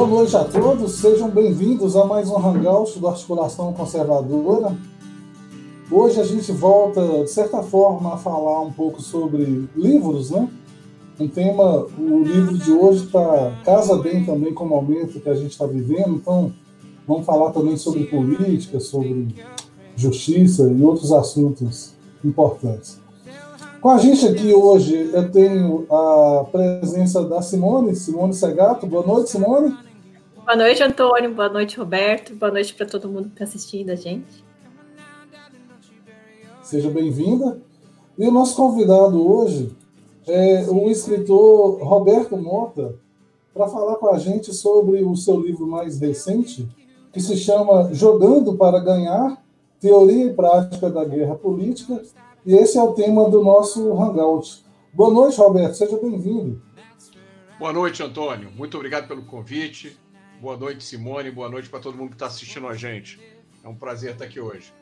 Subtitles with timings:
[0.00, 4.74] Boa noite a todos, sejam bem-vindos a mais um Hangout do Articulação Conservadora.
[5.90, 10.48] Hoje a gente volta, de certa forma, a falar um pouco sobre livros, né?
[11.20, 15.34] Um tema, o livro de hoje tá, casa bem também com o momento que a
[15.34, 16.50] gente está vivendo, então
[17.06, 19.34] vamos falar também sobre política, sobre
[19.94, 21.92] justiça e outros assuntos
[22.24, 22.98] importantes.
[23.82, 28.86] Com a gente aqui hoje eu tenho a presença da Simone, Simone Segato.
[28.86, 29.89] Boa noite, Simone.
[30.50, 31.32] Boa noite, Antônio.
[31.32, 32.34] Boa noite, Roberto.
[32.34, 34.44] Boa noite para todo mundo que está assistindo a gente.
[36.60, 37.62] Seja bem-vinda.
[38.18, 39.70] E o nosso convidado hoje
[40.26, 42.96] é o escritor Roberto Mota,
[43.54, 46.68] para falar com a gente sobre o seu livro mais recente,
[47.12, 49.40] que se chama Jogando para Ganhar:
[49.78, 52.02] Teoria e Prática da Guerra Política
[52.44, 54.64] e esse é o tema do nosso Hangout.
[54.92, 56.60] Boa noite, Roberto, seja bem-vindo.
[57.56, 58.50] Boa noite, Antônio.
[58.50, 59.96] Muito obrigado pelo convite.
[60.40, 61.30] Boa noite, Simone.
[61.30, 63.20] Boa noite para todo mundo que está assistindo a gente.
[63.62, 64.72] É um prazer estar aqui hoje.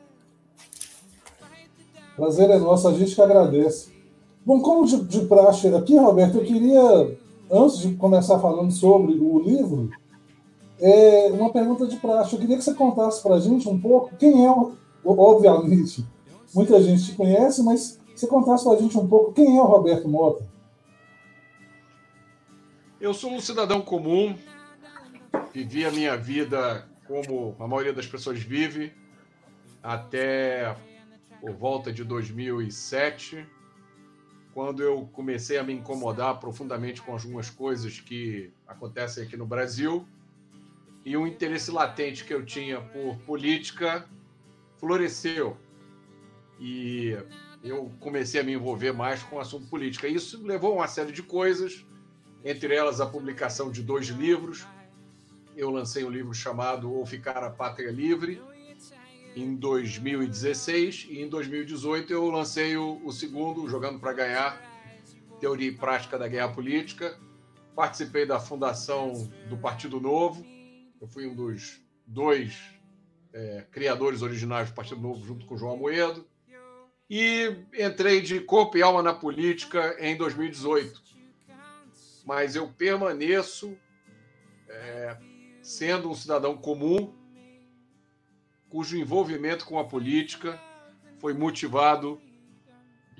[2.15, 3.91] Prazer é nosso, a gente que agradece.
[4.45, 7.17] Bom, como de, de praxe aqui, Roberto, eu queria,
[7.51, 9.89] antes de começar falando sobre o livro,
[10.79, 12.31] é uma pergunta de praxe.
[12.31, 14.55] Eu queria que você contasse para a gente um pouco quem é,
[15.03, 16.05] obviamente,
[16.55, 19.65] muita gente te conhece, mas você contasse para a gente um pouco quem é o
[19.65, 20.47] Roberto Mota.
[23.01, 24.35] Eu sou um cidadão comum,
[25.53, 28.93] vivi a minha vida como a maioria das pessoas vive,
[29.81, 30.75] até
[31.41, 33.47] por volta de 2007,
[34.53, 40.07] quando eu comecei a me incomodar profundamente com algumas coisas que acontecem aqui no Brasil,
[41.05, 44.05] e um interesse latente que eu tinha por política
[44.77, 45.57] floresceu
[46.59, 47.17] e
[47.63, 50.07] eu comecei a me envolver mais com o assunto política.
[50.07, 51.85] Isso levou a uma série de coisas,
[52.43, 54.67] entre elas a publicação de dois livros.
[55.59, 58.41] Eu lancei um livro chamado Ou Ficar a Pátria Livre,
[59.35, 64.61] em 2016, e em 2018 eu lancei o, o segundo, Jogando para Ganhar,
[65.37, 67.19] Teoria e Prática da Guerra Política.
[67.75, 70.45] Participei da fundação do Partido Novo,
[71.01, 72.57] eu fui um dos dois
[73.33, 76.25] é, criadores originais do Partido Novo, junto com João Moedo
[77.09, 81.01] e entrei de corpo e alma na política em 2018.
[82.25, 83.77] Mas eu permaneço
[84.69, 85.17] é,
[85.69, 87.13] sendo um cidadão comum,
[88.69, 90.59] cujo envolvimento com a política
[91.19, 92.19] foi motivado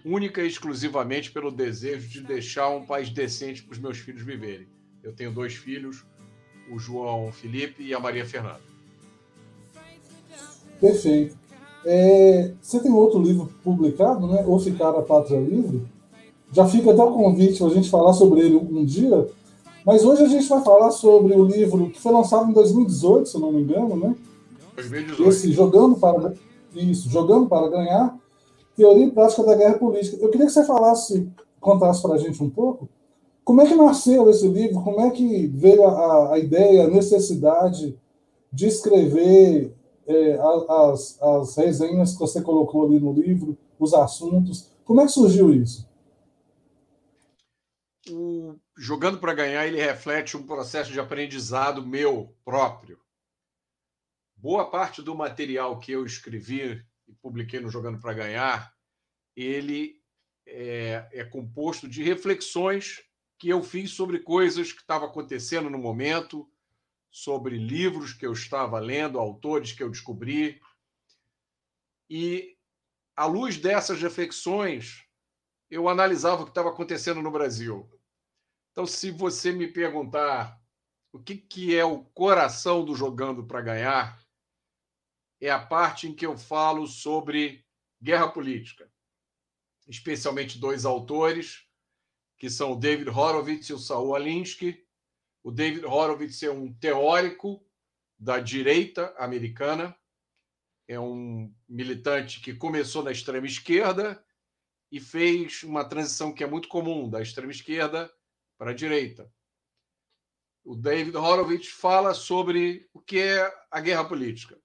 [0.04, 4.68] única e exclusivamente pelo desejo de deixar um país decente para os meus filhos viverem.
[5.04, 6.04] Eu tenho dois filhos,
[6.72, 8.62] o João Felipe e a Maria Fernanda.
[10.82, 11.38] Perfeito.
[11.86, 14.44] É, você tem outro livro publicado, né?
[14.48, 15.88] Ou Ficar a Pátria Livre.
[16.52, 19.30] Já fica até o convite para a gente falar sobre ele um dia.
[19.90, 23.36] Mas hoje a gente vai falar sobre o livro que foi lançado em 2018, se
[23.36, 24.16] eu não me engano, né?
[24.76, 25.28] 2018.
[25.28, 26.32] Esse Jogando para,
[26.76, 28.16] isso, Jogando para Ganhar,
[28.76, 30.18] Teoria e Prática da Guerra Política.
[30.22, 31.28] Eu queria que você falasse,
[31.60, 32.88] contasse para a gente um pouco,
[33.44, 37.98] como é que nasceu esse livro, como é que veio a, a ideia, a necessidade
[38.54, 39.74] de escrever
[40.06, 40.40] é,
[40.70, 44.68] as, as resenhas que você colocou ali no livro, os assuntos.
[44.86, 45.90] Como é que surgiu isso?
[48.08, 52.98] O Jogando para Ganhar, ele reflete um processo de aprendizado meu próprio.
[54.34, 58.74] Boa parte do material que eu escrevi e publiquei no Jogando para Ganhar,
[59.36, 60.02] ele
[60.46, 63.04] é, é composto de reflexões
[63.38, 66.50] que eu fiz sobre coisas que estavam acontecendo no momento,
[67.12, 70.62] sobre livros que eu estava lendo, autores que eu descobri.
[72.10, 72.56] E,
[73.14, 75.06] à luz dessas reflexões,
[75.70, 77.99] eu analisava o que estava acontecendo no Brasil.
[78.80, 80.58] Então, se você me perguntar
[81.12, 84.26] o que, que é o coração do Jogando para Ganhar,
[85.42, 87.66] é a parte em que eu falo sobre
[88.02, 88.90] guerra política,
[89.86, 91.68] especialmente dois autores,
[92.38, 94.88] que são o David Horowitz e o Saul Alinsky,
[95.44, 97.62] o David Horowitz é um teórico
[98.18, 99.94] da direita americana,
[100.88, 104.26] é um militante que começou na extrema esquerda
[104.90, 108.10] e fez uma transição que é muito comum da extrema esquerda
[108.60, 109.32] para a direita.
[110.66, 114.60] O David Horowitz fala sobre o que é a guerra política.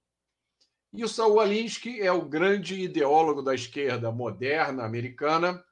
[0.93, 5.63] E o Saul Alinsky é o grande ideólogo da esquerda moderna americana,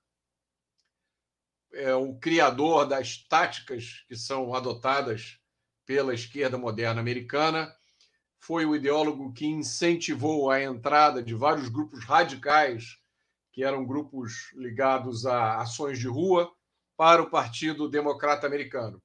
[1.73, 5.39] é o criador das táticas que são adotadas
[5.85, 7.75] pela esquerda moderna americana,
[8.39, 12.97] foi o ideólogo que incentivou a entrada de vários grupos radicais,
[13.51, 16.53] que eram grupos ligados a ações de rua,
[17.03, 19.03] para o Partido Democrata Americano.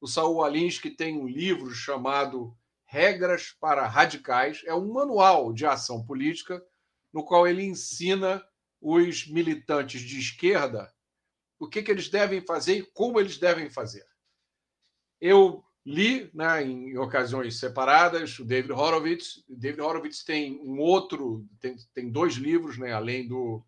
[0.00, 2.56] o Saul Alinsky tem um livro chamado
[2.86, 4.62] Regras para Radicais.
[4.64, 6.64] É um manual de ação política
[7.12, 8.42] no qual ele ensina
[8.80, 10.90] os militantes de esquerda
[11.58, 14.06] o que, que eles devem fazer e como eles devem fazer.
[15.20, 19.44] Eu li né, em ocasiões separadas o David Horowitz.
[19.46, 23.62] O David Horowitz tem um outro, tem, tem dois livros, né, além do.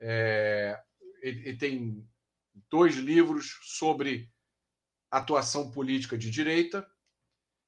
[0.00, 0.80] É,
[1.20, 2.08] ele, ele tem
[2.70, 4.30] dois livros sobre
[5.10, 6.86] atuação política de direita.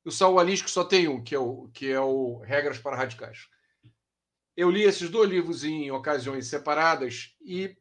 [0.04, 2.96] E o Saul Alinsky só tem um, que é o, que é o Regras para
[2.96, 3.48] Radicais.
[4.56, 7.76] Eu li esses dois livros em ocasiões separadas e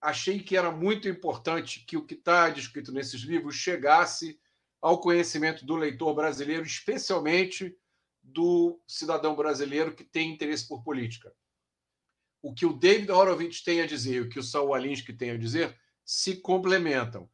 [0.00, 4.38] achei que era muito importante que o que está descrito nesses livros chegasse
[4.80, 7.76] ao conhecimento do leitor brasileiro, especialmente
[8.22, 11.34] do cidadão brasileiro que tem interesse por política.
[12.42, 15.38] O que o David Horowitz tem a dizer o que o Saul Alinsky tem a
[15.38, 17.28] dizer se complementam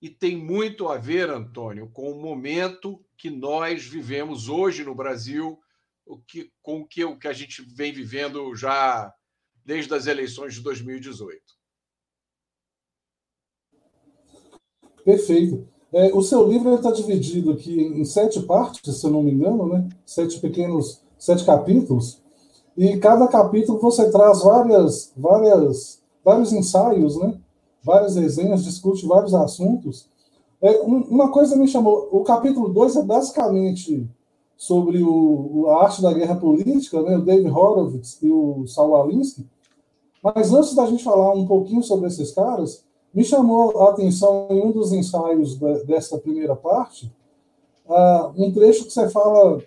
[0.00, 5.58] e tem muito a ver, Antônio, com o momento que nós vivemos hoje no Brasil,
[6.06, 9.12] o que, com o que, o que a gente vem vivendo já
[9.64, 11.42] desde as eleições de 2018.
[15.04, 15.68] Perfeito.
[15.92, 19.68] É, o seu livro está dividido aqui em sete partes, se eu não me engano,
[19.68, 19.88] né?
[20.06, 22.22] Sete pequenos, sete capítulos.
[22.76, 27.38] E cada capítulo você traz várias, várias, vários ensaios, né?
[27.82, 30.06] Várias resenhas, discute vários assuntos.
[30.62, 34.06] É, uma coisa me chamou, o capítulo 2 é basicamente
[34.56, 39.46] sobre o, a arte da guerra política, né, o David Horowitz e o Saul Alinsky,
[40.22, 44.60] mas antes da gente falar um pouquinho sobre esses caras, me chamou a atenção em
[44.60, 45.56] um dos ensaios
[45.86, 47.10] dessa primeira parte,
[47.88, 49.62] uh, um trecho que você fala,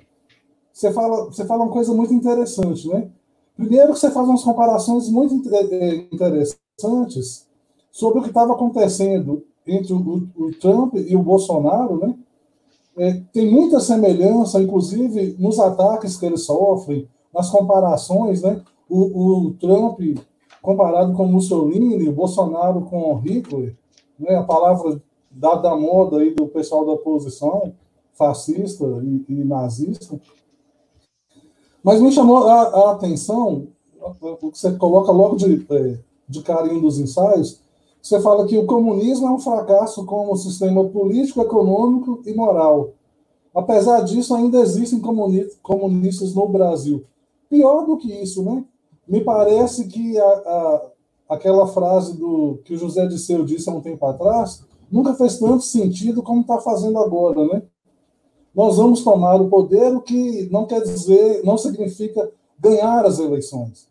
[0.72, 3.10] você fala, você fala uma coisa muito interessante, né?
[3.58, 7.48] Primeiro você faz umas comparações muito é, interessantes
[7.94, 12.16] sobre o que estava acontecendo entre o, o, Trump e o Bolsonaro, né?
[12.98, 18.62] É, tem muita semelhança, inclusive nos ataques que eles sofrem, nas comparações, né?
[18.90, 20.00] O, o Trump
[20.62, 23.76] comparado com Mussolini, o Bolsonaro com Hitler,
[24.20, 24.36] né?
[24.36, 25.00] A palavra
[25.30, 27.74] dada à moda aí do pessoal da oposição,
[28.14, 30.20] fascista e, e nazista.
[31.84, 33.68] Mas me chamou a, a, atenção
[34.02, 37.63] o que você coloca logo de, é, de carinho dos ensaios,
[38.04, 42.90] você fala que o comunismo é um fracasso como sistema político, econômico e moral.
[43.56, 45.00] Apesar disso, ainda existem
[45.62, 47.06] comunistas no Brasil.
[47.50, 48.66] Pior do que isso, né?
[49.08, 50.86] Me parece que a, a,
[51.30, 55.64] aquela frase do que o José Disseu disse há um tempo atrás nunca fez tanto
[55.64, 57.64] sentido como está fazendo agora, né?
[58.54, 62.30] Nós vamos tomar o poder, o que não quer dizer, não significa
[62.60, 63.88] ganhar as eleições.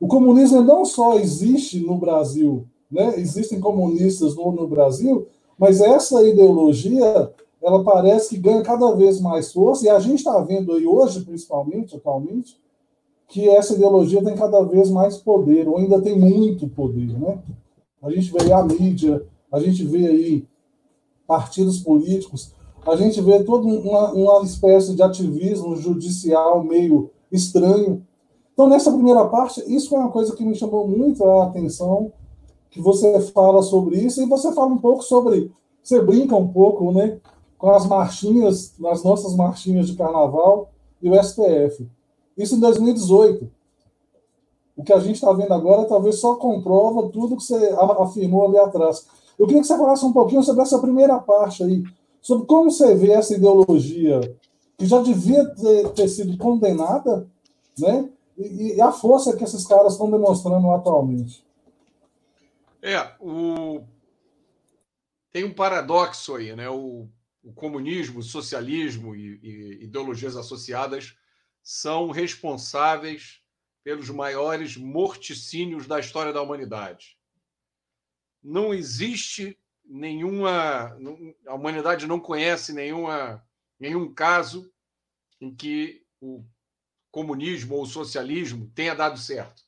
[0.00, 3.18] O comunismo não só existe no Brasil, né?
[3.18, 5.26] Existem comunistas no, no Brasil,
[5.58, 10.38] mas essa ideologia ela parece que ganha cada vez mais força, e a gente está
[10.40, 12.60] vendo aí hoje, principalmente, atualmente,
[13.28, 17.18] que essa ideologia tem cada vez mais poder, ou ainda tem muito poder.
[17.18, 17.38] Né?
[18.02, 20.44] A gente vê aí a mídia, a gente vê aí
[21.26, 22.52] partidos políticos,
[22.84, 28.04] a gente vê toda uma, uma espécie de ativismo judicial meio estranho.
[28.52, 32.12] Então, nessa primeira parte, isso foi uma coisa que me chamou muito a atenção,
[32.72, 35.52] que você fala sobre isso e você fala um pouco sobre,
[35.82, 37.20] você brinca um pouco, né,
[37.58, 41.86] com as marchinhas, nas nossas marchinhas de carnaval e o STF.
[42.36, 43.48] Isso em 2018.
[44.74, 48.58] O que a gente está vendo agora talvez só comprova tudo que você afirmou ali
[48.58, 49.06] atrás.
[49.38, 51.84] Eu queria que você falasse um pouquinho sobre essa primeira parte aí,
[52.22, 54.20] sobre como você vê essa ideologia
[54.78, 57.28] que já devia ter, ter sido condenada,
[57.78, 58.08] né?
[58.38, 61.44] E, e a força que esses caras estão demonstrando atualmente.
[62.82, 63.86] É, o...
[65.30, 66.68] tem um paradoxo aí, né?
[66.68, 67.08] O,
[67.40, 71.16] o comunismo, o socialismo e, e ideologias associadas
[71.62, 73.40] são responsáveis
[73.84, 77.16] pelos maiores morticínios da história da humanidade.
[78.42, 80.98] Não existe nenhuma.
[81.46, 83.46] A humanidade não conhece nenhuma,
[83.78, 84.72] nenhum caso
[85.40, 86.44] em que o
[87.12, 89.62] comunismo ou o socialismo tenha dado certo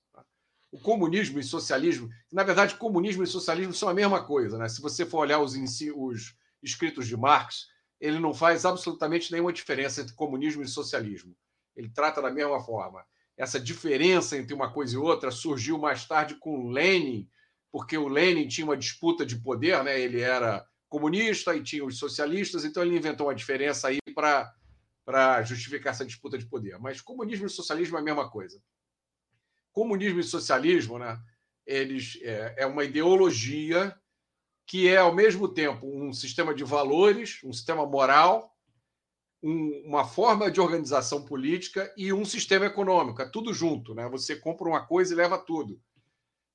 [0.75, 4.69] o comunismo e socialismo, na verdade, comunismo e socialismo são a mesma coisa, né?
[4.69, 7.69] Se você for olhar os, os escritos de Marx,
[8.01, 11.37] ele não faz absolutamente nenhuma diferença entre comunismo e socialismo.
[11.77, 13.07] Ele trata da mesma forma.
[13.37, 17.29] Essa diferença entre uma coisa e outra surgiu mais tarde com Lenin,
[17.71, 20.01] porque o Lenin tinha uma disputa de poder, né?
[20.01, 25.93] Ele era comunista e tinha os socialistas, então ele inventou uma diferença aí para justificar
[25.93, 26.81] essa disputa de poder.
[26.81, 28.61] Mas comunismo e socialismo é a mesma coisa
[29.75, 31.21] comunismo e socialismo, né,
[31.67, 33.95] eles é, é uma ideologia
[34.67, 38.57] que é, ao mesmo tempo, um sistema de valores, um sistema moral,
[39.43, 43.21] um, uma forma de organização política e um sistema econômico.
[43.21, 44.09] É tudo junto, né?
[44.09, 45.79] Você compra uma coisa e leva tudo.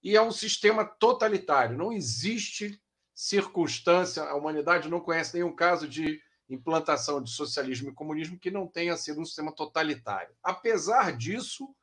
[0.01, 1.77] E é um sistema totalitário.
[1.77, 2.81] Não existe
[3.13, 8.65] circunstância, a humanidade não conhece nenhum caso de implantação de socialismo e comunismo que não
[8.65, 10.33] tenha sido um sistema totalitário.
[10.41, 11.75] Apesar disso,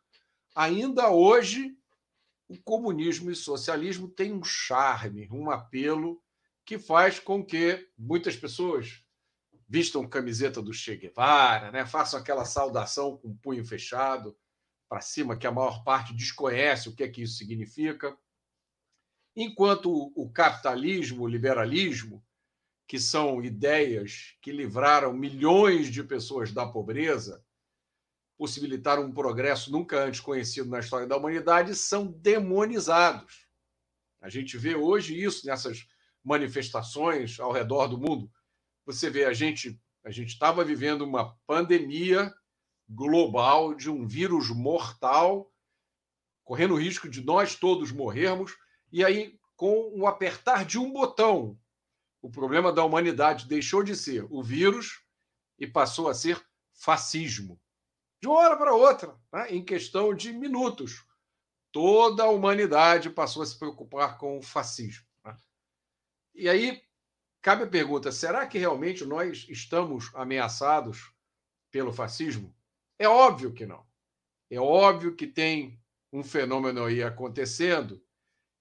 [0.56, 1.76] ainda hoje
[2.48, 6.22] o comunismo e socialismo têm um charme, um apelo
[6.64, 9.04] que faz com que muitas pessoas
[9.68, 11.84] vistam camiseta do Che Guevara, né?
[11.84, 14.36] façam aquela saudação com o punho fechado
[14.88, 18.16] para cima, que a maior parte desconhece o que é que isso significa.
[19.34, 22.24] Enquanto o capitalismo, o liberalismo,
[22.86, 27.44] que são ideias que livraram milhões de pessoas da pobreza,
[28.36, 33.46] possibilitaram um progresso nunca antes conhecido na história da humanidade, são demonizados.
[34.20, 35.86] A gente vê hoje isso nessas
[36.22, 38.30] manifestações ao redor do mundo.
[38.84, 42.32] Você vê, a gente a gente estava vivendo uma pandemia
[42.88, 45.52] global de um vírus mortal,
[46.44, 48.52] correndo o risco de nós todos morrermos,
[48.92, 51.58] e aí, com o apertar de um botão,
[52.22, 55.02] o problema da humanidade deixou de ser o vírus
[55.58, 56.40] e passou a ser
[56.72, 57.60] fascismo.
[58.20, 59.50] De uma hora para outra, né?
[59.50, 61.04] em questão de minutos,
[61.70, 65.06] toda a humanidade passou a se preocupar com o fascismo.
[65.24, 65.36] Né?
[66.34, 66.82] E aí
[67.42, 71.12] cabe a pergunta: será que realmente nós estamos ameaçados
[71.70, 72.54] pelo fascismo?
[72.98, 73.86] É óbvio que não.
[74.50, 75.78] É óbvio que tem
[76.12, 78.02] um fenômeno aí acontecendo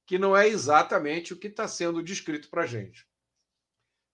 [0.06, 3.08] que não é exatamente o que está sendo descrito para a gente.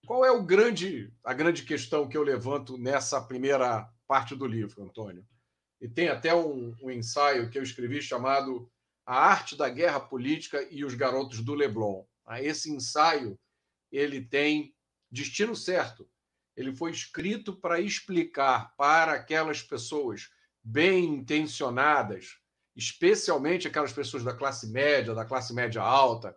[0.05, 4.83] Qual é o grande, a grande questão que eu levanto nessa primeira parte do livro,
[4.83, 5.25] Antônio?
[5.79, 8.69] E tem até um, um ensaio que eu escrevi chamado
[9.05, 12.03] A Arte da Guerra Política e os Garotos do Leblon.
[12.25, 13.39] Ah, esse ensaio
[13.89, 14.75] ele tem
[15.09, 16.09] destino certo.
[16.57, 20.29] Ele foi escrito para explicar para aquelas pessoas
[20.61, 22.37] bem intencionadas,
[22.75, 26.35] especialmente aquelas pessoas da classe média, da classe média alta,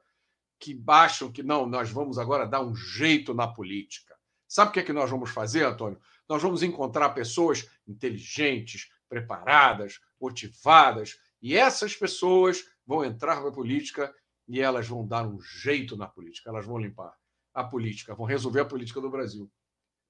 [0.60, 4.14] que acham que não, nós vamos agora dar um jeito na política.
[4.46, 6.00] Sabe o que é que nós vamos fazer, Antônio?
[6.28, 14.14] Nós vamos encontrar pessoas inteligentes, preparadas, motivadas, e essas pessoas vão entrar na política
[14.48, 17.14] e elas vão dar um jeito na política, elas vão limpar
[17.52, 19.50] a política, vão resolver a política do Brasil.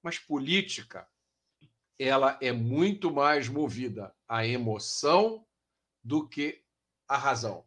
[0.03, 1.07] Mas política,
[1.99, 5.45] ela é muito mais movida à emoção
[6.03, 6.63] do que
[7.07, 7.65] à razão.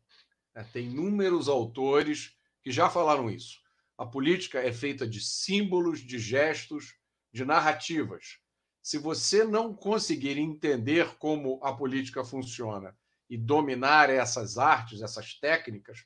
[0.55, 3.59] É, tem inúmeros autores que já falaram isso.
[3.97, 6.95] A política é feita de símbolos, de gestos,
[7.37, 8.39] de narrativas.
[8.81, 12.95] Se você não conseguir entender como a política funciona
[13.29, 15.99] e dominar essas artes, essas técnicas,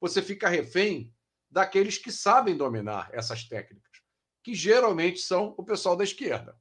[0.00, 1.10] você fica refém
[1.50, 4.02] daqueles que sabem dominar essas técnicas,
[4.42, 6.54] que geralmente são o pessoal da esquerda.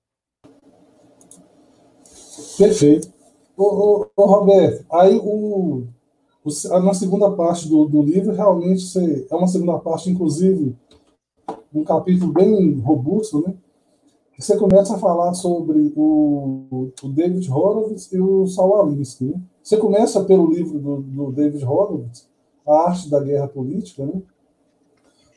[2.57, 3.11] Perfeito.
[3.57, 5.87] Ô, ô, ô Roberto, aí o,
[6.83, 10.77] na segunda parte do, do livro, realmente você, é uma segunda parte, inclusive,
[11.73, 13.55] um capítulo bem robusto, né?
[14.37, 19.25] Você começa a falar sobre o, o David Horowitz e o Saul Alinsky.
[19.25, 19.39] Né?
[19.61, 22.27] Você começa pelo livro do, do, David Horowitz,
[22.67, 24.05] A Arte da Guerra Política.
[24.05, 24.21] Né?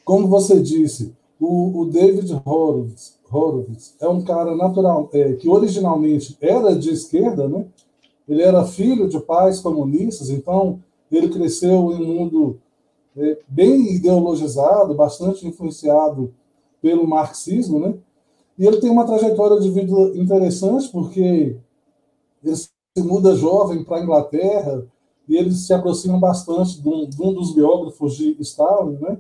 [0.05, 6.37] Como você disse, o, o David Horowitz, Horowitz, é um cara natural, é, que originalmente
[6.41, 7.67] era de esquerda, né?
[8.27, 10.81] ele era filho de pais comunistas, então
[11.13, 12.59] ele cresceu em um mundo
[13.17, 16.33] é, bem ideologizado, bastante influenciado
[16.81, 17.95] pelo marxismo, né?
[18.59, 21.57] E ele tem uma trajetória de vida interessante, porque
[22.43, 24.87] ele se muda jovem para a Inglaterra
[25.29, 29.19] e eles se aproximam bastante de um, de um, dos biógrafos de Stalin, né?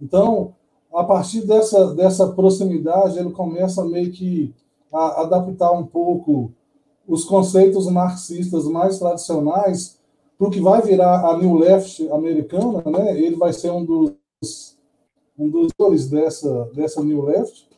[0.00, 0.54] Então,
[0.92, 4.54] a partir dessa, dessa proximidade, ele começa meio que
[4.92, 6.52] a adaptar um pouco
[7.06, 9.98] os conceitos marxistas mais tradicionais
[10.38, 13.18] para o que vai virar a New Left americana, né?
[13.18, 14.76] Ele vai ser um dos
[15.38, 17.71] um dos dessa dessa New Left.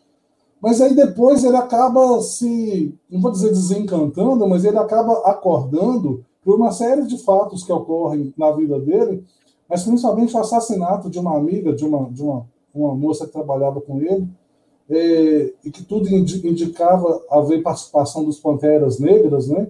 [0.65, 6.57] Mas aí depois ele acaba se, não vou dizer desencantando, mas ele acaba acordando por
[6.57, 9.23] uma série de fatos que ocorrem na vida dele,
[9.69, 13.79] mas principalmente o assassinato de uma amiga, de uma, de uma, uma moça que trabalhava
[13.79, 14.27] com ele,
[14.89, 19.69] é, e que tudo indicava haver participação dos Panteras Negras, né?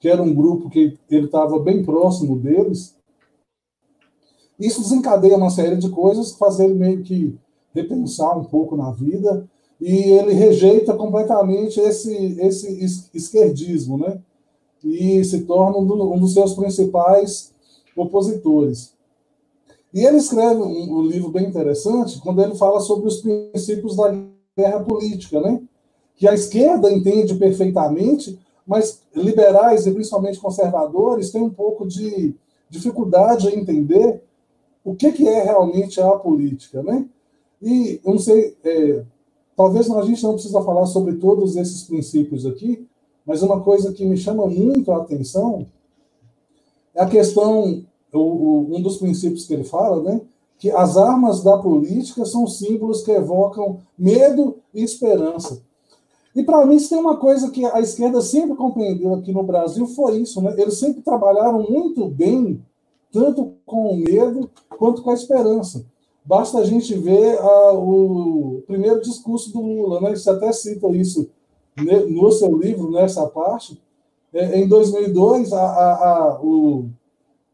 [0.00, 2.96] que era um grupo que ele estava bem próximo deles.
[4.58, 7.38] Isso desencadeia uma série de coisas que ele meio que
[7.72, 9.48] repensar um pouco na vida
[9.80, 14.18] e ele rejeita completamente esse, esse esquerdismo, né?
[14.82, 17.52] E se torna um, do, um dos seus principais
[17.96, 18.92] opositores.
[19.92, 24.12] E ele escreve um, um, livro bem interessante quando ele fala sobre os princípios da
[24.56, 25.62] guerra política, né?
[26.16, 32.34] que a esquerda entende perfeitamente, mas liberais e principalmente conservadores têm um pouco de
[32.68, 34.22] dificuldade em entender
[34.84, 36.82] o que, que é realmente a política.
[36.82, 37.06] Né?
[37.60, 39.04] E eu não sei, é,
[39.56, 42.86] talvez a gente não precisa falar sobre todos esses princípios aqui,
[43.24, 45.66] mas uma coisa que me chama muito a atenção
[46.94, 50.20] é a questão o, o, um dos princípios que ele fala, né?
[50.58, 55.62] Que as armas da política são símbolos que evocam medo e esperança.
[56.34, 59.86] E para mim, se tem uma coisa que a esquerda sempre compreendeu aqui no Brasil,
[59.86, 60.54] foi isso, né?
[60.58, 62.60] Eles sempre trabalharam muito bem,
[63.12, 65.84] tanto com o medo quanto com a esperança.
[66.24, 70.16] Basta a gente ver a, o primeiro discurso do Lula, né?
[70.16, 71.30] Você até cita isso
[72.08, 73.80] no seu livro, nessa parte.
[74.32, 76.88] É, em 2002, a, a, a o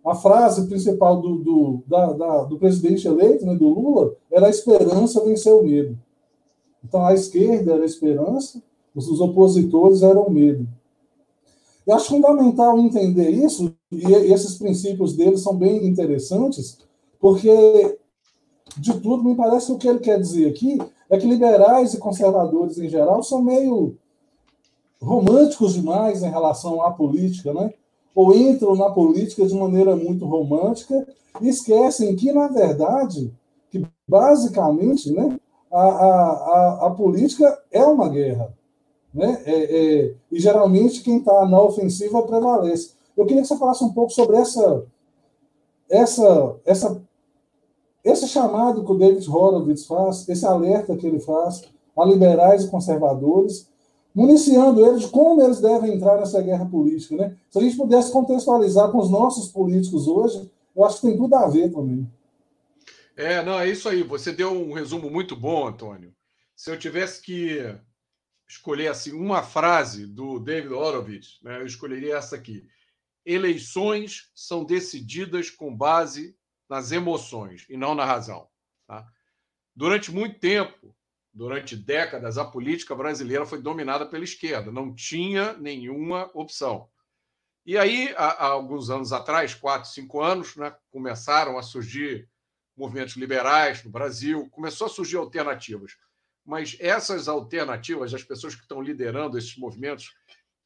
[0.04, 4.50] a frase principal do, do, da, da, do presidente eleito, né, do Lula, era a
[4.50, 5.98] esperança vencer o medo.
[6.82, 8.62] Então, a esquerda era a esperança,
[8.94, 10.66] os opositores eram o medo.
[11.86, 16.78] Eu acho fundamental entender isso, e esses princípios dele são bem interessantes,
[17.20, 17.98] porque,
[18.76, 21.98] de tudo, me parece que o que ele quer dizer aqui é que liberais e
[21.98, 23.96] conservadores, em geral, são meio
[25.00, 27.72] românticos demais em relação à política, né?
[28.14, 31.06] ou entram na política de maneira muito romântica
[31.40, 33.32] e esquecem que, na verdade,
[33.70, 35.38] que basicamente né,
[35.72, 38.52] a, a, a, política é uma guerra.
[39.14, 39.42] Né?
[39.44, 42.92] É, é, e geralmente quem está na ofensiva prevalece.
[43.16, 44.84] Eu queria que você falasse um pouco sobre essa,
[45.88, 47.02] essa, essa,
[48.04, 51.62] esse chamado que o David Horowitz faz, esse alerta que ele faz
[51.96, 53.68] a liberais e conservadores,
[54.14, 57.16] municiando eles de como eles devem entrar nessa guerra política.
[57.16, 57.36] Né?
[57.50, 61.34] Se a gente pudesse contextualizar com os nossos políticos hoje, eu acho que tem tudo
[61.34, 62.10] a ver também.
[63.16, 64.02] É, não, é isso aí.
[64.02, 66.14] Você deu um resumo muito bom, Antônio.
[66.56, 67.58] Se eu tivesse que
[68.48, 72.64] escolher assim uma frase do David Horowitz, né, eu escolheria essa aqui:
[73.24, 76.34] eleições são decididas com base
[76.70, 78.48] nas emoções e não na razão.
[78.86, 79.04] Tá?
[79.74, 80.96] Durante muito tempo,
[81.32, 86.88] durante décadas, a política brasileira foi dominada pela esquerda, não tinha nenhuma opção.
[87.66, 92.28] E aí, há, há alguns anos atrás, quatro, cinco anos, né, começaram a surgir
[92.76, 95.96] movimentos liberais no Brasil, começou a surgir alternativas.
[96.46, 100.14] Mas essas alternativas, as pessoas que estão liderando esses movimentos,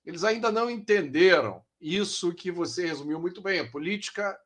[0.05, 3.61] eles ainda não entenderam isso que você resumiu muito bem.
[3.61, 4.39] A política,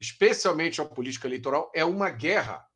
[0.00, 2.68] especialmente a política eleitoral, é uma guerra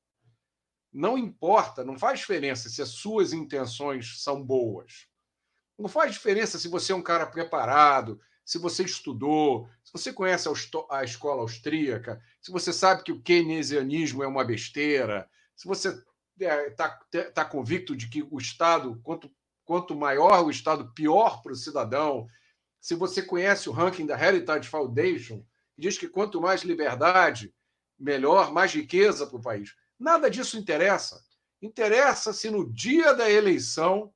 [0.92, 5.06] não importa, não faz diferença se as suas intenções são boas.
[5.78, 10.48] Não faz diferença se você é um cara preparado, se você estudou, se você conhece
[10.90, 15.98] a escola austríaca, se você sabe que o keynesianismo é uma besteira, se você
[16.38, 19.32] está é, tá convicto de que o Estado, quanto,
[19.64, 22.26] quanto maior o Estado, pior para o cidadão,
[22.80, 25.42] se você conhece o ranking da Heritage Foundation,
[25.82, 27.52] diz que quanto mais liberdade,
[27.98, 29.74] melhor, mais riqueza para o país.
[29.98, 31.22] Nada disso interessa.
[31.60, 34.14] Interessa se no dia da eleição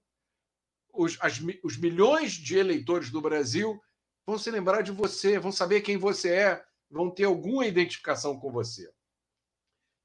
[0.93, 3.81] os, as, os milhões de eleitores do Brasil
[4.25, 8.51] vão se lembrar de você, vão saber quem você é, vão ter alguma identificação com
[8.51, 8.91] você.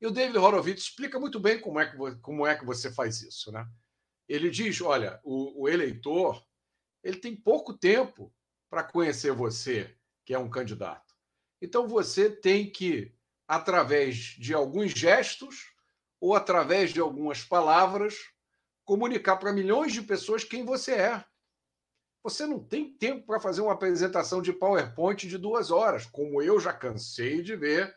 [0.01, 3.21] E o David Horowitz explica muito bem como é que, como é que você faz
[3.21, 3.51] isso.
[3.51, 3.67] Né?
[4.27, 6.43] Ele diz: olha, o, o eleitor
[7.03, 8.33] ele tem pouco tempo
[8.67, 9.95] para conhecer você,
[10.25, 11.10] que é um candidato.
[11.61, 13.13] Então você tem que,
[13.47, 15.71] através de alguns gestos,
[16.19, 18.15] ou através de algumas palavras,
[18.83, 21.25] comunicar para milhões de pessoas quem você é.
[22.23, 26.59] Você não tem tempo para fazer uma apresentação de PowerPoint de duas horas, como eu
[26.59, 27.95] já cansei de ver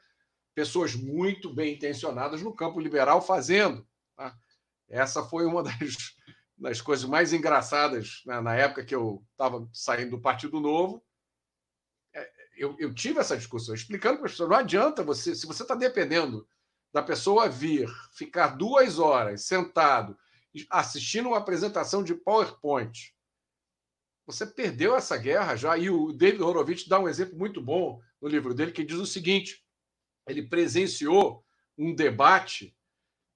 [0.54, 3.86] pessoas muito bem intencionadas no campo liberal fazendo.
[4.16, 4.34] Tá?
[4.88, 6.16] Essa foi uma das,
[6.56, 8.40] das coisas mais engraçadas né?
[8.40, 11.04] na época que eu estava saindo do Partido Novo.
[12.56, 15.74] Eu, eu tive essa discussão, explicando para as pessoas: não adianta você, se você está
[15.74, 16.46] dependendo
[16.92, 20.16] da pessoa vir, ficar duas horas sentado
[20.70, 23.12] assistindo uma apresentação de PowerPoint,
[24.26, 25.76] você perdeu essa guerra já.
[25.76, 29.06] E o David Horowitz dá um exemplo muito bom no livro dele, que diz o
[29.06, 29.64] seguinte:
[30.26, 31.44] ele presenciou
[31.76, 32.76] um debate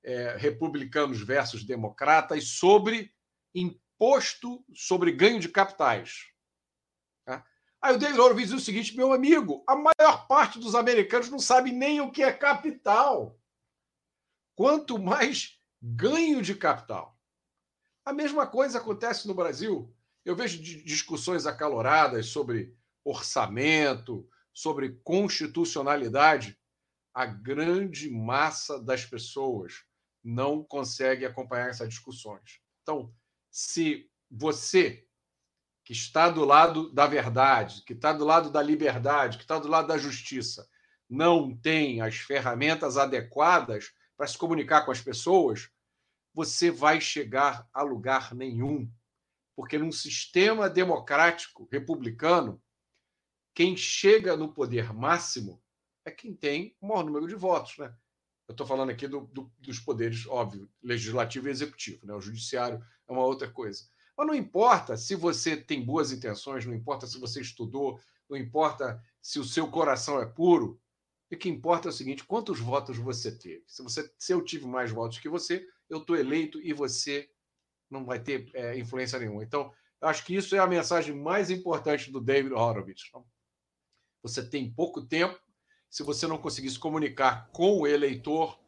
[0.05, 3.13] é, republicanos versus democratas sobre
[3.55, 6.29] imposto sobre ganho de capitais.
[7.81, 11.39] Aí o David Horowitz diz o seguinte, meu amigo, a maior parte dos americanos não
[11.39, 13.39] sabe nem o que é capital
[14.57, 17.17] quanto mais ganho de capital.
[18.05, 19.95] A mesma coisa acontece no Brasil.
[20.25, 26.59] Eu vejo discussões acaloradas sobre orçamento, sobre constitucionalidade.
[27.15, 29.85] a grande massa das pessoas
[30.23, 32.61] não consegue acompanhar essas discussões.
[32.83, 33.13] Então,
[33.51, 35.08] se você
[35.89, 39.69] que está do lado da verdade, que está do lado da liberdade, que está do
[39.69, 40.69] lado da justiça,
[41.09, 45.71] não tem as ferramentas adequadas para se comunicar com as pessoas,
[46.35, 48.87] você vai chegar a lugar nenhum.
[49.57, 52.63] Porque num sistema democrático, republicano,
[53.55, 55.59] quem chega no poder máximo
[56.05, 57.79] é quem tem o maior número de votos.
[57.79, 57.91] Né?
[58.47, 62.07] Eu estou falando aqui do, do, dos poderes, óbvio, legislativo e executivo.
[62.07, 62.13] Né?
[62.13, 63.89] O judiciário é uma outra coisa.
[64.19, 69.01] Mas não importa se você tem boas intenções, não importa se você estudou, não importa
[69.23, 70.81] se o seu coração é puro.
[71.31, 73.63] O que importa é o seguinte: quantos votos você teve?
[73.69, 77.31] Se, você, se eu tive mais votos que você, eu estou eleito e você
[77.89, 79.45] não vai ter é, influência nenhuma.
[79.45, 83.05] Então, acho que isso é a mensagem mais importante do David Horowitz.
[83.09, 83.25] Então,
[84.21, 85.39] você tem pouco tempo.
[85.89, 88.59] Se você não conseguir se comunicar com o eleitor,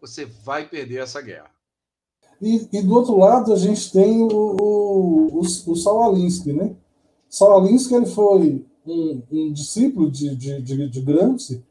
[0.00, 1.55] você vai perder essa guerra.
[2.40, 6.74] E, e, do outro lado, a gente tem o, o, o, o Alinsky, né?
[7.28, 11.62] Saul Alinsky, ele foi um, um discípulo de, de, de, de, Gramsci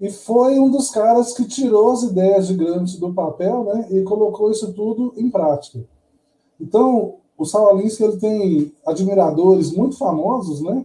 [0.00, 3.88] e foi um dos caras que tirou as ideias de Gramsci do papel né?
[3.90, 5.84] e colocou isso tudo em prática.
[6.58, 10.84] Então, o Saul Alinsky, ele tem admiradores muito famosos, né?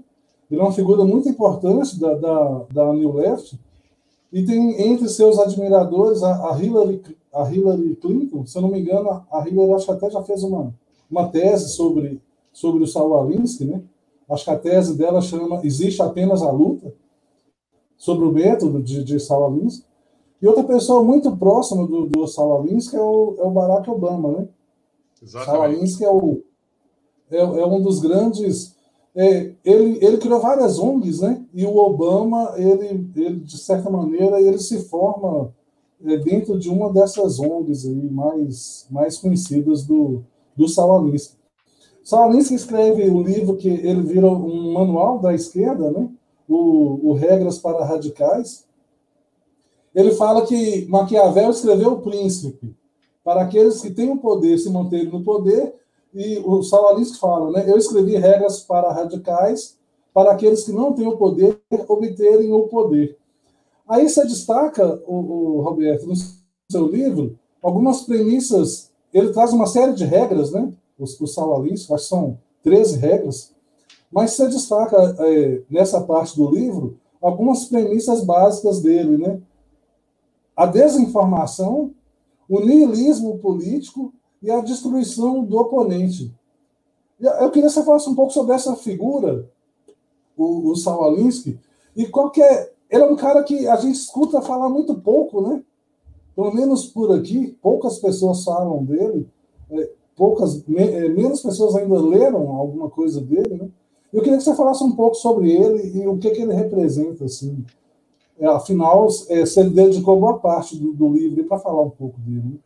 [0.50, 3.60] Ele é uma figura muito importante da, da, da New Left,
[4.32, 7.02] e tem entre seus admiradores a, a, Hillary,
[7.36, 10.42] a Hillary Clinton, se eu não me engano, a Hillary acho que até já fez
[10.42, 10.74] uma,
[11.12, 12.22] uma tese sobre,
[12.54, 13.84] sobre o Saul Alinsky, né?
[14.30, 16.94] Acho que a tese dela chama Existe apenas a luta,
[17.98, 19.86] sobre o método de, de Saul Alinsky.
[20.42, 24.32] E outra pessoa muito próxima do, do Saul Alinsky é o, é o Barack Obama,
[24.32, 24.48] né?
[25.22, 25.52] Exatamente.
[25.52, 26.42] Saul Alinsky é, o,
[27.30, 28.76] é, é um dos grandes
[29.16, 31.42] é, ele, ele criou várias ONGs, né?
[31.54, 35.54] E o Obama, ele, ele de certa maneira, ele se forma
[36.00, 40.24] dentro de uma dessas ONGs aí mais, mais conhecidas do,
[40.56, 40.68] do.
[42.04, 46.10] Salalinsky escreve o um livro que ele vira um manual da esquerda, né?
[46.48, 48.66] O, o Regras para Radicais.
[49.94, 52.76] Ele fala que Maquiavel escreveu o Príncipe
[53.24, 55.74] para aqueles que têm o poder se manterem no poder
[56.16, 57.66] e o Salalinsky fala, né?
[57.68, 59.78] Eu escrevi regras para radicais,
[60.14, 63.18] para aqueles que não têm o poder obterem o poder.
[63.88, 66.16] Aí você destaca, o, o Roberto, no
[66.70, 68.92] seu livro, algumas premissas.
[69.14, 70.72] Ele traz uma série de regras, né?
[70.98, 73.54] O, o Salalinsky, acho que são 13 regras,
[74.12, 79.42] mas você destaca é, nessa parte do livro algumas premissas básicas dele, né?
[80.56, 81.92] A desinformação,
[82.48, 86.34] o niilismo político e a destruição do oponente.
[87.20, 89.50] Eu queria que você falasse um pouco sobre essa figura,
[90.38, 90.76] o, o
[91.96, 92.75] e qual que é.
[92.90, 95.64] Ele é um cara que a gente escuta falar muito pouco, né?
[96.36, 99.28] Pelo menos por aqui, poucas pessoas falam dele,
[99.72, 103.70] é, poucas, é, menos pessoas ainda leram alguma coisa dele, né?
[104.14, 107.26] Eu queria que você falasse um pouco sobre ele e o que, que ele representa,
[107.26, 107.66] assim.
[108.40, 112.44] É, afinal, é, você dedicou boa parte do, do livro para falar um pouco dele.
[112.44, 112.58] Né?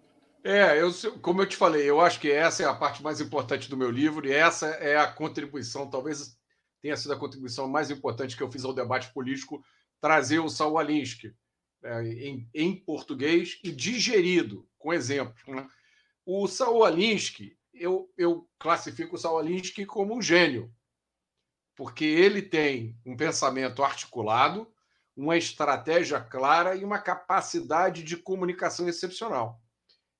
[0.43, 3.69] É, eu, como eu te falei, eu acho que essa é a parte mais importante
[3.69, 6.37] do meu livro e essa é a contribuição, talvez
[6.81, 9.61] tenha sido a contribuição mais importante que eu fiz ao debate político,
[10.01, 11.33] trazer o Saul Alinsky
[11.81, 15.41] né, em, em, português e digerido, com exemplos.
[15.47, 15.67] Né?
[16.25, 20.73] O Saul Alinsky, eu, eu classifico o Saul Alinsky como um gênio,
[21.75, 24.71] porque ele tem um pensamento articulado,
[25.15, 29.61] uma estratégia clara e uma capacidade de comunicação excepcional.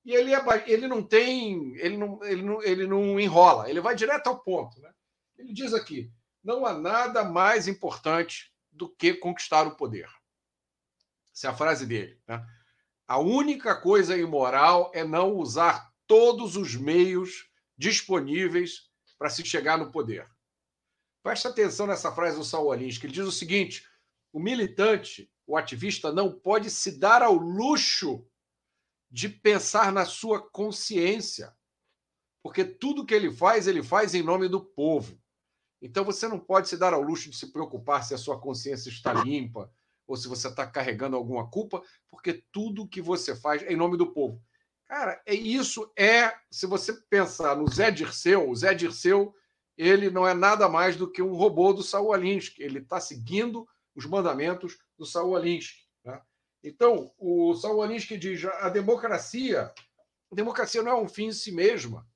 [0.04, 3.94] E ele, é, ele não tem, ele não, ele, não, ele não enrola, ele vai
[3.94, 4.80] direto ao ponto.
[4.80, 4.90] Né?
[5.38, 6.10] Ele diz aqui:
[6.42, 10.08] não há nada mais importante do que conquistar o poder.
[11.34, 12.18] Essa é a frase dele.
[12.26, 12.42] Né?
[13.06, 19.92] A única coisa imoral é não usar todos os meios disponíveis para se chegar no
[19.92, 20.26] poder.
[21.22, 23.04] Preste atenção nessa frase do Saul Alinsky.
[23.04, 23.86] Ele diz o seguinte:
[24.32, 28.26] o militante, o ativista, não pode se dar ao luxo
[29.10, 31.54] de pensar na sua consciência.
[32.42, 35.20] Porque tudo que ele faz, ele faz em nome do povo.
[35.80, 38.88] Então você não pode se dar ao luxo de se preocupar se a sua consciência
[38.90, 39.72] está limpa
[40.06, 43.96] ou se você está carregando alguma culpa, porque tudo que você faz é em nome
[43.96, 44.42] do povo.
[44.86, 49.32] Cara, é isso é, se você pensar no Zé Dirceu, o Zé Dirceu,
[49.78, 52.62] ele não é nada mais do que um robô do Saul Alinsky.
[52.62, 55.88] Ele está seguindo os mandamentos do Saul Alinsky.
[56.62, 59.72] Então, o Saul Alinsky diz a democracia,
[60.30, 62.09] a democracia não é um fim em si mesma, né?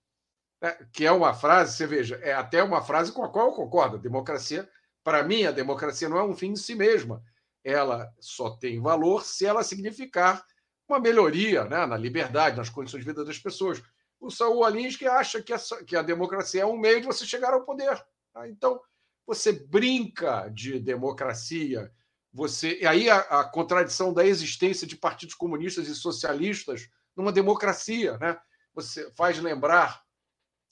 [0.92, 3.96] Que é uma frase, você veja, é até uma frase com a qual eu concordo.
[3.96, 4.68] A democracia,
[5.02, 7.22] para mim, a democracia não é um fim em si mesma.
[7.62, 10.44] ela só tem valor se ela significar
[10.88, 13.82] uma melhoria né, na liberdade, nas condições de vida das pessoas.
[14.20, 17.54] O Saul Alinsky acha que, essa, que a democracia é um meio de você chegar
[17.54, 18.02] ao poder.
[18.32, 18.48] Tá?
[18.48, 18.80] Então,
[19.26, 21.90] você brinca de democracia,
[22.32, 28.18] você e aí a, a, contradição da existência de partidos comunistas e socialistas numa democracia,
[28.18, 28.36] né?
[28.74, 30.03] Você faz lembrar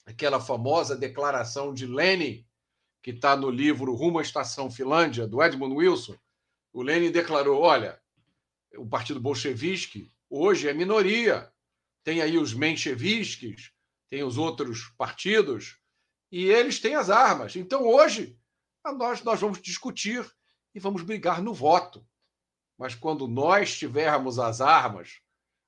[0.05, 2.45] aquela famosa declaração de Lenin
[3.01, 6.15] que está no livro Rumo à Estação Finlândia do Edmund Wilson.
[6.71, 8.01] O Lenin declarou: olha,
[8.75, 11.51] o partido bolchevique hoje é minoria,
[12.03, 13.71] tem aí os menchevisques,
[14.09, 15.77] tem os outros partidos
[16.31, 17.55] e eles têm as armas.
[17.55, 18.39] Então hoje
[18.97, 20.25] nós nós vamos discutir
[20.73, 22.05] e vamos brigar no voto.
[22.77, 25.21] Mas quando nós tivermos as armas,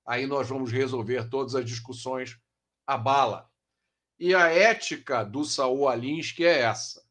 [0.06, 2.40] aí nós vamos resolver todas as discussões
[2.88, 3.50] à bala.
[4.18, 7.04] E a ética do Saul Alinsky é essa.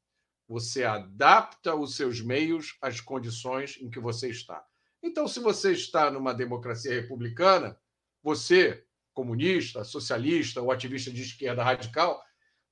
[0.49, 4.65] Você adapta os seus meios às condições em que você está.
[5.03, 7.79] Então, se você está numa democracia republicana,
[8.23, 12.23] você, comunista, socialista ou ativista de esquerda radical,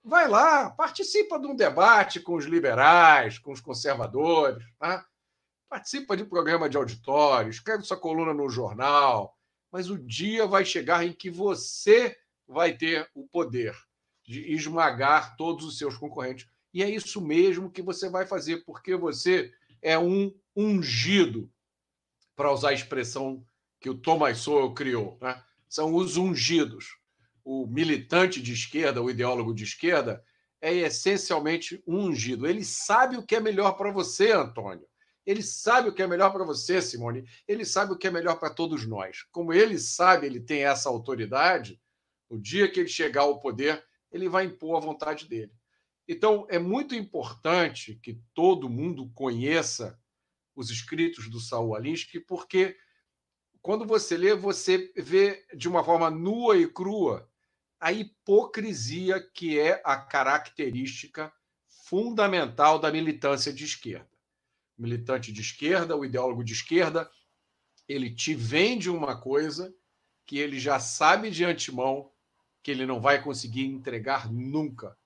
[0.02, 4.64] vai lá, participa de um debate com os liberais, com os conservadores.
[4.78, 5.06] Tá?
[5.68, 9.36] Participa de programa de auditório, escreve sua coluna no jornal,
[9.70, 12.16] mas o dia vai chegar em que você
[12.48, 13.76] vai ter o poder
[14.32, 16.48] de esmagar todos os seus concorrentes.
[16.72, 21.50] E é isso mesmo que você vai fazer, porque você é um ungido,
[22.34, 23.44] para usar a expressão
[23.78, 25.18] que o Thomas Sowell criou.
[25.20, 25.40] Né?
[25.68, 26.96] São os ungidos.
[27.44, 30.24] O militante de esquerda, o ideólogo de esquerda,
[30.60, 32.46] é essencialmente um ungido.
[32.46, 34.86] Ele sabe o que é melhor para você, Antônio.
[35.26, 37.24] Ele sabe o que é melhor para você, Simone.
[37.46, 39.24] Ele sabe o que é melhor para todos nós.
[39.30, 41.78] Como ele sabe, ele tem essa autoridade,
[42.30, 45.52] no dia que ele chegar ao poder, ele vai impor a vontade dele.
[46.06, 49.98] Então, é muito importante que todo mundo conheça
[50.54, 52.76] os escritos do Saul Alinsky, porque
[53.60, 57.28] quando você lê, você vê de uma forma nua e crua
[57.80, 61.32] a hipocrisia que é a característica
[61.88, 64.12] fundamental da militância de esquerda
[64.82, 67.10] militante de esquerda, o ideólogo de esquerda,
[67.88, 69.74] ele te vende uma coisa
[70.26, 72.11] que ele já sabe de antemão
[72.62, 74.96] que ele não vai conseguir entregar nunca,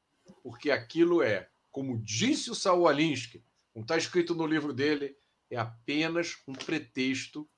[0.42, 3.42] porque aquilo é, como disse o Saul Alinsky,
[3.72, 5.16] como está escrito no livro dele,
[5.50, 7.48] é apenas um pretexto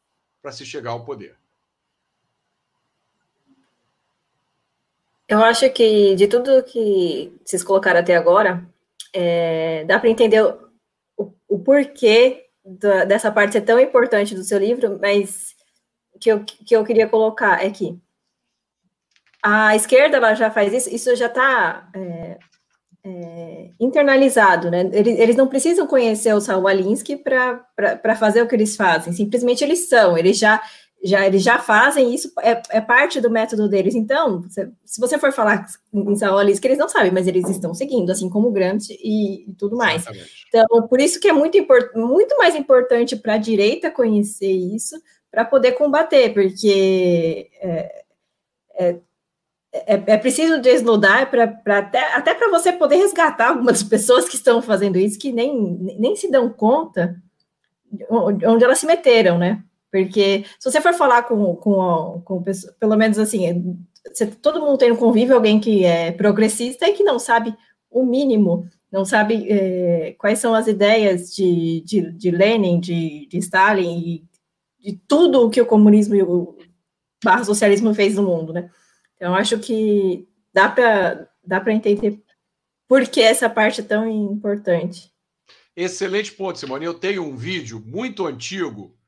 [0.41, 1.37] para se chegar ao poder.
[5.29, 8.67] Eu acho que de tudo que vocês colocaram até agora,
[9.13, 10.43] é, dá para entender
[11.49, 15.57] o porquê da, dessa parte ser tão importante do seu livro, mas
[16.21, 17.99] que eu, que eu queria colocar é que
[19.42, 22.38] a esquerda ela já faz isso, isso já está é,
[23.05, 24.88] é, internalizado, né?
[24.92, 29.62] Eles, eles, não precisam conhecer o Saul Alinsky para fazer o que eles fazem, simplesmente
[29.62, 30.61] eles são, eles já
[31.03, 33.94] já eles já fazem isso, é, é parte do método deles.
[33.94, 37.72] Então, se, se você for falar em Saolis, que eles não sabem, mas eles estão
[37.72, 40.03] seguindo, assim como o Gramsci e, e tudo mais.
[40.03, 40.46] Exatamente.
[40.48, 41.57] Então, por isso que é muito,
[41.94, 48.05] muito mais importante para a direita conhecer isso, para poder combater, porque é,
[48.79, 48.96] é,
[49.73, 54.63] é, é preciso desnudar para até, até para você poder resgatar algumas pessoas que estão
[54.63, 57.17] fazendo isso, que nem, nem se dão conta
[58.11, 59.63] onde elas se meteram, né?
[59.91, 62.45] Porque se você for falar com, com, com
[62.79, 67.03] pelo menos assim, você, todo mundo tem no convívio alguém que é progressista e que
[67.03, 67.57] não sabe
[67.91, 73.39] o mínimo, não sabe é, quais são as ideias de, de, de Lenin, de, de
[73.39, 74.25] Stalin e
[74.81, 76.57] de tudo o que o comunismo e o
[77.25, 78.71] barra socialismo fez no mundo, né?
[79.19, 82.23] Então, acho que dá para dá entender
[82.89, 85.13] por que essa parte é tão importante.
[85.77, 86.87] Excelente ponto, Simone.
[86.87, 88.99] Eu tenho um vídeo muito antigo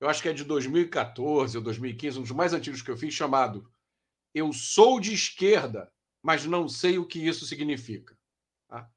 [0.00, 3.12] eu acho que é de 2014 ou 2015, um dos mais antigos que eu fiz,
[3.12, 3.68] chamado
[4.32, 5.90] Eu Sou de Esquerda,
[6.22, 8.16] mas não sei o que isso significa.
[8.68, 8.88] Tá?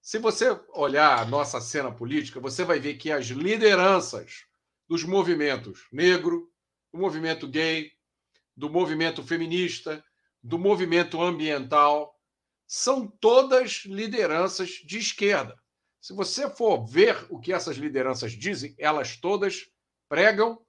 [0.00, 4.44] Se você olhar a nossa cena política, você vai ver que as lideranças
[4.88, 6.50] dos movimentos negro,
[6.92, 7.92] do movimento gay,
[8.62, 10.04] do movimento feminista,
[10.40, 12.16] do movimento ambiental,
[12.64, 15.60] são todas lideranças de esquerda.
[16.00, 19.66] Se você for ver o que essas lideranças dizem, elas todas
[20.08, 20.64] pregam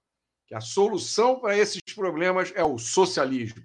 [0.48, 3.64] que a solução para esses problemas é o socialismo.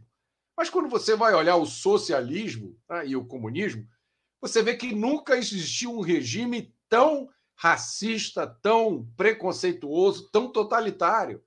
[0.54, 3.88] Mas quando você vai olhar o socialismo tá, e o comunismo,
[4.42, 11.42] você vê que nunca existiu um regime tão racista, tão preconceituoso, tão totalitário.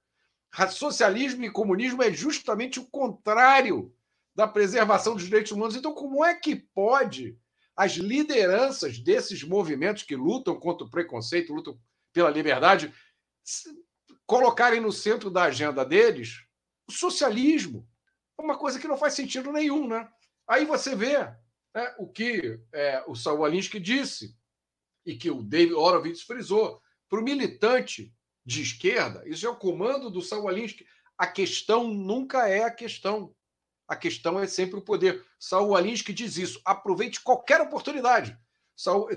[0.71, 3.93] Socialismo e comunismo é justamente o contrário
[4.35, 5.75] da preservação dos direitos humanos.
[5.75, 7.37] Então, como é que pode
[7.75, 11.79] as lideranças desses movimentos que lutam contra o preconceito, lutam
[12.13, 12.93] pela liberdade,
[14.25, 16.45] colocarem no centro da agenda deles
[16.87, 17.87] o socialismo.
[18.37, 20.07] É uma coisa que não faz sentido nenhum, né?
[20.47, 21.17] Aí você vê
[21.73, 24.35] né, o que é, o Saul Alinsky disse
[25.05, 26.81] e que o David Horowitz frisou.
[27.09, 28.13] Para o militante
[28.45, 30.86] de esquerda, isso é o comando do Saul Alinsky.
[31.17, 33.34] A questão nunca é a questão.
[33.88, 35.23] A questão é sempre o poder.
[35.38, 36.62] Saul Alinsky diz isso.
[36.65, 38.38] Aproveite qualquer oportunidade.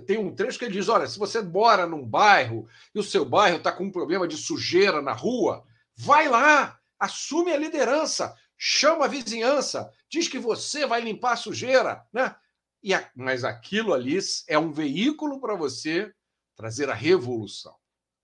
[0.07, 3.25] Tem um trecho que ele diz: olha, se você mora num bairro e o seu
[3.25, 5.65] bairro está com um problema de sujeira na rua,
[5.97, 12.05] vai lá, assume a liderança, chama a vizinhança, diz que você vai limpar a sujeira,
[12.13, 12.35] né?
[12.83, 16.13] E a, mas aquilo ali é um veículo para você
[16.55, 17.75] trazer a revolução.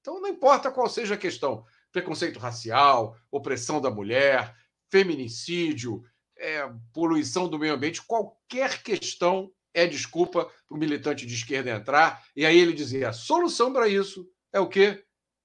[0.00, 4.54] Então, não importa qual seja a questão: preconceito racial, opressão da mulher,
[4.90, 6.02] feminicídio,
[6.38, 12.24] é, poluição do meio ambiente, qualquer questão é desculpa para o militante de esquerda entrar.
[12.34, 15.04] E aí ele dizia: a solução para isso é o quê?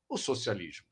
[0.10, 0.86] O socialismo.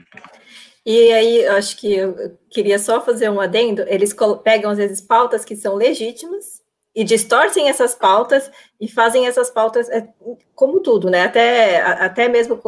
[0.86, 3.84] E aí, acho que eu queria só fazer um adendo.
[3.88, 6.63] Eles pegam, às vezes, pautas que são legítimas
[6.96, 10.08] e distorcem essas pautas e fazem essas pautas é,
[10.54, 11.24] como tudo, né?
[11.24, 12.62] Até, até mesmo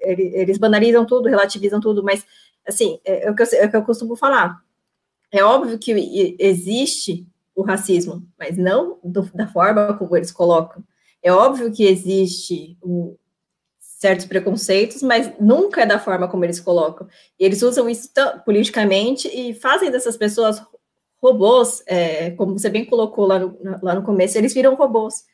[0.00, 2.26] eles banalizam tudo, relativizam tudo, mas
[2.66, 4.62] assim, é, é, o que eu, é o que eu costumo falar.
[5.32, 10.82] É óbvio que existe o racismo, mas não do, da forma como eles colocam.
[11.22, 13.16] É óbvio que existe um,
[13.78, 17.08] certos preconceitos, mas nunca é da forma como eles colocam.
[17.38, 18.10] Eles usam isso
[18.44, 20.62] politicamente e fazem dessas pessoas
[21.24, 25.24] robôs, é, como você bem colocou lá no, lá no começo, eles viram robôs.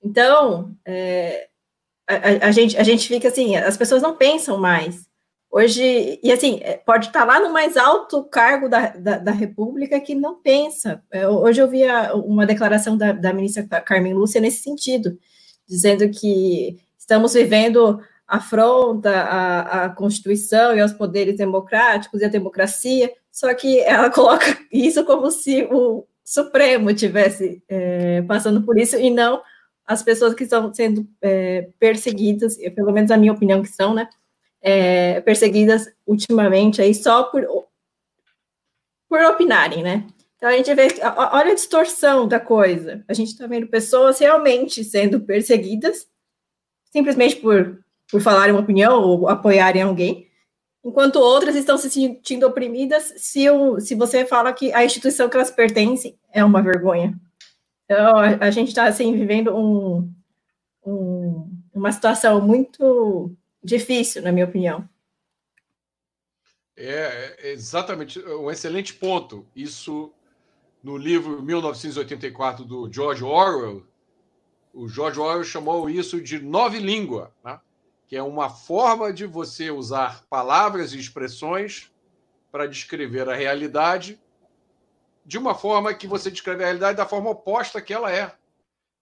[0.00, 1.48] Então, é,
[2.08, 5.04] a, a, gente, a gente fica assim, as pessoas não pensam mais.
[5.50, 9.98] Hoje, e assim, é, pode estar lá no mais alto cargo da, da, da República
[9.98, 11.02] que não pensa.
[11.10, 11.82] É, hoje eu vi
[12.14, 15.18] uma declaração da, da ministra Carmen Lúcia nesse sentido,
[15.66, 23.12] dizendo que estamos vivendo afronta à, à Constituição e aos poderes democráticos e à democracia,
[23.36, 29.10] só que ela coloca isso como se o Supremo tivesse é, passando por isso e
[29.10, 29.42] não
[29.86, 34.08] as pessoas que estão sendo é, perseguidas, pelo menos a minha opinião que são, né,
[34.62, 37.46] é, perseguidas ultimamente aí só por,
[39.06, 40.06] por opinarem, né?
[40.36, 40.88] Então a gente vê,
[41.32, 43.04] olha a distorção da coisa.
[43.06, 46.08] A gente está vendo pessoas realmente sendo perseguidas
[46.90, 50.25] simplesmente por, por falarem uma opinião ou apoiarem alguém,
[50.86, 55.36] enquanto outras estão se sentindo oprimidas se, o, se você fala que a instituição que
[55.36, 57.18] elas pertencem é uma vergonha.
[57.84, 60.08] Então, a, a gente está, assim, vivendo um,
[60.86, 64.88] um, uma situação muito difícil, na minha opinião.
[66.76, 69.44] É, é exatamente, um excelente ponto.
[69.56, 70.12] Isso
[70.84, 73.84] no livro 1984 do George Orwell,
[74.72, 77.58] o George Orwell chamou isso de nove língua, né?
[78.06, 81.92] Que é uma forma de você usar palavras e expressões
[82.50, 84.20] para descrever a realidade
[85.24, 88.32] de uma forma que você descreve a realidade da forma oposta que ela é.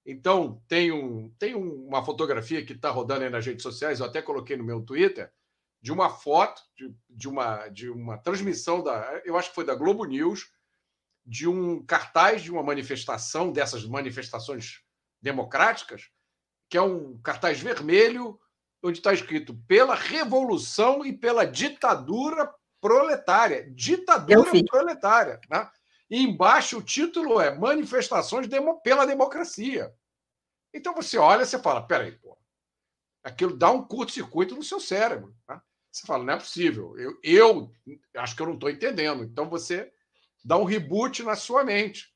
[0.07, 4.23] Então, tem, um, tem uma fotografia que está rodando aí nas redes sociais, eu até
[4.23, 5.31] coloquei no meu Twitter,
[5.83, 9.21] de uma foto, de, de, uma, de uma transmissão da.
[9.23, 10.51] Eu acho que foi da Globo News,
[11.27, 14.83] de um cartaz de uma manifestação, dessas manifestações
[15.21, 16.11] democráticas,
[16.71, 18.41] que é um cartaz vermelho
[18.85, 23.71] onde está escrito pela revolução e pela ditadura proletária.
[23.71, 25.41] Ditadura proletária.
[25.51, 25.71] Né?
[26.11, 29.93] E embaixo o título é Manifestações demo, pela Democracia.
[30.73, 32.37] Então você olha e fala: peraí, pô,
[33.23, 35.35] aquilo dá um curto-circuito no seu cérebro.
[35.49, 35.61] Né?
[35.91, 36.99] Você fala, não é possível.
[36.99, 37.73] Eu, eu
[38.17, 39.25] acho que eu não estou entendendo.
[39.25, 39.91] Então você
[40.45, 42.13] dá um reboot na sua mente.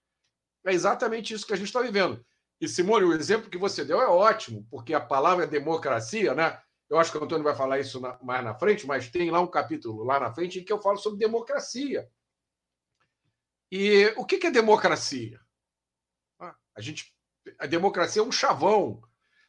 [0.66, 2.22] É exatamente isso que a gente está vivendo.
[2.60, 6.60] E, Simone, o exemplo que você deu é ótimo, porque a palavra democracia, né?
[6.90, 9.40] Eu acho que o Antônio vai falar isso na, mais na frente, mas tem lá
[9.40, 12.08] um capítulo lá na frente em que eu falo sobre democracia.
[13.70, 15.38] E o que é democracia?
[16.40, 17.14] Ah, a gente,
[17.58, 19.02] a democracia é um chavão.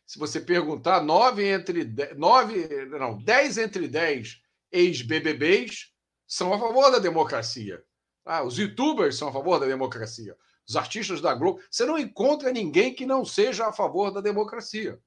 [0.06, 4.42] Se você perguntar, nove entre dez, nove, não, dez entre dez
[4.72, 5.94] ex-BBBs
[6.28, 7.84] são a favor da democracia.
[8.26, 10.36] Ah, os youtubers são a favor da democracia
[10.70, 11.62] os artistas da Globo.
[11.70, 15.02] Você não encontra ninguém que não seja a favor da democracia.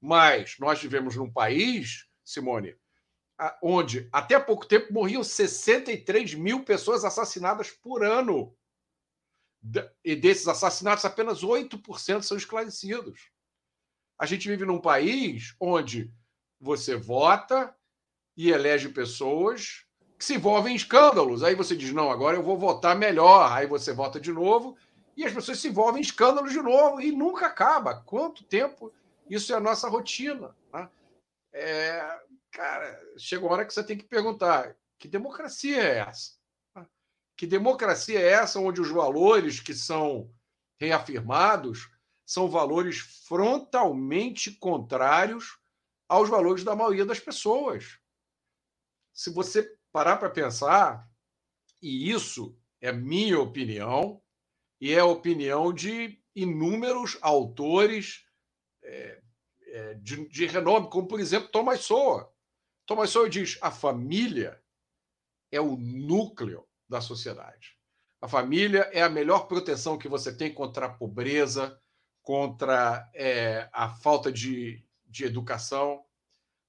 [0.00, 2.76] Mas nós vivemos num país, Simone,
[3.62, 8.52] onde até pouco tempo morriam 63 mil pessoas assassinadas por ano.
[10.04, 13.30] E desses assassinatos, apenas 8% são esclarecidos.
[14.18, 16.12] A gente vive num país onde
[16.60, 17.74] você vota
[18.36, 19.86] e elege pessoas
[20.18, 21.42] que se envolvem em escândalos.
[21.42, 23.52] Aí você diz: não, agora eu vou votar melhor.
[23.52, 24.76] Aí você vota de novo
[25.16, 28.02] e as pessoas se envolvem em escândalos de novo e nunca acaba.
[28.02, 28.92] Quanto tempo
[29.28, 30.54] isso é a nossa rotina?
[30.72, 30.90] Né?
[31.52, 36.36] É, cara, chega uma hora que você tem que perguntar: que democracia é essa?
[37.36, 40.30] Que democracia é essa onde os valores que são
[40.78, 41.90] reafirmados
[42.24, 45.58] são valores frontalmente contrários
[46.08, 47.98] aos valores da maioria das pessoas?
[49.12, 51.08] Se você parar para pensar,
[51.80, 54.22] e isso é minha opinião,
[54.80, 58.24] e é a opinião de inúmeros autores
[58.82, 59.22] é,
[59.68, 62.28] é, de, de, renome, como, por exemplo, Thomas Sowell.
[62.84, 64.60] Thomas Sowell diz: a família
[65.50, 67.76] é o núcleo da sociedade.
[68.20, 71.80] A família é a melhor proteção que você tem contra a pobreza,
[72.22, 76.04] contra é, a falta de, de educação.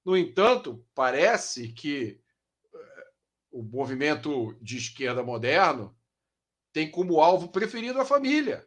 [0.04, 2.20] No entanto, parece que
[2.72, 2.78] é,
[3.50, 5.97] o movimento de esquerda moderno
[6.72, 8.66] tem como alvo preferido a família.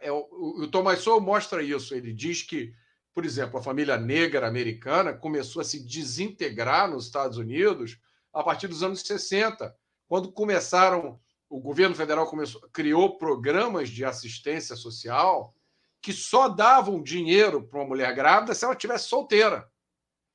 [0.00, 1.94] É, o, o Thomas Sowell mostra isso.
[1.94, 2.72] Ele diz que,
[3.12, 7.98] por exemplo, a família negra americana começou a se desintegrar nos Estados Unidos
[8.32, 9.76] a partir dos anos 60,
[10.08, 15.54] quando começaram, o governo federal começou, criou programas de assistência social
[16.00, 19.70] que só davam dinheiro para uma mulher grávida se ela tivesse solteira.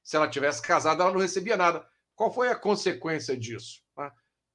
[0.03, 1.85] Se ela tivesse casada, ela não recebia nada.
[2.15, 3.81] Qual foi a consequência disso?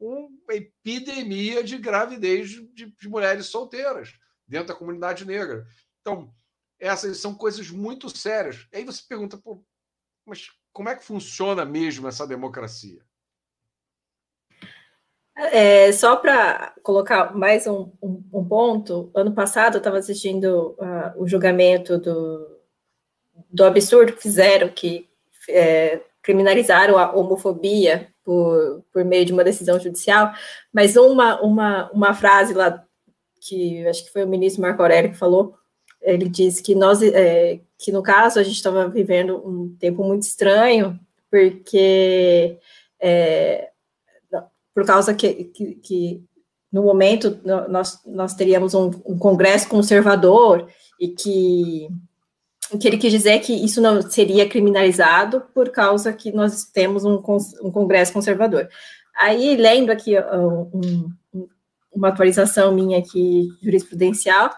[0.04, 4.12] Uma epidemia de gravidez de, de mulheres solteiras
[4.48, 5.64] dentro da comunidade negra.
[6.00, 6.34] Então,
[6.78, 8.66] essas são coisas muito sérias.
[8.74, 9.40] Aí você pergunta,
[10.26, 13.00] mas como é que funciona mesmo essa democracia?
[15.36, 21.22] É, só para colocar mais um, um, um, ponto, ano passado eu estava assistindo uh,
[21.22, 22.60] o julgamento do,
[23.48, 25.08] do absurdo que fizeram, que
[25.48, 30.32] é, criminalizaram a homofobia por, por meio de uma decisão judicial,
[30.72, 32.82] mas uma, uma, uma frase lá,
[33.40, 35.54] que acho que foi o ministro Marco Aurélio que falou,
[36.00, 40.22] ele disse que nós, é, que no caso a gente estava vivendo um tempo muito
[40.22, 40.98] estranho,
[41.30, 42.58] porque
[43.00, 43.70] é,
[44.74, 46.24] por causa que, que, que
[46.72, 50.68] no momento nós, nós teríamos um, um, congresso conservador
[50.98, 51.88] e que,
[52.78, 57.22] que ele quis dizer que isso não seria criminalizado por causa que nós temos um,
[57.62, 58.68] um congresso conservador.
[59.16, 61.10] Aí, lendo aqui um,
[61.92, 64.50] uma atualização minha aqui jurisprudencial,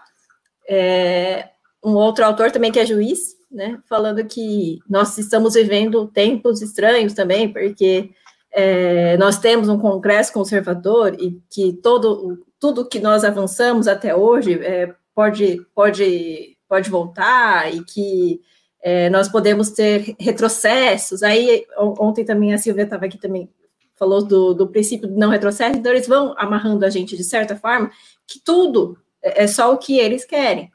[0.67, 1.49] é,
[1.83, 7.13] um outro autor também que é juiz, né, falando que nós estamos vivendo tempos estranhos
[7.13, 8.09] também, porque
[8.51, 14.53] é, nós temos um Congresso conservador e que todo, tudo que nós avançamos até hoje
[14.63, 18.41] é, pode, pode, pode voltar e que
[18.81, 21.23] é, nós podemos ter retrocessos.
[21.23, 23.49] Aí, ontem também a Silvia estava aqui também,
[23.95, 27.55] falou do, do princípio de não retrocesso, então eles vão amarrando a gente de certa
[27.55, 27.89] forma
[28.27, 30.71] que tudo é, é só o que eles querem.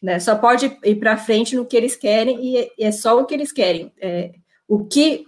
[0.00, 0.18] Né?
[0.18, 3.52] Só pode ir para frente no que eles querem e é só o que eles
[3.52, 3.92] querem.
[4.00, 4.32] É,
[4.68, 5.26] o que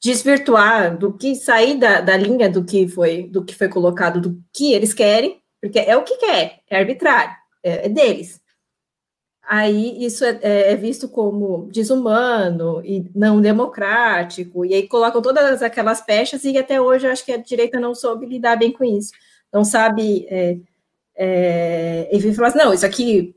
[0.00, 4.40] desvirtuar, do que sair da, da linha do que foi do que foi colocado, do
[4.52, 8.40] que eles querem, porque é o que quer, é arbitrário, é, é deles.
[9.50, 15.62] Aí isso é, é, é, visto como desumano e não democrático, e aí colocam todas
[15.62, 18.84] aquelas pechas, e até hoje eu acho que a direita não soube lidar bem com
[18.84, 19.10] isso.
[19.50, 20.26] Não sabe.
[20.28, 20.58] É,
[21.16, 23.34] é, e falar assim, não, isso aqui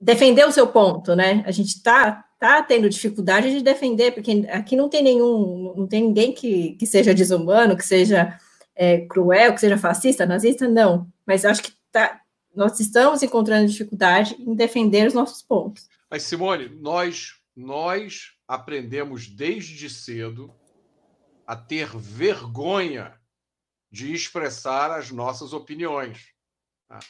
[0.00, 1.44] defender o seu ponto, né?
[1.46, 6.02] A gente está está tendo dificuldade de defender, porque aqui não tem nenhum, não tem
[6.02, 8.38] ninguém que, que seja desumano, que seja
[8.74, 11.06] é, cruel, que seja fascista, nazista, não.
[11.26, 12.20] Mas acho que tá,
[12.54, 15.88] nós estamos encontrando dificuldade em defender os nossos pontos.
[16.10, 20.54] Mas, Simone, nós, nós aprendemos desde cedo
[21.46, 23.20] a ter vergonha
[23.90, 26.32] de expressar as nossas opiniões.
[26.88, 27.00] Tá?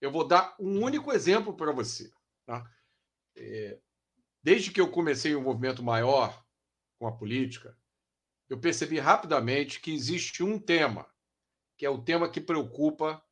[0.00, 2.10] Eu vou dar um único exemplo para você.
[2.46, 2.64] Tá?
[3.36, 3.78] É,
[4.42, 6.44] Desde que eu comecei um movimento maior
[6.98, 7.78] com a política,
[8.50, 11.06] eu percebi rapidamente que existe um tema,
[11.78, 13.22] que é o tema que preocupa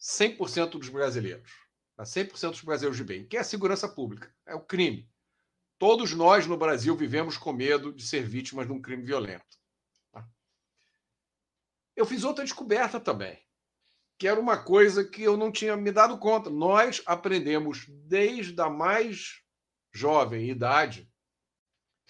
[0.00, 1.50] 100% dos brasileiros,
[1.98, 2.50] 100% tá?
[2.50, 5.10] dos brasileiros de bem, que é a segurança pública, é o crime.
[5.78, 9.58] Todos nós no Brasil vivemos com medo de ser vítimas de um crime violento.
[10.10, 10.26] Tá?
[11.94, 13.38] Eu fiz outra descoberta também,
[14.18, 16.48] que era uma coisa que eu não tinha me dado conta.
[16.48, 19.42] Nós aprendemos desde a mais
[19.92, 21.10] jovem idade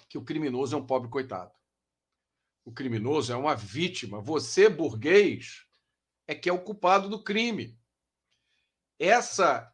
[0.09, 1.53] que o criminoso é um pobre coitado.
[2.65, 4.21] O criminoso é uma vítima.
[4.21, 5.66] Você, burguês,
[6.27, 7.79] é que é o culpado do crime.
[8.99, 9.73] Essa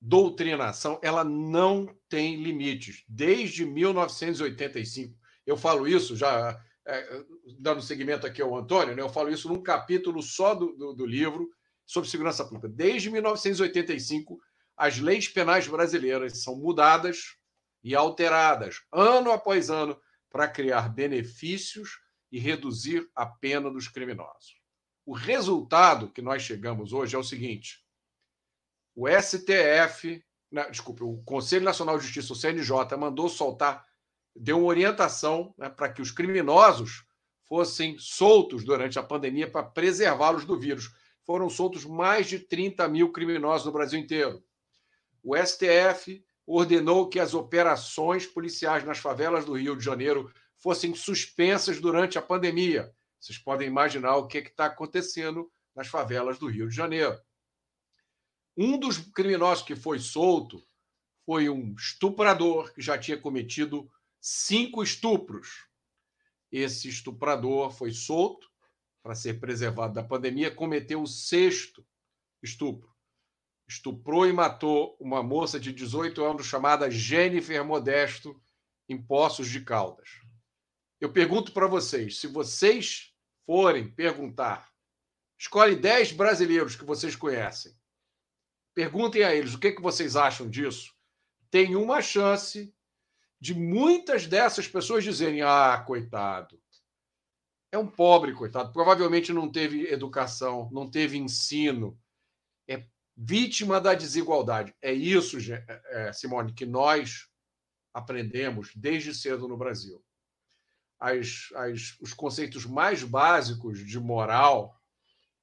[0.00, 3.04] doutrinação, ela não tem limites.
[3.08, 5.18] Desde 1985.
[5.44, 7.24] Eu falo isso já, é,
[7.58, 9.02] dando seguimento aqui ao Antônio, né?
[9.02, 11.50] eu falo isso num capítulo só do, do, do livro
[11.84, 12.68] sobre segurança pública.
[12.68, 14.38] Desde 1985,
[14.76, 17.36] as leis penais brasileiras são mudadas
[17.82, 19.98] e alteradas ano após ano
[20.30, 24.56] para criar benefícios e reduzir a pena dos criminosos.
[25.06, 27.80] O resultado que nós chegamos hoje é o seguinte:
[28.92, 30.20] o STF,
[30.68, 33.86] desculpe, o Conselho Nacional de Justiça, o CNJ, mandou soltar,
[34.34, 37.04] deu uma orientação né, para que os criminosos
[37.44, 40.92] fossem soltos durante a pandemia para preservá-los do vírus.
[41.24, 44.42] Foram soltos mais de 30 mil criminosos no Brasil inteiro.
[45.22, 51.80] O STF ordenou que as operações policiais nas favelas do Rio de Janeiro fossem suspensas
[51.80, 52.92] durante a pandemia.
[53.20, 57.20] Vocês podem imaginar o que está acontecendo nas favelas do Rio de Janeiro.
[58.56, 60.66] Um dos criminosos que foi solto
[61.24, 63.90] foi um estuprador que já tinha cometido
[64.20, 65.66] cinco estupros.
[66.50, 68.48] Esse estuprador foi solto
[69.02, 71.86] para ser preservado da pandemia, cometeu o sexto
[72.42, 72.94] estupro.
[73.68, 78.40] Estuprou e matou uma moça de 18 anos chamada Jennifer Modesto
[78.88, 80.08] em Poços de Caldas.
[80.98, 83.12] Eu pergunto para vocês, se vocês
[83.44, 84.72] forem perguntar,
[85.38, 87.76] escolhe 10 brasileiros que vocês conhecem.
[88.74, 90.94] Perguntem a eles o que, que vocês acham disso.
[91.50, 92.74] Tem uma chance
[93.38, 96.58] de muitas dessas pessoas dizerem: ah, coitado.
[97.70, 98.72] É um pobre, coitado.
[98.72, 101.98] Provavelmente não teve educação, não teve ensino.
[102.66, 104.74] É vítima da desigualdade.
[104.80, 107.28] É isso, é, é, Simone, que nós
[107.92, 110.05] aprendemos desde cedo no Brasil
[110.98, 114.74] as, as, os conceitos mais básicos de moral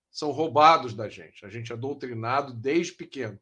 [0.09, 1.45] são roubados da gente.
[1.45, 3.39] A gente é doutrinado desde pequeno.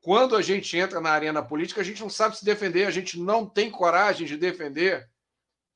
[0.00, 3.18] Quando a gente entra na arena política, a gente não sabe se defender, a gente
[3.18, 5.08] não tem coragem de defender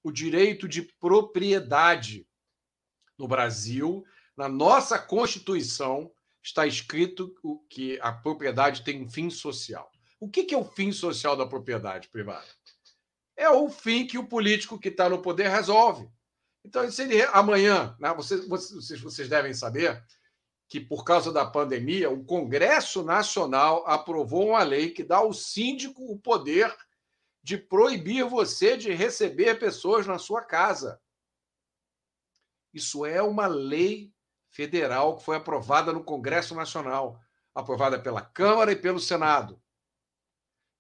[0.03, 2.27] o direito de propriedade.
[3.19, 4.05] No Brasil,
[4.37, 6.11] na nossa Constituição,
[6.43, 7.35] está escrito
[7.69, 9.91] que a propriedade tem um fim social.
[10.19, 12.47] O que é o fim social da propriedade privada?
[13.37, 16.09] É o fim que o político que está no poder resolve.
[16.65, 20.03] Então, se ele, amanhã, né, vocês, vocês, vocês devem saber
[20.69, 26.11] que, por causa da pandemia, o Congresso Nacional aprovou uma lei que dá ao síndico
[26.11, 26.75] o poder
[27.43, 31.01] de proibir você de receber pessoas na sua casa.
[32.75, 34.13] Isso é uma lei
[34.51, 37.21] federal que foi aprovada no Congresso Nacional,
[37.55, 39.63] aprovada pela Câmara e pelo Senado.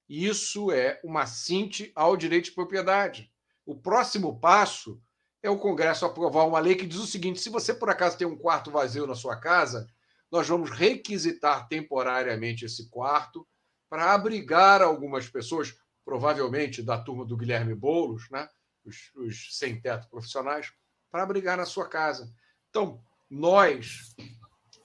[0.08, 3.32] Isso é uma cinte ao direito de propriedade.
[3.64, 5.00] O próximo passo
[5.42, 8.26] é o Congresso aprovar uma lei que diz o seguinte: se você por acaso tem
[8.26, 9.88] um quarto vazio na sua casa,
[10.30, 13.46] nós vamos requisitar temporariamente esse quarto
[13.88, 18.48] para abrigar algumas pessoas, provavelmente da turma do Guilherme Boulos, né?
[18.84, 20.72] os, os sem-teto profissionais,
[21.10, 22.32] para abrigar na sua casa.
[22.70, 24.14] Então, nós,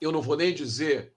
[0.00, 1.14] eu não vou nem dizer,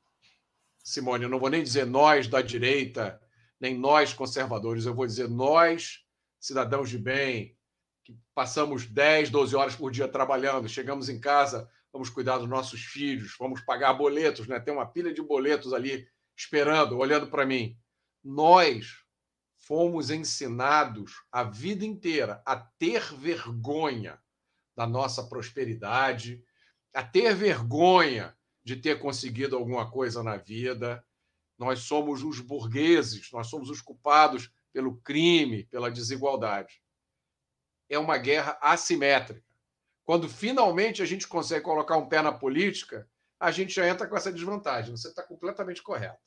[0.84, 3.20] Simone, eu não vou nem dizer nós da direita
[3.66, 6.06] nem nós conservadores, eu vou dizer nós,
[6.40, 7.58] cidadãos de bem,
[8.04, 12.82] que passamos 10, 12 horas por dia trabalhando, chegamos em casa, vamos cuidar dos nossos
[12.82, 14.60] filhos, vamos pagar boletos, né?
[14.60, 16.08] Tem uma pilha de boletos ali
[16.38, 17.76] esperando, olhando para mim.
[18.24, 19.04] Nós
[19.58, 24.22] fomos ensinados a vida inteira a ter vergonha
[24.76, 26.44] da nossa prosperidade,
[26.94, 31.05] a ter vergonha de ter conseguido alguma coisa na vida,
[31.58, 36.82] nós somos os burgueses, nós somos os culpados pelo crime, pela desigualdade.
[37.90, 39.44] É uma guerra assimétrica.
[40.04, 43.08] Quando finalmente a gente consegue colocar um pé na política,
[43.40, 44.96] a gente já entra com essa desvantagem.
[44.96, 46.20] Você está completamente correto.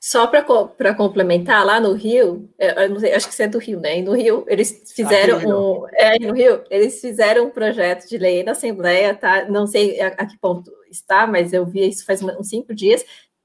[0.00, 3.98] Só para complementar, lá no Rio, é, sei, acho que você é do Rio, né?
[3.98, 5.88] E no Rio, eles fizeram um.
[5.94, 9.48] É, no Rio, eles fizeram um projeto de lei na Assembleia, tá?
[9.48, 13.02] Não sei a, a que ponto está, mas eu vi isso faz uns cinco dias,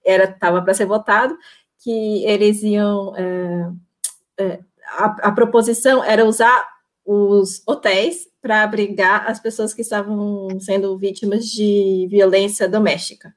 [0.10, 1.38] era estava para ser votado,
[1.84, 3.72] que eles iam é,
[4.38, 6.68] é, a, a, proposição era usar
[7.06, 13.34] os hotéis para abrigar as pessoas que estavam sendo vítimas de violência doméstica.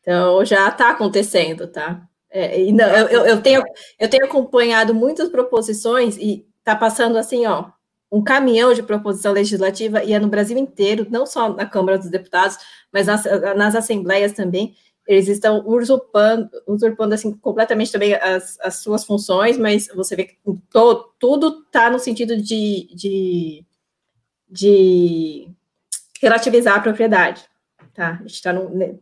[0.00, 2.06] Então já está acontecendo, tá?
[2.30, 3.62] É, não, eu, eu, tenho,
[3.98, 7.70] eu tenho acompanhado muitas proposições e está passando assim, ó,
[8.10, 12.10] um caminhão de proposição legislativa e é no Brasil inteiro, não só na Câmara dos
[12.10, 12.58] Deputados,
[12.92, 13.24] mas nas,
[13.56, 14.74] nas assembleias também,
[15.12, 20.38] eles estão usurpando, usurpando assim, completamente também as, as suas funções, mas você vê que
[20.70, 23.66] to, tudo está no sentido de, de,
[24.48, 25.48] de,
[26.20, 27.44] relativizar a propriedade.
[27.94, 28.12] Tá?
[28.12, 28.54] A gente está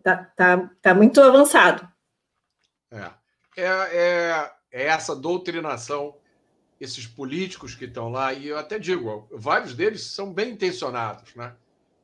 [0.02, 1.88] tá, tá, tá muito avançado.
[2.90, 3.10] É.
[3.56, 6.16] É, é, é essa doutrinação,
[6.80, 11.54] esses políticos que estão lá, e eu até digo, vários deles são bem intencionados, né?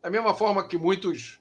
[0.02, 1.40] Da mesma forma que muitos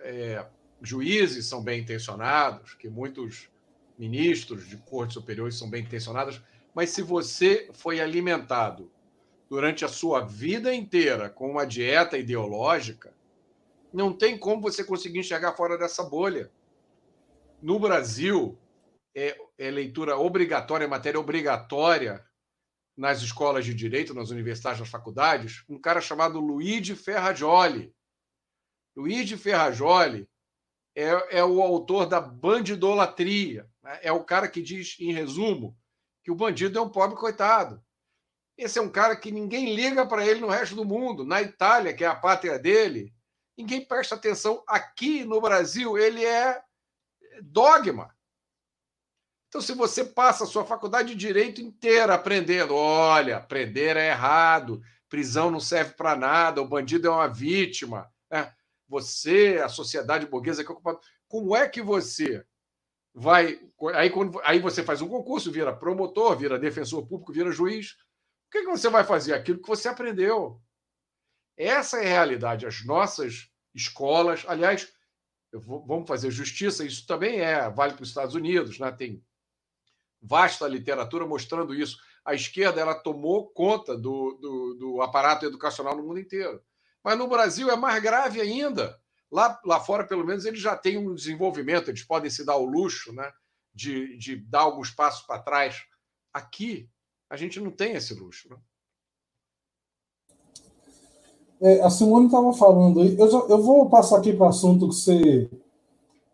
[0.00, 0.44] é,
[0.82, 3.48] juízes são bem intencionados, que muitos
[3.98, 6.42] ministros de cortes superiores são bem intencionados,
[6.74, 8.90] mas se você foi alimentado
[9.48, 13.14] durante a sua vida inteira com uma dieta ideológica,
[13.92, 16.50] não tem como você conseguir enxergar fora dessa bolha.
[17.60, 18.58] No Brasil,
[19.14, 22.24] é, é leitura obrigatória, é matéria obrigatória
[22.96, 27.94] nas escolas de direito, nas universidades, nas faculdades, um cara chamado Luigi Ferrajoli.
[28.96, 30.28] Luigi Ferrajoli
[30.94, 33.68] é, é o autor da bandidolatria.
[33.82, 33.98] Né?
[34.02, 35.76] É o cara que diz, em resumo,
[36.22, 37.82] que o bandido é um pobre coitado.
[38.56, 41.24] Esse é um cara que ninguém liga para ele no resto do mundo.
[41.24, 43.12] Na Itália, que é a pátria dele,
[43.56, 44.62] ninguém presta atenção.
[44.66, 46.62] Aqui no Brasil, ele é
[47.42, 48.14] dogma.
[49.48, 54.82] Então, se você passa a sua faculdade de direito inteira aprendendo, olha, prender é errado,
[55.08, 58.54] prisão não serve para nada, o bandido é uma vítima, né?
[58.92, 61.00] Você, a sociedade burguesa que é ocupada.
[61.26, 62.44] Como é que você
[63.14, 63.58] vai.
[63.94, 67.92] Aí, quando, aí você faz um concurso, vira promotor, vira defensor público, vira juiz.
[68.48, 69.32] O que, que você vai fazer?
[69.32, 70.60] Aquilo que você aprendeu.
[71.56, 72.66] Essa é a realidade.
[72.66, 74.92] As nossas escolas, aliás,
[75.50, 78.92] vou, vamos fazer justiça, isso também é, vale para os Estados Unidos, né?
[78.92, 79.24] tem
[80.20, 81.96] vasta literatura mostrando isso.
[82.24, 86.62] A esquerda ela tomou conta do, do, do, aparato educacional no mundo inteiro.
[87.04, 88.98] Mas no Brasil é mais grave ainda.
[89.30, 92.66] Lá, lá fora, pelo menos, eles já têm um desenvolvimento, eles podem se dar o
[92.66, 93.30] luxo né,
[93.74, 95.82] de, de dar alguns passos para trás.
[96.32, 96.88] Aqui,
[97.30, 98.48] a gente não tem esse luxo.
[98.50, 98.56] Né?
[101.62, 104.94] É, a Simone estava falando aí, eu, eu vou passar aqui para o assunto que
[104.94, 105.50] você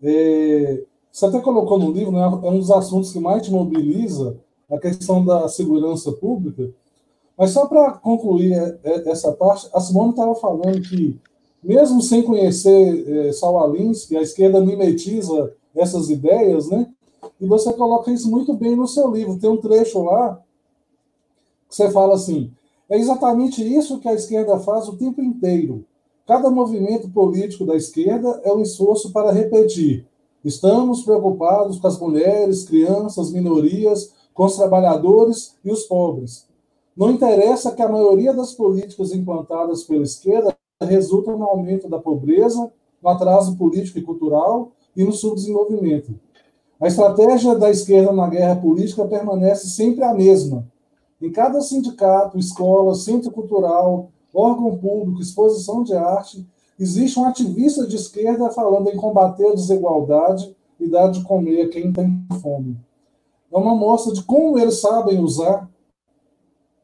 [0.03, 4.39] é, você até colocou no livro, né, é um dos assuntos que mais te mobiliza,
[4.71, 6.73] a questão da segurança pública.
[7.39, 11.19] Mas só para concluir é, é, essa parte, a Simone estava falando que,
[11.63, 16.89] mesmo sem conhecer é, Alinsky, a esquerda mimetiza essas ideias, né?
[17.41, 19.39] E você coloca isso muito bem no seu livro.
[19.39, 20.41] Tem um trecho lá
[21.69, 22.51] que você fala assim:
[22.91, 25.85] é exatamente isso que a esquerda faz o tempo inteiro.
[26.27, 30.07] Cada movimento político da esquerda é um esforço para repetir
[30.45, 36.48] Estamos preocupados com as mulheres, crianças, minorias, com os trabalhadores e os pobres.
[36.99, 42.73] Não interessa que a maioria das políticas implantadas pela esquerda resultam no aumento da pobreza,
[43.01, 46.19] no atraso político e cultural e no subdesenvolvimento.
[46.81, 50.67] A estratégia da esquerda na guerra política permanece sempre a mesma.
[51.23, 56.45] Em cada sindicato, escola, centro cultural, órgão público, exposição de arte,
[56.79, 61.69] Existe um ativista de esquerda falando em combater a desigualdade e dar de comer a
[61.69, 62.79] quem tem fome.
[63.53, 65.69] É uma mostra de como eles sabem usar,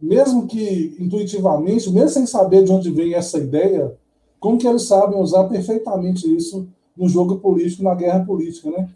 [0.05, 3.97] mesmo que intuitivamente, mesmo sem saber de onde vem essa ideia,
[4.39, 8.91] como que eles sabem usar perfeitamente isso no jogo político, na guerra política, né?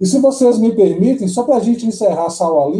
[0.00, 2.72] E se vocês me permitem, só para a gente encerrar Saul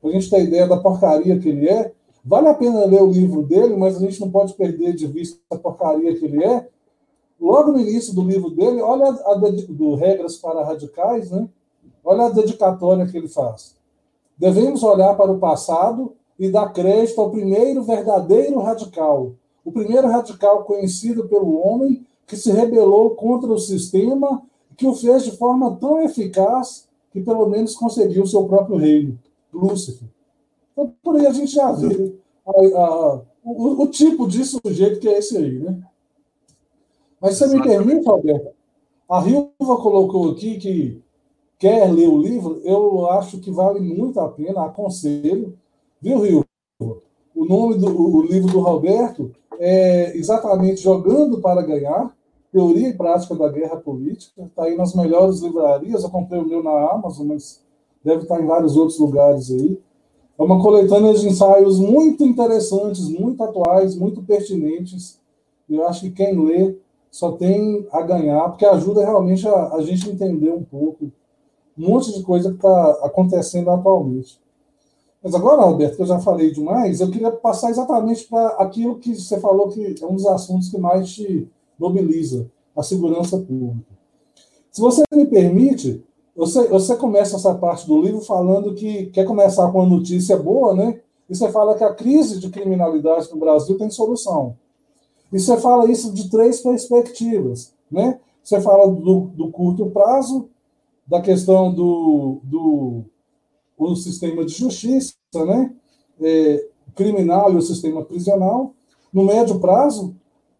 [0.00, 1.92] para a gente ter ideia da porcaria que ele é,
[2.24, 5.38] vale a pena ler o livro dele, mas a gente não pode perder de vista
[5.50, 6.68] a porcaria que ele é,
[7.40, 11.48] logo no início do livro dele, olha a, do Regras para Radicais, né?
[12.04, 13.76] olha a dedicatória que ele faz.
[14.36, 19.32] Devemos olhar para o passado e dar crédito ao primeiro verdadeiro radical,
[19.64, 24.42] o primeiro radical conhecido pelo homem que se rebelou contra o sistema
[24.76, 29.18] que o fez de forma tão eficaz que pelo menos conseguiu o seu próprio reino,
[29.52, 30.08] Lúcifer.
[30.72, 32.14] Então, por aí a gente já vê
[32.46, 35.80] a, a, o, o, tipo de sujeito que é esse aí, né?
[37.20, 38.50] Mas você me permite, Alberto?
[39.08, 41.02] A Rilva colocou aqui que
[41.58, 45.56] quer ler o livro, eu acho que vale muito a pena, aconselho.
[46.00, 46.46] Viu, Rilva?
[47.34, 52.14] O nome do o livro do Roberto é exatamente Jogando para Ganhar,
[52.52, 54.42] Teoria e Prática da Guerra Política.
[54.42, 56.02] Está aí nas melhores livrarias.
[56.02, 57.62] Eu comprei o meu na Amazon, mas
[58.04, 59.80] deve estar em vários outros lugares aí.
[60.38, 65.18] É uma coletânea de ensaios muito interessantes, muito atuais, muito pertinentes.
[65.68, 66.76] Eu acho que quem lê
[67.10, 71.10] só tem a ganhar, porque ajuda realmente a, a gente entender um pouco
[71.78, 74.38] um monte de coisa que está acontecendo atualmente.
[75.26, 79.12] Mas agora, Alberto, que eu já falei demais, eu queria passar exatamente para aquilo que
[79.12, 83.90] você falou que é um dos assuntos que mais te mobiliza, a segurança pública.
[84.70, 86.00] Se você me permite,
[86.36, 90.72] você, você começa essa parte do livro falando que quer começar com uma notícia boa,
[90.72, 91.00] né?
[91.28, 94.54] E você fala que a crise de criminalidade no Brasil tem solução.
[95.32, 97.74] E você fala isso de três perspectivas.
[97.90, 98.20] Né?
[98.44, 100.48] Você fala do, do curto prazo,
[101.04, 103.04] da questão do, do
[103.76, 105.72] o sistema de justiça, né?
[106.20, 108.74] É, criminal e o sistema prisional.
[109.12, 110.14] No médio prazo,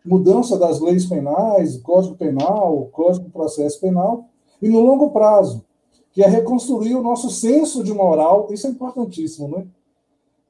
[0.05, 4.29] mudança das leis penais, Código Penal, Código de Processo Penal.
[4.61, 5.65] E no longo prazo,
[6.13, 9.67] que é reconstruir o nosso senso de moral, isso é importantíssimo, né?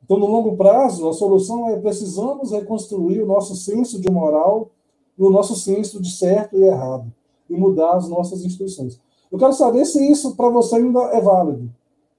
[0.05, 4.71] Então, no longo prazo, a solução é precisamos reconstruir o nosso senso de moral
[5.19, 7.13] e o nosso senso de certo e errado
[7.51, 9.01] e mudar as nossas instituições.
[9.31, 11.69] Eu quero saber se isso para você ainda é válido,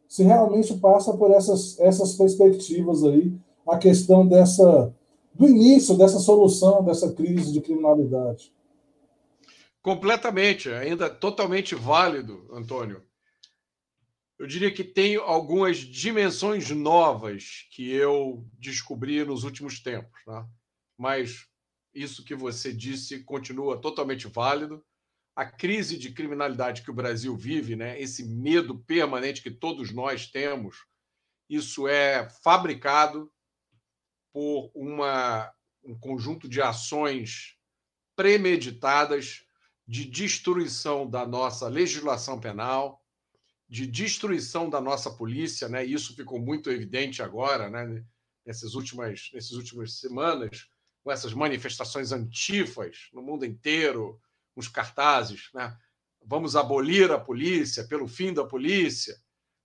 [0.08, 3.34] se realmente passa por essas, essas perspectivas aí,
[3.68, 4.94] a questão dessa
[5.34, 8.52] do início dessa solução dessa crise de criminalidade.
[9.82, 13.04] Completamente, ainda totalmente válido, Antônio.
[14.40, 20.46] Eu diria que tem algumas dimensões novas que eu descobri nos últimos tempos, né?
[20.98, 21.48] mas
[21.94, 24.84] isso que você disse continua totalmente válido.
[25.38, 28.02] A crise de criminalidade que o Brasil vive, né?
[28.02, 30.88] esse medo permanente que todos nós temos,
[31.48, 33.32] isso é fabricado
[34.34, 37.56] por uma, um conjunto de ações
[38.16, 39.46] premeditadas
[39.88, 43.00] de destruição da nossa legislação penal,
[43.70, 45.86] de destruição da nossa polícia, né?
[45.86, 48.04] Isso ficou muito evidente agora, né?
[48.44, 50.68] Nessas últimas, nessas últimas semanas,
[51.04, 54.20] com essas manifestações antifas no mundo inteiro,
[54.58, 55.78] os cartazes, né?
[56.26, 59.16] Vamos abolir a polícia pelo fim da polícia.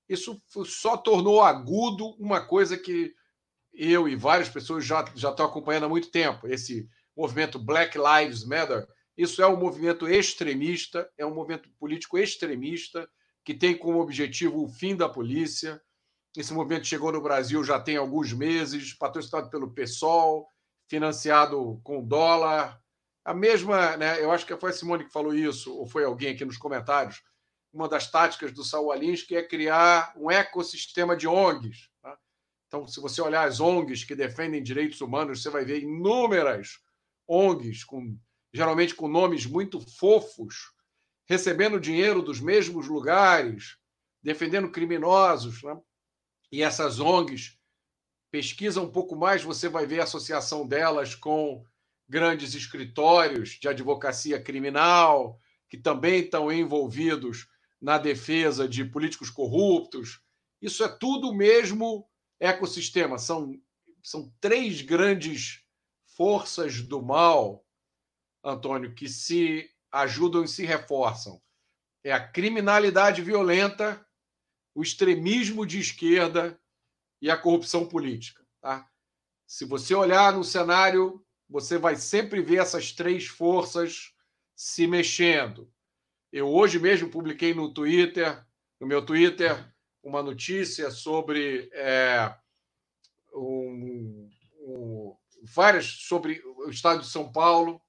[0.09, 3.13] Isso só tornou agudo uma coisa que
[3.73, 6.87] eu e várias pessoas já, já estão acompanhando há muito tempo, esse
[7.17, 8.87] movimento Black Lives Matter.
[9.17, 13.09] Isso é um movimento extremista, é um movimento político extremista
[13.45, 15.81] que tem como objetivo o fim da polícia.
[16.37, 20.47] Esse movimento chegou no Brasil já tem alguns meses, patrocinado pelo PSOL,
[20.87, 22.82] financiado com dólar.
[23.25, 26.35] A mesma, né, eu acho que foi a Simone que falou isso, ou foi alguém
[26.35, 27.23] aqui nos comentários.
[27.73, 31.93] Uma das táticas do Saul Alinsky é criar um ecossistema de ONGs
[32.73, 36.79] então, se você olhar as ONGs que defendem direitos humanos, você vai ver inúmeras
[37.29, 38.19] ONGs, com,
[38.51, 40.73] geralmente com nomes muito fofos,
[41.27, 43.77] recebendo dinheiro dos mesmos lugares,
[44.23, 45.63] defendendo criminosos.
[45.63, 45.79] Né?
[46.51, 47.59] E essas ONGs,
[48.31, 51.67] pesquisa um pouco mais, você vai ver a associação delas com
[52.13, 57.49] grandes escritórios de advocacia criminal, que também estão envolvidos
[57.81, 60.21] na defesa de políticos corruptos.
[60.61, 62.07] Isso é tudo mesmo
[62.39, 63.17] ecossistema.
[63.17, 63.59] São,
[64.03, 65.65] são três grandes
[66.15, 67.65] forças do mal,
[68.45, 71.41] Antônio, que se ajudam e se reforçam.
[72.05, 74.07] É a criminalidade violenta,
[74.75, 76.61] o extremismo de esquerda
[77.23, 78.47] e a corrupção política.
[78.61, 78.87] Tá?
[79.47, 84.15] Se você olhar no cenário, você vai sempre ver essas três forças
[84.57, 85.71] se mexendo.
[86.33, 88.43] Eu hoje mesmo publiquei no Twitter,
[88.81, 89.71] no meu Twitter,
[90.03, 92.35] uma notícia sobre é,
[93.35, 94.31] um,
[94.61, 97.83] um, várias sobre o estado de São Paulo.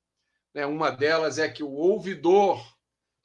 [0.54, 0.66] Né?
[0.66, 2.62] Uma delas é que o ouvidor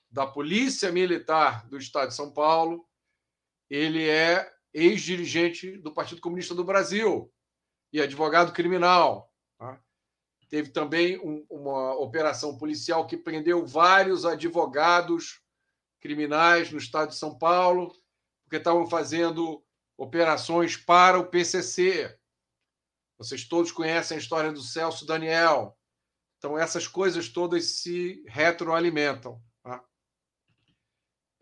[0.09, 2.89] da Polícia Militar do Estado de São Paulo
[3.69, 7.31] ele é ex-dirigente do Partido Comunista do Brasil
[7.93, 9.28] e advogado criminal.
[10.49, 15.41] Teve também um, uma operação policial que prendeu vários advogados
[16.01, 17.95] criminais no estado de São Paulo
[18.49, 19.63] porque estavam fazendo
[19.97, 22.19] operações para o PCC.
[23.19, 25.77] Vocês todos conhecem a história do Celso Daniel.
[26.39, 29.43] Então, essas coisas todas se retroalimentam.
[29.63, 29.85] Tá?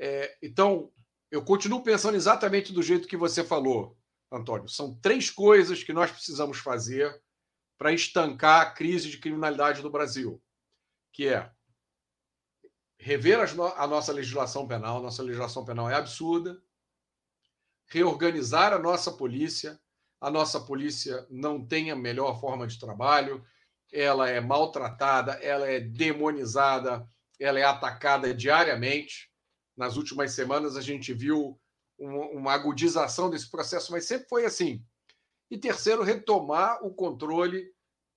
[0.01, 0.91] É, então,
[1.31, 3.97] eu continuo pensando exatamente do jeito que você falou,
[4.33, 4.69] Antônio.
[4.69, 7.23] São três coisas que nós precisamos fazer
[7.79, 10.43] para estancar a crise de criminalidade do Brasil,
[11.13, 11.51] que é
[12.99, 13.39] rever
[13.77, 15.03] a nossa legislação penal.
[15.03, 16.61] Nossa legislação penal é absurda
[17.87, 19.81] reorganizar a nossa polícia.
[20.21, 23.45] A nossa polícia não tem a melhor forma de trabalho,
[23.93, 27.07] ela é maltratada, ela é demonizada,
[27.39, 29.31] ela é atacada diariamente.
[29.77, 31.61] Nas últimas semanas a gente viu
[31.99, 34.85] uma, uma agudização desse processo, mas sempre foi assim.
[35.51, 37.73] E terceiro, retomar o controle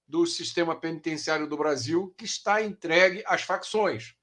[0.08, 4.16] do sistema penitenciário do Brasil, que está entregue às facções.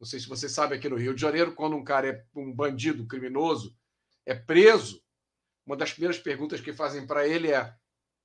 [0.00, 2.52] Não sei se você sabe aqui no Rio de Janeiro, quando um cara é um
[2.52, 3.76] bandido criminoso,
[4.26, 5.02] é preso,
[5.64, 7.72] uma das primeiras perguntas que fazem para ele é: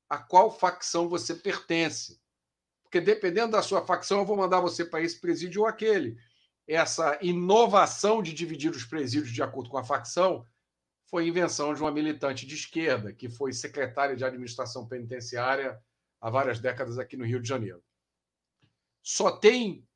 [0.10, 2.20] a qual facção você pertence?
[2.84, 6.18] Porque dependendo da sua facção, eu vou mandar você para esse presídio ou aquele.
[6.68, 10.46] Essa inovação de dividir os presídios de acordo com a facção
[11.08, 15.80] foi invenção de uma militante de esquerda, que foi secretária de administração penitenciária
[16.20, 17.84] há várias décadas aqui no Rio de Janeiro.
[19.04, 19.88] Só tem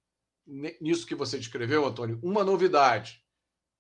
[0.45, 3.23] nisso que você descreveu, Antônio, uma novidade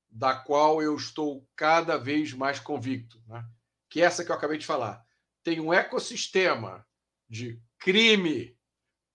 [0.09, 3.47] da qual eu estou cada vez mais convicto, né?
[3.89, 5.05] que é essa que eu acabei de falar.
[5.43, 6.85] Tem um ecossistema
[7.27, 8.57] de crime,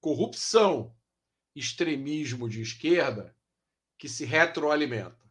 [0.01, 0.97] corrupção,
[1.55, 3.37] extremismo de esquerda
[3.99, 5.24] que se retroalimenta.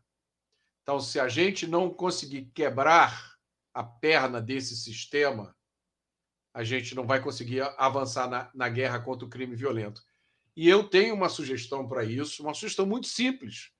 [0.83, 3.37] Então, se a gente não conseguir quebrar
[3.73, 5.55] a perna desse sistema,
[6.53, 10.03] a gente não vai conseguir avançar na, na guerra contra o crime violento.
[10.55, 13.71] E eu tenho uma sugestão para isso, uma sugestão muito simples,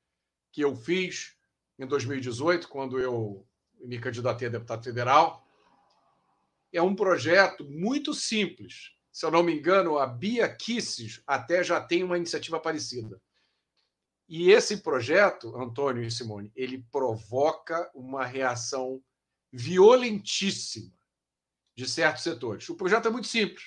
[0.51, 1.35] que eu fiz
[1.77, 3.45] em 2018, quando eu
[3.79, 5.45] me candidatei a deputado federal.
[6.71, 8.93] É um projeto muito simples.
[9.11, 13.21] Se eu não me engano, a Bia Kisses até já tem uma iniciativa parecida.
[14.27, 19.03] E esse projeto, Antônio e Simone, ele provoca uma reação
[19.51, 20.91] violentíssima
[21.75, 22.67] de certos setores.
[22.69, 23.63] O projeto é muito simples.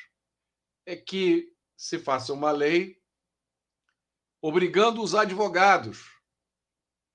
[0.85, 3.01] É que se faça uma lei
[4.41, 6.11] obrigando os advogados,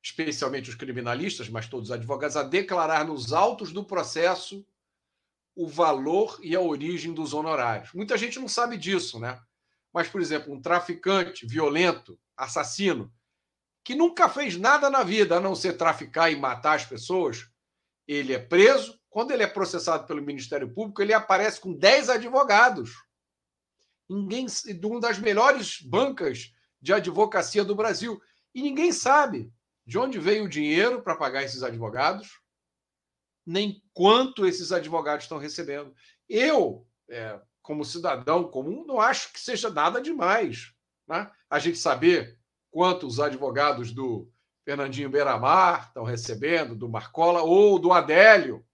[0.04, 4.66] especialmente os criminalistas, mas todos os advogados, a declarar nos autos do processo
[5.56, 7.94] o valor e a origem dos honorários.
[7.94, 9.42] Muita gente não sabe disso, né?
[9.94, 13.14] Mas, por exemplo, um traficante violento, assassino,
[13.84, 17.50] que nunca fez nada na vida a não ser traficar e matar as pessoas,
[18.08, 19.00] ele é preso.
[19.10, 22.92] Quando ele é processado pelo Ministério Público, ele aparece com 10 advogados.
[24.10, 28.22] Ninguém, de uma das melhores bancas de advocacia do Brasil.
[28.54, 29.52] E ninguém sabe
[29.86, 32.40] de onde veio o dinheiro para pagar esses advogados,
[33.46, 35.94] nem quanto esses advogados estão recebendo.
[36.30, 40.74] Eu, é, como cidadão comum, não acho que seja nada demais
[41.08, 41.30] né?
[41.50, 42.40] a gente saber
[42.72, 44.28] quanto os advogados do
[44.64, 48.66] Fernandinho Beiramar estão recebendo, do Marcola ou do Adélio.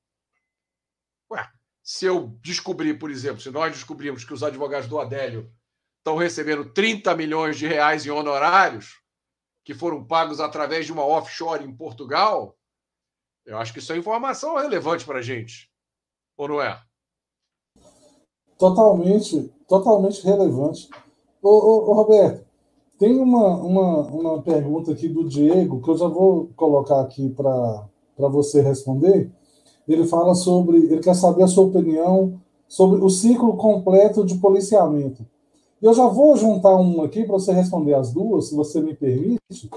[1.31, 1.45] Ué,
[1.83, 5.51] se eu descobrir, por exemplo, se nós descobrirmos que os advogados do Adélio
[5.97, 9.01] estão recebendo 30 milhões de reais em honorários
[9.65, 12.57] que foram pagos através de uma offshore em Portugal,
[13.45, 15.69] eu acho que isso é informação relevante para a gente.
[16.37, 16.81] Ou não é?
[18.57, 20.89] Totalmente, totalmente relevante.
[21.41, 22.46] Ô, ô, ô Roberto,
[22.97, 27.87] tem uma, uma, uma pergunta aqui do Diego, que eu já vou colocar aqui para
[28.17, 29.29] você responder.
[29.87, 30.77] Ele fala sobre.
[30.77, 35.25] Ele quer saber a sua opinião sobre o ciclo completo de policiamento.
[35.81, 39.69] Eu já vou juntar um aqui para você responder as duas, se você me permite.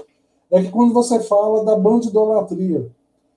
[0.49, 2.91] É que quando você fala da bandidolatria,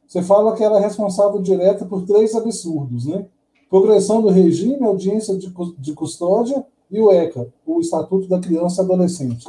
[0.06, 3.26] você fala que ela é responsável direta por três absurdos, né?
[3.68, 8.84] Progressão do regime, audiência de, de custódia e o ECA, o Estatuto da Criança e
[8.84, 9.46] Adolescente.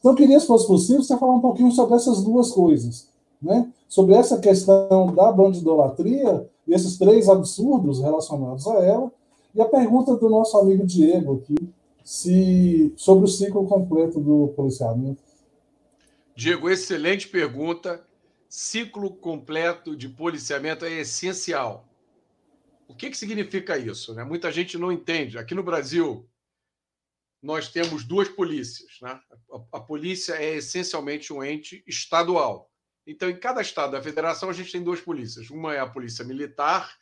[0.00, 3.08] Então, eu queria, se fosse possível, você falar um pouquinho sobre essas duas coisas,
[3.40, 3.70] né?
[3.86, 9.12] Sobre essa questão da bandidolatria e esses três absurdos relacionados a ela.
[9.54, 11.54] E a pergunta do nosso amigo Diego aqui,
[12.02, 15.22] se sobre o ciclo completo do policiamento.
[16.34, 18.02] Diego, excelente pergunta.
[18.48, 21.84] Ciclo completo de policiamento é essencial.
[22.88, 24.14] O que, que significa isso?
[24.14, 24.24] Né?
[24.24, 25.38] Muita gente não entende.
[25.38, 26.24] Aqui no Brasil,
[27.42, 28.98] nós temos duas polícias.
[29.00, 29.18] Né?
[29.52, 32.70] A, a, polícia é essencialmente um ente estadual.
[33.06, 35.50] Então, em cada estado da federação, a gente tem duas polícias.
[35.50, 36.94] Uma é a polícia militar,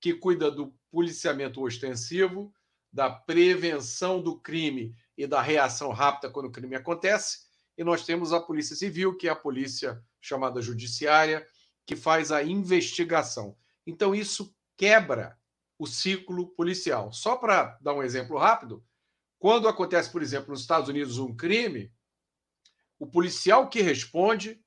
[0.00, 2.52] que cuida do policiamento ostensivo,
[2.92, 7.40] da prevenção do crime e da reação rápida quando o crime acontece.
[7.76, 11.44] E nós temos a polícia civil, que é a polícia chamada judiciária,
[11.84, 13.56] que faz a investigação.
[13.84, 15.36] Então, isso quebra
[15.76, 17.12] o ciclo policial.
[17.12, 18.84] Só para dar um exemplo rápido,
[19.44, 21.92] quando acontece, por exemplo, nos Estados Unidos um crime,
[22.98, 24.58] o policial que responde,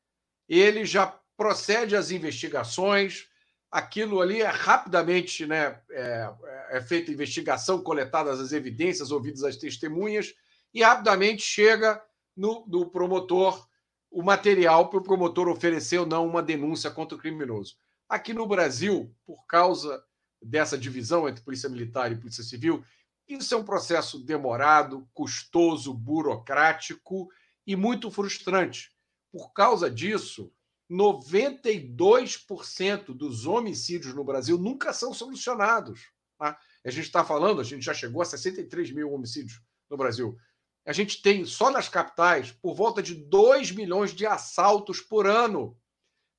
[0.47, 3.27] ele já procede às investigações,
[3.71, 6.31] aquilo ali é rapidamente né, é,
[6.69, 10.35] é feita investigação, coletadas as evidências, ouvidas as testemunhas,
[10.71, 11.99] e rapidamente chega
[12.35, 13.67] no, no promotor
[14.11, 17.77] o material para o promotor oferecer ou não uma denúncia contra o criminoso.
[18.07, 20.03] Aqui no Brasil, por causa
[20.39, 22.85] dessa divisão entre polícia militar e polícia civil,
[23.27, 27.29] isso é um processo demorado, custoso, burocrático
[27.65, 28.91] e muito frustrante.
[29.31, 30.51] Por causa disso,
[30.89, 36.09] 92% dos homicídios no Brasil nunca são solucionados.
[36.37, 36.57] Tá?
[36.85, 40.37] A gente está falando, a gente já chegou a 63 mil homicídios no Brasil.
[40.85, 45.77] A gente tem, só nas capitais, por volta de 2 milhões de assaltos por ano.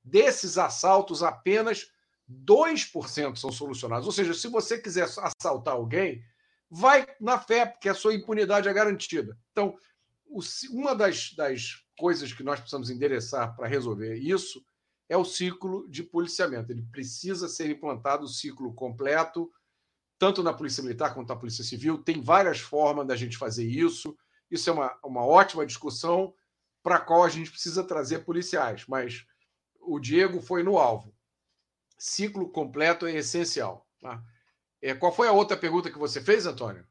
[0.03, 1.91] Desses assaltos, apenas
[2.27, 4.07] 2% são solucionados.
[4.07, 6.23] Ou seja, se você quiser assaltar alguém,
[6.69, 9.37] vai na fé, porque a sua impunidade é garantida.
[9.51, 9.77] Então,
[10.71, 14.63] uma das, das coisas que nós precisamos endereçar para resolver isso
[15.07, 16.71] é o ciclo de policiamento.
[16.71, 19.51] Ele precisa ser implantado o ciclo completo,
[20.19, 21.97] tanto na Polícia Militar quanto na Polícia Civil.
[21.97, 24.15] Tem várias formas da gente fazer isso.
[24.51, 26.33] Isso é uma, uma ótima discussão
[26.83, 29.25] para a qual a gente precisa trazer policiais, mas
[29.81, 31.13] o Diego foi no alvo.
[31.97, 33.87] Ciclo completo é essencial.
[33.99, 34.23] Tá?
[34.81, 36.83] É, qual foi a outra pergunta que você fez, Antônio?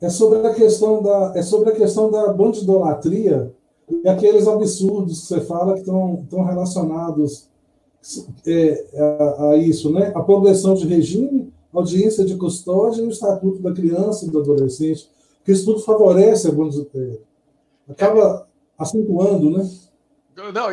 [0.00, 3.54] É sobre a questão da, é sobre a questão da bandidolatria
[4.04, 7.48] e aqueles absurdos que você fala que estão, estão relacionados
[8.46, 10.12] é, a, a, isso, né?
[10.14, 15.10] A progressão de regime, audiência de custódia e o Estatuto da Criança e do Adolescente,
[15.44, 16.50] que isso tudo favorece a
[16.98, 17.18] é,
[17.88, 18.46] acaba
[18.78, 19.68] acentuando, né?
[20.36, 20.70] Não,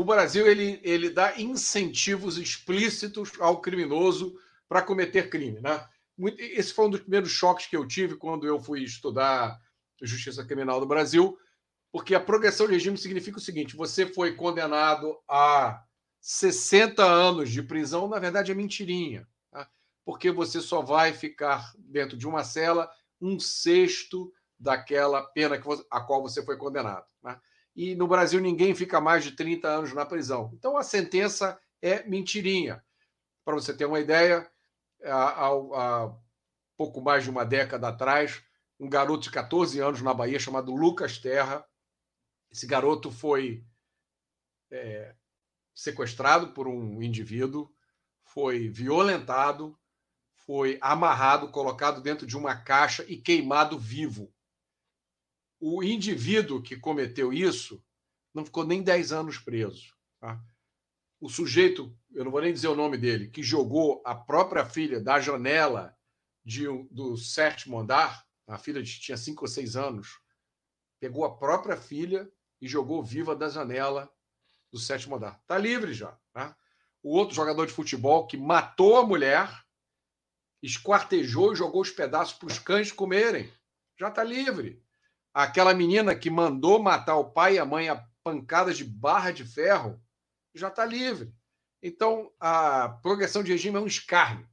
[0.00, 5.86] o Brasil ele, ele dá incentivos explícitos ao criminoso para cometer crime, né?
[6.38, 9.60] Esse foi um dos primeiros choques que eu tive quando eu fui estudar
[10.00, 11.36] justiça criminal do Brasil,
[11.90, 15.82] porque a progressão de regime significa o seguinte: você foi condenado a
[16.20, 19.68] 60 anos de prisão, na verdade é mentirinha, tá?
[20.04, 25.84] porque você só vai ficar dentro de uma cela um sexto daquela pena que você,
[25.90, 27.06] a qual você foi condenado.
[27.22, 27.38] Né?
[27.74, 30.50] E no Brasil ninguém fica mais de 30 anos na prisão.
[30.54, 32.84] Então a sentença é mentirinha.
[33.44, 34.48] Para você ter uma ideia,
[35.04, 36.14] há, há
[36.76, 38.42] pouco mais de uma década atrás,
[38.78, 41.64] um garoto de 14 anos na Bahia chamado Lucas Terra.
[42.50, 43.64] Esse garoto foi
[44.70, 45.14] é,
[45.74, 47.70] sequestrado por um indivíduo,
[48.24, 49.78] foi violentado,
[50.34, 54.33] foi amarrado, colocado dentro de uma caixa e queimado vivo.
[55.66, 57.82] O indivíduo que cometeu isso
[58.34, 59.96] não ficou nem 10 anos preso.
[60.20, 60.38] Tá?
[61.18, 65.00] O sujeito, eu não vou nem dizer o nome dele, que jogou a própria filha
[65.00, 65.96] da janela
[66.44, 70.20] de, do sétimo andar, a filha tinha 5 ou 6 anos,
[71.00, 74.12] pegou a própria filha e jogou viva da janela
[74.70, 75.40] do sétimo andar.
[75.40, 76.14] Está livre já.
[76.34, 76.54] Tá?
[77.02, 79.48] O outro jogador de futebol que matou a mulher
[80.62, 83.50] esquartejou e jogou os pedaços para os cães comerem.
[83.98, 84.83] Já está livre.
[85.34, 89.44] Aquela menina que mandou matar o pai e a mãe a pancadas de barra de
[89.44, 90.00] ferro
[90.54, 91.34] já está livre.
[91.82, 94.48] Então, a progressão de regime é um escárnio.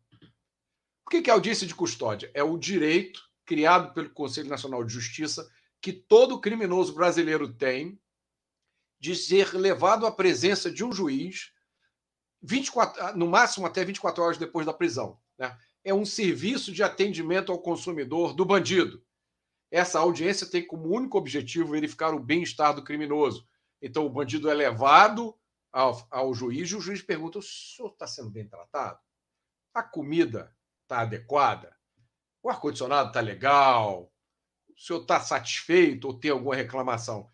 [1.05, 2.31] O que é audiência de custódia?
[2.33, 5.47] É o direito criado pelo Conselho Nacional de Justiça
[5.79, 8.01] que todo criminoso brasileiro tem
[8.99, 11.51] de ser levado à presença de um juiz
[12.41, 15.19] 24, no máximo até 24 horas depois da prisão.
[15.37, 15.57] Né?
[15.83, 19.03] é um serviço de atendimento ao consumidor do bandido.
[19.71, 23.47] Essa audiência tem como único objetivo verificar o bem-estar do criminoso.
[23.81, 25.33] Então, o bandido é levado
[25.71, 28.99] ao, ao juiz e o juiz pergunta: o senhor está sendo bem tratado?
[29.73, 30.53] A comida
[30.83, 31.75] está adequada?
[32.43, 34.11] O ar-condicionado está legal?
[34.69, 37.29] O senhor está satisfeito ou tem alguma reclamação?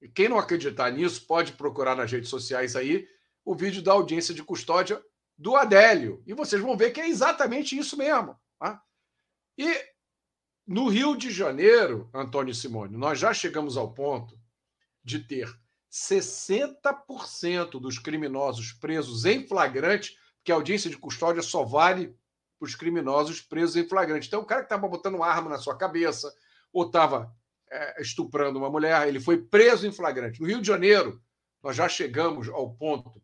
[0.00, 3.08] E quem não acreditar nisso pode procurar nas redes sociais aí
[3.44, 5.02] o vídeo da audiência de custódia
[5.36, 6.22] do Adélio.
[6.26, 8.38] E vocês vão ver que é exatamente isso mesmo.
[8.58, 8.82] Tá?
[9.56, 9.74] E
[10.68, 14.38] no Rio de Janeiro, Antônio Simone, nós já chegamos ao ponto
[15.02, 15.48] de ter
[15.90, 20.14] 60% dos criminosos presos em flagrante,
[20.44, 22.14] que a audiência de custódia só vale
[22.60, 24.28] os criminosos presos em flagrante.
[24.28, 26.30] Então, o cara que estava botando arma na sua cabeça
[26.70, 27.34] ou estava
[27.70, 30.38] é, estuprando uma mulher, ele foi preso em flagrante.
[30.38, 31.18] No Rio de Janeiro,
[31.62, 33.22] nós já chegamos ao ponto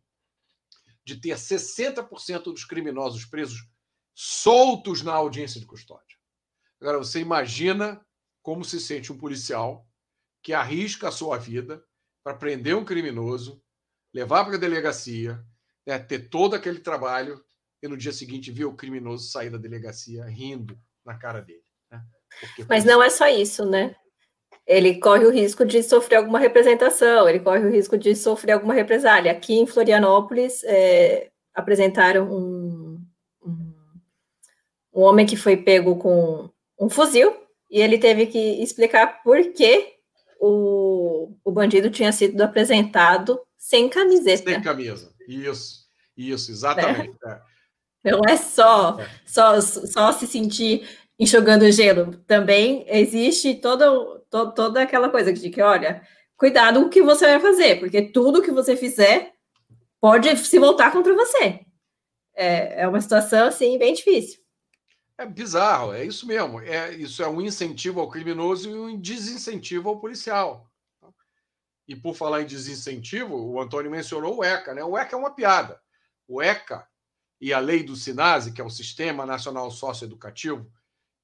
[1.03, 3.69] de ter 60% dos criminosos presos
[4.15, 6.14] soltos na audiência de custódia.
[6.85, 7.99] Agora, você imagina
[8.43, 9.87] como se sente um policial
[10.43, 11.83] que arrisca a sua vida
[12.23, 13.59] para prender um criminoso,
[14.13, 15.43] levar para a delegacia,
[15.83, 17.43] né, ter todo aquele trabalho
[17.81, 21.65] e no dia seguinte ver o criminoso sair da delegacia rindo na cara dele.
[21.89, 22.05] Né?
[22.69, 23.95] Mas não é só isso, né?
[24.67, 28.75] ele corre o risco de sofrer alguma representação, ele corre o risco de sofrer alguma
[28.75, 29.31] represália.
[29.31, 33.03] Aqui em Florianópolis, é, apresentaram um,
[33.43, 33.73] um,
[34.93, 36.47] um, homem que foi pego com
[36.79, 37.35] um fuzil
[37.69, 39.93] e ele teve que explicar por que
[40.39, 44.51] o, o bandido tinha sido apresentado sem camiseta.
[44.51, 47.17] Sem camisa, isso, isso, exatamente.
[47.25, 48.11] É.
[48.11, 49.09] Não é só, é.
[49.25, 50.87] só, só se sentir
[51.19, 52.17] enxugando gelo.
[52.27, 56.01] Também existe todo, todo, toda aquela coisa de que, olha,
[56.37, 59.33] cuidado com o que você vai fazer, porque tudo que você fizer
[59.99, 61.61] pode se voltar contra você.
[62.35, 64.44] É, é uma situação, assim, bem difícil.
[65.17, 66.59] É bizarro, é isso mesmo.
[66.59, 70.69] É, isso é um incentivo ao criminoso e um desincentivo ao policial.
[71.87, 74.83] E por falar em desincentivo, o Antônio mencionou o ECA, né?
[74.83, 75.79] O ECA é uma piada.
[76.27, 76.87] O ECA
[77.39, 80.69] e a lei do SINASE, que é o Sistema Nacional Socioeducativo,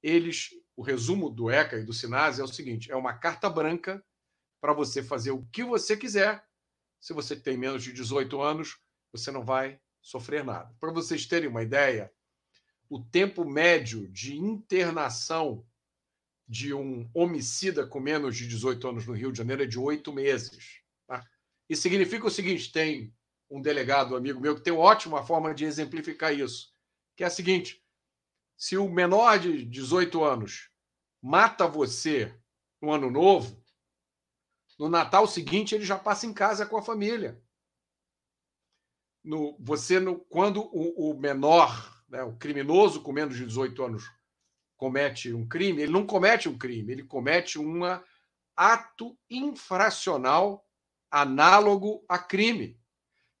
[0.02, 4.02] eles, o resumo do ECA e do SINASE é o seguinte: é uma carta branca
[4.60, 6.44] para você fazer o que você quiser.
[7.00, 8.78] Se você tem menos de 18 anos,
[9.12, 10.72] você não vai sofrer nada.
[10.78, 12.12] Para vocês terem uma ideia,
[12.92, 15.66] o tempo médio de internação
[16.46, 20.12] de um homicida com menos de 18 anos no Rio de Janeiro é de oito
[20.12, 20.82] meses.
[21.06, 21.26] Tá?
[21.66, 23.10] Isso significa o seguinte: tem
[23.48, 26.70] um delegado amigo meu que tem uma ótima forma de exemplificar isso,
[27.16, 27.82] que é a seguinte:
[28.58, 30.68] se o menor de 18 anos
[31.22, 32.38] mata você
[32.78, 33.58] no ano novo,
[34.78, 37.42] no Natal seguinte ele já passa em casa com a família.
[39.24, 44.12] No, você, no, quando o, o menor né, o criminoso com menos de 18 anos
[44.76, 47.80] comete um crime, ele não comete um crime, ele comete um
[48.54, 50.66] ato infracional
[51.10, 52.78] análogo a crime.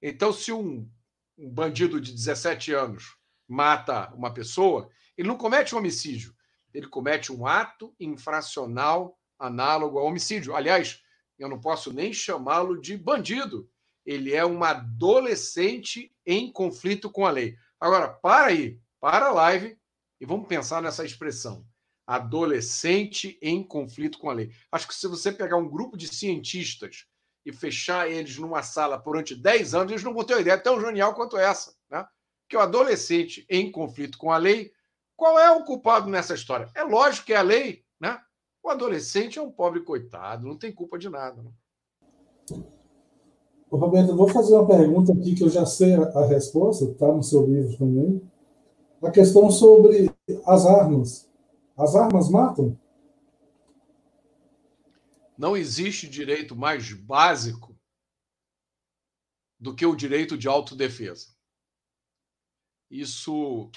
[0.00, 0.88] Então, se um,
[1.36, 3.16] um bandido de 17 anos
[3.46, 6.34] mata uma pessoa, ele não comete um homicídio,
[6.72, 10.56] ele comete um ato infracional análogo a homicídio.
[10.56, 11.02] Aliás,
[11.38, 13.68] eu não posso nem chamá-lo de bandido.
[14.06, 17.56] Ele é um adolescente em conflito com a lei.
[17.82, 19.76] Agora, para aí, para a live
[20.20, 21.66] e vamos pensar nessa expressão.
[22.06, 24.52] Adolescente em conflito com a lei.
[24.70, 27.06] Acho que se você pegar um grupo de cientistas
[27.44, 30.80] e fechar eles numa sala durante 10 anos, eles não vão ter uma ideia tão
[30.80, 31.74] genial quanto essa.
[31.90, 32.06] Né?
[32.48, 34.72] Que o adolescente em conflito com a lei,
[35.16, 36.70] qual é o culpado nessa história?
[36.76, 37.84] É lógico que é a lei.
[37.98, 38.16] Né?
[38.62, 41.42] O adolescente é um pobre coitado, não tem culpa de nada.
[41.42, 41.50] Né?
[43.76, 47.08] Roberto, eu vou fazer uma pergunta aqui que eu já sei a, a resposta, está
[47.08, 48.22] no seu livro também.
[49.02, 50.10] A questão sobre
[50.46, 51.28] as armas.
[51.76, 52.78] As armas matam?
[55.36, 57.76] Não existe direito mais básico
[59.58, 61.28] do que o direito de autodefesa.
[62.90, 63.70] Isso,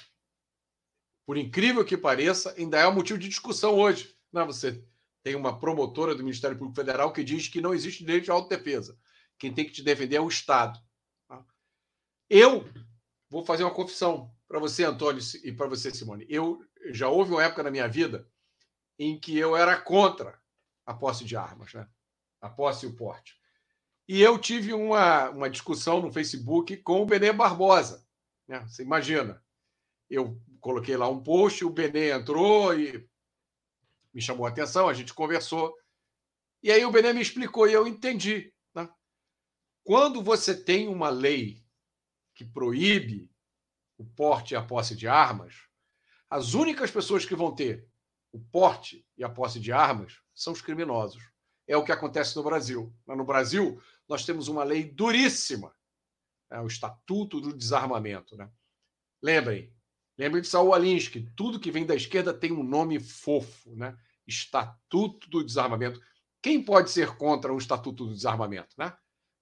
[1.26, 4.16] por incrível que pareça, ainda é um motivo de discussão hoje.
[4.32, 4.48] Não, né?
[4.48, 4.84] você
[5.24, 8.98] tem uma promotora do Ministério Público Federal que diz que não existe direito de autodefesa.
[9.38, 10.80] Quem tem que te defender é o Estado.
[11.28, 11.46] Tá?
[12.30, 12.68] Eu
[13.30, 16.26] vou fazer uma confissão para você, Antônio, e para você, Simone.
[16.30, 18.30] Eu já houve uma época na minha vida
[18.98, 20.40] em que eu era contra
[20.86, 21.88] a posse de armas, né?
[22.40, 23.38] a posse e o porte.
[24.08, 28.06] E eu tive uma, uma discussão no Facebook com o Benê Barbosa.
[28.48, 28.60] Né?
[28.68, 29.44] Você imagina,
[30.10, 33.08] eu coloquei lá um post, o Benê entrou e
[34.14, 35.76] me chamou a atenção, a gente conversou.
[36.62, 38.54] E aí o Benê me explicou e eu entendi.
[39.86, 41.64] Quando você tem uma lei
[42.34, 43.32] que proíbe
[44.00, 45.54] o porte e a posse de armas,
[46.28, 47.88] as únicas pessoas que vão ter
[48.32, 51.22] o porte e a posse de armas são os criminosos.
[51.68, 52.92] É o que acontece no Brasil.
[53.06, 53.80] No Brasil,
[54.10, 55.72] nós temos uma lei duríssima,
[56.50, 58.36] é o Estatuto do Desarmamento.
[58.36, 58.50] Né?
[59.22, 59.72] Lembrem,
[60.18, 63.96] lembrem de Saul Alinsky, tudo que vem da esquerda tem um nome fofo, né?
[64.26, 66.02] Estatuto do Desarmamento.
[66.42, 68.76] Quem pode ser contra o Estatuto do Desarmamento?
[68.80, 68.92] Né?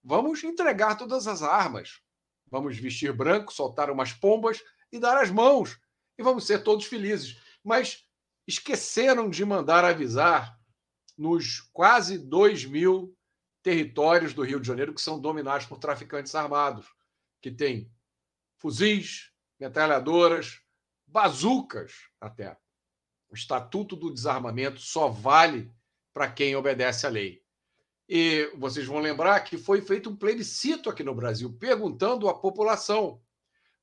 [0.04, 2.02] Vamos entregar todas as armas.
[2.48, 5.80] Vamos vestir branco, soltar umas pombas e dar as mãos.
[6.18, 7.38] E vamos ser todos felizes.
[7.64, 8.06] Mas
[8.46, 10.60] esqueceram de mandar avisar
[11.18, 13.18] nos quase 2 mil
[13.62, 16.86] territórios do Rio de Janeiro que são dominados por traficantes armados,
[17.42, 17.90] que têm
[18.58, 20.62] fuzis, metralhadoras,
[21.08, 22.58] bazucas até.
[23.30, 25.74] O Estatuto do Desarmamento só vale
[26.14, 27.43] para quem obedece à lei.
[28.08, 33.22] E vocês vão lembrar que foi feito um plebiscito aqui no Brasil, perguntando à população: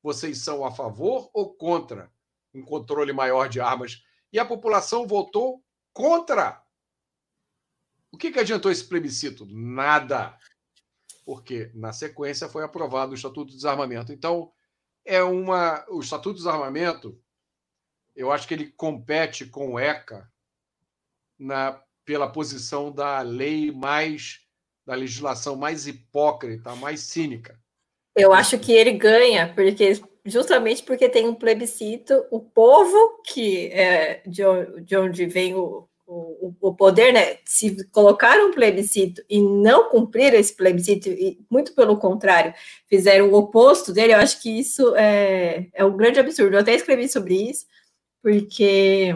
[0.03, 2.11] vocês são a favor ou contra
[2.55, 4.03] um controle maior de armas?
[4.33, 6.63] E a população votou contra.
[8.13, 9.47] O que, que adiantou esse plebiscito?
[9.47, 10.37] Nada.
[11.25, 14.13] Porque, na sequência, foi aprovado o Estatuto do Desarmamento.
[14.13, 14.53] Então,
[15.05, 15.85] é uma.
[15.89, 17.21] O Estatuto do Desarmamento,
[18.15, 20.31] eu acho que ele compete com o ECA
[21.39, 24.41] na pela posição da lei mais
[24.85, 27.57] da legislação mais hipócrita, mais cínica.
[28.17, 29.93] Eu acho que ele ganha, porque
[30.25, 34.43] justamente porque tem um plebiscito, o povo que é de,
[34.83, 37.39] de onde vem o, o, o poder, né?
[37.45, 42.53] Se colocar um plebiscito e não cumprir esse plebiscito, e muito pelo contrário,
[42.89, 46.57] fizeram o oposto dele, eu acho que isso é, é um grande absurdo.
[46.57, 47.67] Eu até escrevi sobre isso,
[48.21, 49.15] porque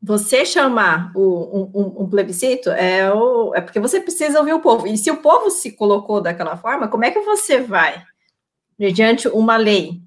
[0.00, 4.86] você chamar o, um, um, plebiscito é, o, é porque você precisa ouvir o povo.
[4.86, 8.04] E se o povo se colocou daquela forma, como é que você vai,
[8.78, 10.00] mediante uma lei,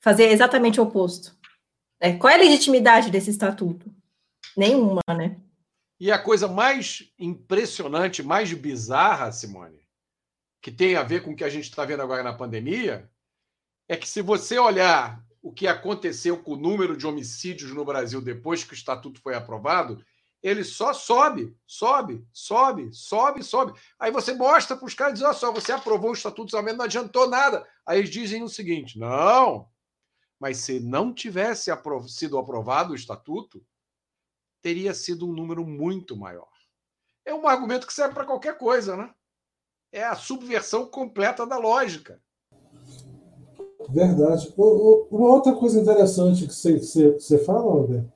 [0.00, 1.34] fazer exatamente o oposto?
[1.98, 3.90] É, qual é a legitimidade desse estatuto?
[4.56, 5.36] Nenhuma, né?
[5.98, 9.80] E a coisa mais impressionante, mais bizarra, Simone,
[10.60, 13.08] que tem a ver com o que a gente está vendo agora na pandemia,
[13.88, 18.22] é que se você olhar o que aconteceu com o número de homicídios no Brasil
[18.22, 20.02] depois que o estatuto foi aprovado,
[20.40, 23.78] ele só sobe, sobe, sobe, sobe, sobe.
[23.98, 26.50] Aí você mostra para os caras e diz: olha só, você aprovou o estatuto de
[26.50, 27.66] desarmamento, não adiantou nada.
[27.84, 29.68] Aí eles dizem o seguinte: não,
[30.38, 33.64] mas se não tivesse aprov sido aprovado o estatuto,
[34.60, 36.50] teria sido um número muito maior.
[37.24, 39.14] É um argumento que serve para qualquer coisa, né?
[39.92, 42.20] É a subversão completa da lógica.
[43.90, 44.52] Verdade.
[44.56, 46.78] Uma outra coisa interessante que você,
[47.12, 48.12] você, fala, Roberto,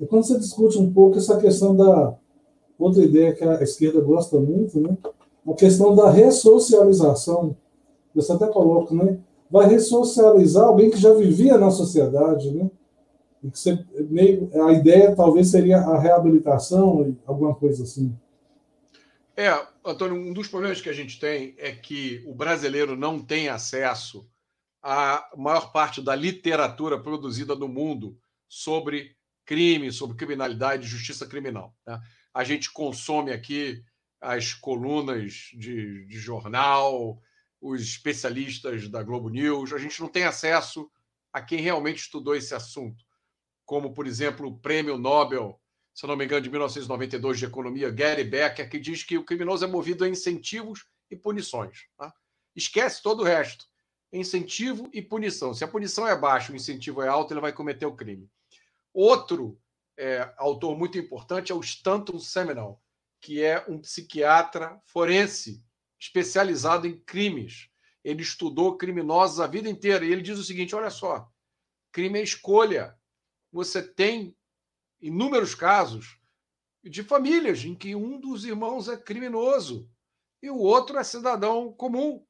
[0.00, 2.14] é quando você discute um pouco essa questão da.
[2.78, 4.96] Outra ideia que a esquerda gosta muito, né?
[5.46, 7.56] A questão da ressocialização.
[8.14, 9.18] Você até coloca, né?
[9.52, 12.70] vai ressocializar alguém que já vivia na sociedade, né?
[13.44, 13.84] E que você,
[14.66, 18.16] a ideia talvez seria a reabilitação, alguma coisa assim.
[19.36, 19.50] É,
[19.84, 24.26] Antônio, um dos problemas que a gente tem é que o brasileiro não tem acesso
[24.82, 28.18] à maior parte da literatura produzida no mundo
[28.48, 31.76] sobre crime, sobre criminalidade e justiça criminal.
[31.86, 32.00] Né?
[32.34, 33.82] A gente consome aqui
[34.20, 37.20] as colunas de, de jornal,
[37.60, 40.90] os especialistas da Globo News, a gente não tem acesso
[41.32, 43.04] a quem realmente estudou esse assunto,
[43.64, 45.60] como, por exemplo, o prêmio Nobel,
[45.94, 49.64] se não me engano, de 1992 de Economia, Gary Becker, que diz que o criminoso
[49.64, 51.86] é movido a incentivos e punições.
[51.96, 52.12] Tá?
[52.54, 53.66] Esquece todo o resto.
[54.12, 55.54] Incentivo e punição.
[55.54, 58.28] Se a punição é baixa, o incentivo é alto, ele vai cometer o crime.
[58.92, 59.58] Outro
[59.96, 62.76] é, autor muito importante é o Stanton Seminole,
[63.20, 65.64] que é um psiquiatra forense
[65.98, 67.68] especializado em crimes.
[68.04, 70.04] Ele estudou criminosos a vida inteira.
[70.04, 71.30] E ele diz o seguinte: olha só,
[71.92, 72.96] crime é escolha.
[73.52, 74.36] Você tem
[75.00, 76.18] inúmeros casos
[76.82, 79.88] de famílias em que um dos irmãos é criminoso
[80.42, 82.26] e o outro é cidadão comum.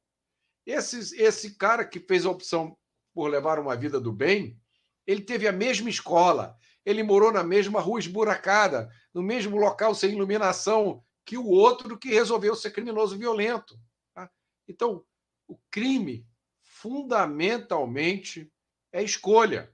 [0.65, 2.77] Esse, esse cara que fez a opção
[3.13, 4.59] por levar uma vida do bem,
[5.05, 10.11] ele teve a mesma escola, ele morou na mesma rua esburacada, no mesmo local sem
[10.11, 13.79] iluminação, que o outro que resolveu ser criminoso violento.
[14.13, 14.29] Tá?
[14.67, 15.05] Então,
[15.47, 16.27] o crime,
[16.61, 18.51] fundamentalmente,
[18.91, 19.73] é escolha.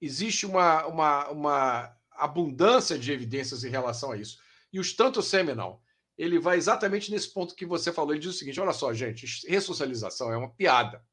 [0.00, 4.38] Existe uma, uma, uma abundância de evidências em relação a isso.
[4.72, 5.82] E o Stanton Seminal,
[6.20, 8.12] ele vai exatamente nesse ponto que você falou.
[8.12, 11.04] Ele diz o seguinte: olha só, gente, ressocialização é uma piada.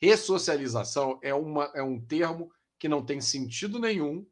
[0.00, 4.26] Ressocialização é, uma, é um termo que não tem sentido nenhum,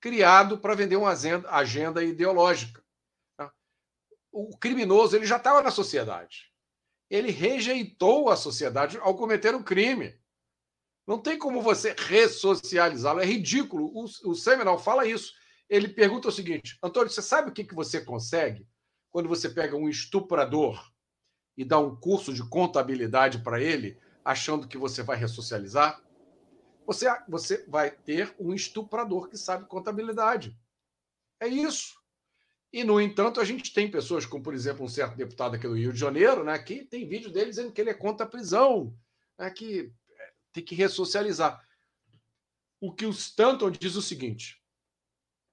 [0.00, 2.82] criado para vender uma agenda, agenda ideológica
[4.32, 6.50] o criminoso ele já estava na sociedade.
[7.10, 10.18] Ele rejeitou a sociedade ao cometer um crime.
[11.06, 13.20] Não tem como você ressocializá-lo.
[13.20, 13.92] É ridículo.
[13.94, 15.34] O, o Seminal fala isso.
[15.68, 18.66] Ele pergunta o seguinte: Antônio, você sabe o que, que você consegue
[19.12, 20.90] quando você pega um estuprador
[21.56, 26.02] e dá um curso de contabilidade para ele, achando que você vai ressocializar?
[26.86, 30.58] Você, você vai ter um estuprador que sabe contabilidade.
[31.38, 32.00] É isso.
[32.72, 35.76] E, no entanto, a gente tem pessoas, como, por exemplo, um certo deputado aqui do
[35.76, 38.96] Rio de Janeiro, né, que tem vídeo dele dizendo que ele é contra a prisão,
[39.38, 41.62] né, que é, tem que ressocializar.
[42.80, 44.61] O que o Stanton diz é o seguinte: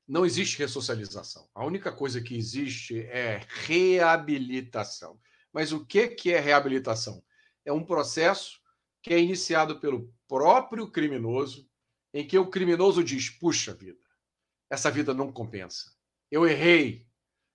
[0.09, 1.47] não existe ressocialização.
[1.53, 5.19] A única coisa que existe é reabilitação.
[5.53, 7.23] Mas o que, que é reabilitação?
[7.63, 8.59] É um processo
[9.03, 11.69] que é iniciado pelo próprio criminoso,
[12.11, 13.99] em que o criminoso diz: puxa vida,
[14.67, 15.93] essa vida não compensa.
[16.31, 17.07] Eu errei,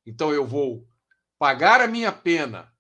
[0.07, 0.89] então eu vou
[1.37, 2.73] pagar a minha pena,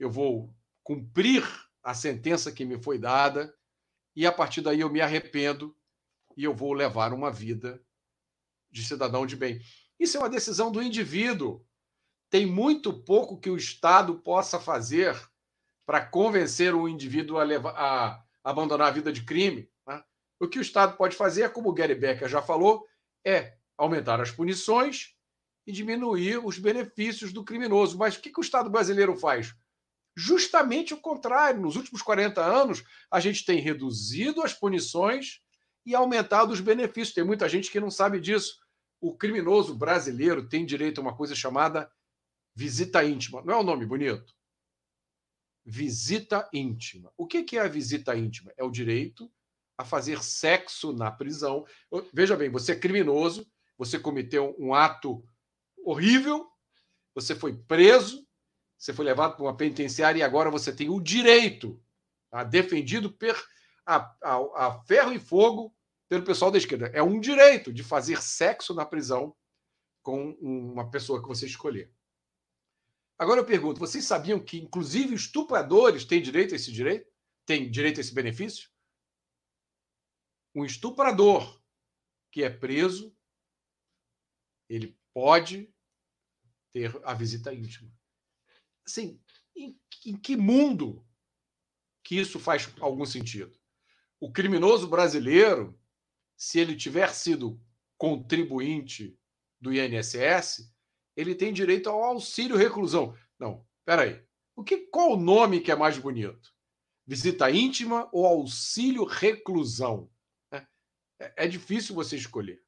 [0.00, 1.44] eu vou cumprir
[1.80, 3.54] a sentença que me foi dada,
[4.16, 5.76] e a partir daí eu me arrependo
[6.36, 7.80] e eu vou levar uma vida
[8.72, 9.60] de cidadão de bem.
[10.00, 11.64] Isso é uma decisão do indivíduo.
[12.30, 15.14] Tem muito pouco que o Estado possa fazer
[15.86, 19.68] para convencer o indivíduo a, levar, a abandonar a vida de crime.
[19.86, 20.02] Né?
[20.40, 22.86] O que o Estado pode fazer, como o Gary Becker já falou,
[23.24, 25.14] é aumentar as punições
[25.66, 27.98] e diminuir os benefícios do criminoso.
[27.98, 29.54] Mas o que, que o Estado brasileiro faz?
[30.16, 31.60] Justamente o contrário.
[31.60, 35.40] Nos últimos 40 anos, a gente tem reduzido as punições
[35.84, 37.14] e aumentado os benefícios.
[37.14, 38.61] Tem muita gente que não sabe disso.
[39.02, 41.90] O criminoso brasileiro tem direito a uma coisa chamada
[42.54, 43.42] visita íntima.
[43.42, 44.32] Não é um nome bonito?
[45.64, 47.12] Visita íntima.
[47.16, 48.52] O que é a visita íntima?
[48.56, 49.28] É o direito
[49.76, 51.66] a fazer sexo na prisão.
[52.14, 53.44] Veja bem, você é criminoso,
[53.76, 55.24] você cometeu um ato
[55.84, 56.48] horrível,
[57.12, 58.24] você foi preso,
[58.78, 61.82] você foi levado para uma penitenciária e agora você tem o direito,
[62.30, 62.44] tá?
[62.44, 63.36] defendido per,
[63.84, 65.74] a, a, a ferro e fogo
[66.12, 66.88] pelo pessoal da esquerda.
[66.88, 69.34] É um direito de fazer sexo na prisão
[70.02, 71.90] com uma pessoa que você escolher.
[73.18, 77.10] Agora eu pergunto: vocês sabiam que, inclusive, estupradores têm direito a esse direito?
[77.46, 78.68] Têm direito a esse benefício?
[80.54, 81.58] Um estuprador
[82.30, 83.16] que é preso,
[84.68, 85.74] ele pode
[86.72, 87.90] ter a visita íntima.
[88.86, 89.18] Assim,
[89.56, 91.06] em, em que mundo
[92.04, 93.58] que isso faz algum sentido?
[94.20, 95.78] O criminoso brasileiro,
[96.42, 97.56] se ele tiver sido
[97.96, 99.16] contribuinte
[99.60, 100.74] do INSS,
[101.16, 103.16] ele tem direito ao auxílio reclusão.
[103.38, 104.20] Não, peraí.
[104.56, 106.52] O que, qual o nome que é mais bonito?
[107.06, 110.10] Visita íntima ou auxílio reclusão?
[110.50, 110.66] É,
[111.44, 112.60] é difícil você escolher.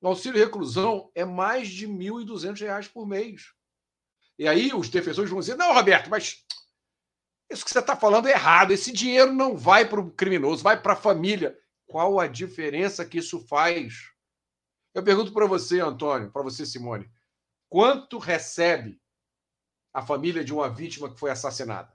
[0.00, 3.52] O auxílio reclusão é mais de R$ 1.200 por mês.
[4.38, 6.46] E aí os defensores vão dizer: não, Roberto, mas
[7.50, 8.70] Isso que você está falando é errado.
[8.72, 11.58] Esse dinheiro não vai para o criminoso, vai para a família.
[11.86, 14.10] Qual a diferença que isso faz?
[14.94, 17.10] Eu pergunto para você, Antônio, para você, Simone,
[17.68, 19.00] quanto recebe
[19.92, 21.92] a família de uma vítima que foi assassinada?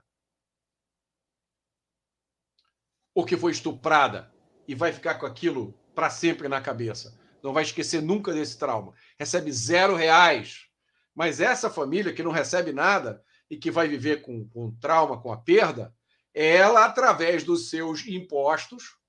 [3.14, 4.32] Ou que foi estuprada
[4.68, 7.18] e vai ficar com aquilo para sempre na cabeça?
[7.42, 8.94] Não vai esquecer nunca desse trauma.
[9.18, 10.68] Recebe zero reais.
[11.14, 15.32] Mas essa família que não recebe nada e que vai viver com, com trauma, com
[15.32, 15.94] a perda,
[16.32, 18.99] ela, através dos seus impostos,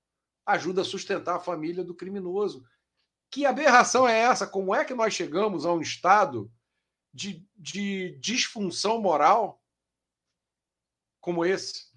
[0.46, 2.64] ajuda a sustentar a família do criminoso.
[3.30, 4.46] Que aberração é essa?
[4.46, 6.50] Como é que nós chegamos a um estado
[7.12, 9.62] de, de disfunção moral
[11.20, 11.90] como esse?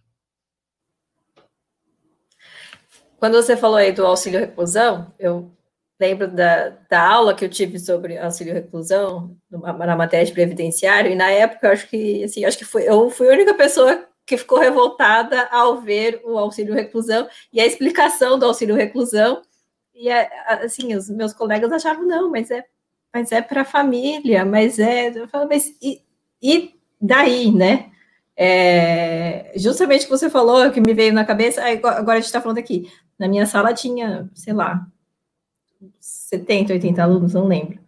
[3.17, 5.51] Quando você falou aí do auxílio reclusão, eu
[5.99, 11.15] lembro da, da aula que eu tive sobre auxílio reclusão na matéria de previdenciário, e
[11.15, 14.37] na época eu acho que assim, acho que foi, eu fui a única pessoa que
[14.37, 19.41] ficou revoltada ao ver o auxílio reclusão e a explicação do auxílio reclusão.
[19.93, 22.65] E assim, os meus colegas achavam, não, mas é,
[23.13, 25.09] mas é para a família, mas é.
[25.09, 26.01] Eu falo, mas e,
[26.41, 27.91] e daí, né?
[28.37, 32.41] É, justamente o que você falou, que me veio na cabeça, agora a gente está
[32.41, 32.91] falando aqui.
[33.17, 34.85] Na minha sala tinha, sei lá,
[35.99, 37.79] 70, 80 alunos, não lembro.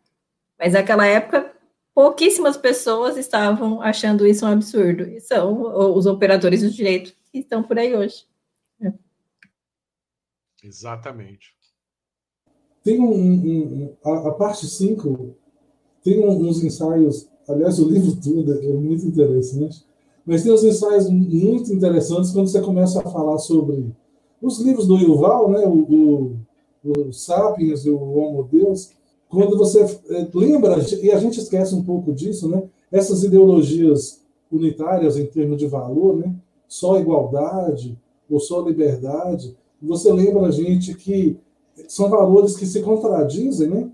[0.57, 1.51] Mas naquela época,
[1.97, 5.01] pouquíssimas pessoas estavam achando isso um absurdo.
[5.01, 5.63] E são
[5.95, 8.23] os operadores do direito que estão por aí hoje.
[8.79, 8.93] É.
[10.63, 11.55] Exatamente.
[12.83, 15.35] Tem um, um a, a, parte 5
[16.03, 19.83] tem uns ensaios, aliás, o livro todo é muito interessante,
[20.23, 23.91] mas tem uns ensaios muito interessantes quando você começa a falar sobre
[24.39, 26.39] os livros do Yuval, né, o, o
[26.83, 28.91] o Sapiens e o Homo Deus,
[29.29, 32.63] quando você eh, lembra, e a gente esquece um pouco disso, né?
[32.91, 34.21] essas ideologias
[34.51, 36.33] unitárias em termos de valor, né?
[36.67, 37.97] só igualdade
[38.29, 41.37] ou só liberdade, você lembra a gente que
[41.87, 43.89] são valores que se contradizem, né?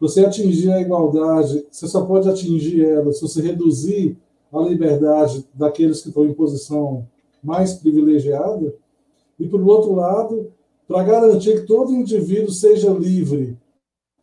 [0.00, 4.16] Você atingir a igualdade, você só pode atingir ela se você reduzir
[4.52, 7.04] a liberdade daqueles que estão em posição
[7.42, 8.74] mais privilegiada.
[9.38, 10.52] E, por outro lado,
[10.86, 13.56] para garantir que todo indivíduo seja livre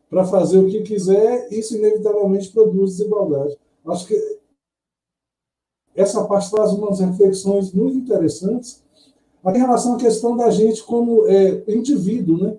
[0.10, 3.58] para fazer o que quiser, isso inevitavelmente produz desigualdade.
[3.86, 4.40] Acho que
[5.96, 8.84] essa parte traz umas reflexões muito interessantes
[9.46, 12.58] em relação à questão da gente como é, indivíduo, né?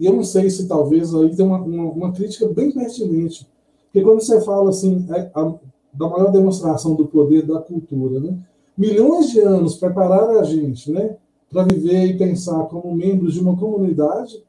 [0.00, 3.46] E eu não sei se talvez aí tem uma, uma, uma crítica bem pertinente,
[3.84, 5.54] porque quando você fala assim é, a,
[5.92, 8.38] da maior demonstração do poder da cultura, né?
[8.76, 11.16] Milhões de anos prepararam a gente, né?
[11.50, 14.42] para viver e pensar como membros de uma comunidade,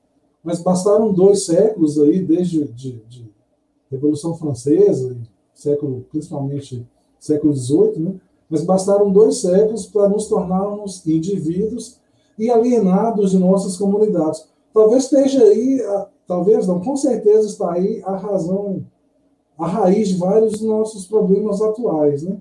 [0.43, 3.29] mas bastaram dois séculos aí, desde de, de
[3.91, 5.15] Revolução Francesa,
[5.53, 6.87] século, principalmente
[7.19, 8.15] século XVIII, né?
[8.49, 11.99] mas bastaram dois séculos para nos tornarmos indivíduos
[12.37, 14.47] e alienados de nossas comunidades.
[14.73, 15.81] Talvez esteja aí,
[16.25, 18.85] talvez não, com certeza está aí a razão,
[19.57, 22.23] a raiz de vários dos nossos problemas atuais.
[22.23, 22.37] Né?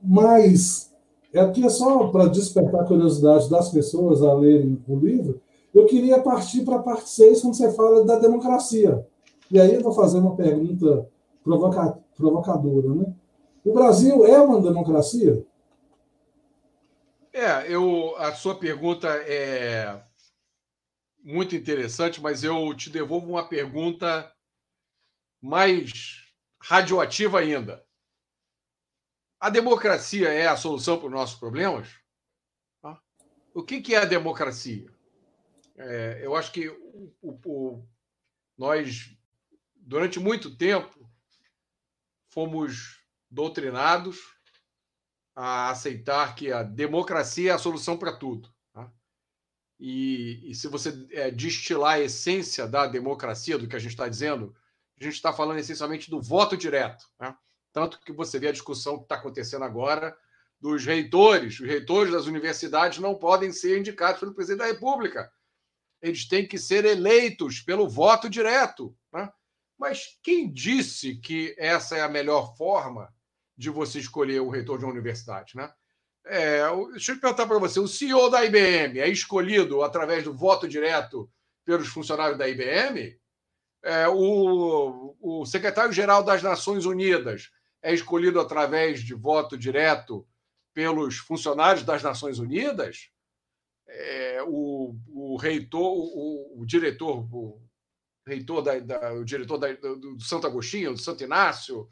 [0.00, 0.90] Mas
[1.32, 5.40] é aqui é só para despertar a curiosidade das pessoas a lerem o livro.
[5.74, 9.06] Eu queria partir para a parte 6, quando você fala da democracia.
[9.50, 11.10] E aí eu vou fazer uma pergunta
[11.42, 12.94] provoca provocadora.
[12.94, 13.14] Né?
[13.64, 15.44] O Brasil é uma democracia?
[17.32, 20.02] É, eu, a sua pergunta é
[21.22, 24.30] muito interessante, mas eu te devolvo uma pergunta
[25.40, 27.84] mais radioativa ainda.
[29.40, 31.88] A democracia é a solução para os nossos problemas?
[33.54, 34.86] O que, é a democracia?
[35.76, 37.86] É, eu acho que o, o,
[38.56, 39.16] nós,
[39.76, 41.08] durante muito tempo,
[42.28, 44.18] fomos doutrinados
[45.34, 48.52] a aceitar que a democracia é a solução para tudo.
[48.72, 48.90] Tá?
[49.80, 54.08] E, e, se você é, destilar a essência da democracia, do que a gente está
[54.08, 54.54] dizendo,
[55.00, 57.06] a gente está falando essencialmente do voto direto.
[57.16, 57.38] Tá?
[57.72, 60.16] Tanto que você vê a discussão que está acontecendo agora
[60.60, 61.58] dos reitores.
[61.58, 65.32] Os reitores das universidades não podem ser indicados pelo presidente da República.
[66.02, 68.94] Eles têm que ser eleitos pelo voto direto.
[69.12, 69.30] Né?
[69.78, 73.08] Mas quem disse que essa é a melhor forma
[73.56, 75.56] de você escolher o reitor de uma universidade?
[75.56, 75.72] Né?
[76.26, 80.68] É, deixa eu perguntar para você: o CEO da IBM é escolhido através do voto
[80.68, 81.30] direto
[81.64, 83.16] pelos funcionários da IBM?
[83.84, 87.50] É, o, o secretário-geral das Nações Unidas
[87.82, 90.26] é escolhido através de voto direto
[90.72, 93.10] pelos funcionários das Nações Unidas,
[93.88, 97.60] é, o, o, reitor, o, o, diretor, o
[98.26, 101.88] reitor da, da, o diretor da, do Santo Agostinho, do Santo Inácio,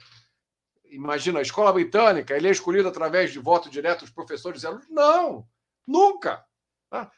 [0.91, 4.89] imagina, a escola britânica, ele é escolhido através de voto direto dos professores e alunos?
[4.89, 5.47] Não,
[5.87, 6.45] nunca.
[6.91, 7.11] Tá?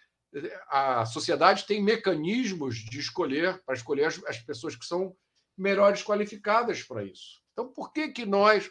[0.68, 5.14] A sociedade tem mecanismos de escolher, para escolher as, as pessoas que são
[5.56, 7.42] melhores qualificadas para isso.
[7.52, 8.70] Então, por que, que nós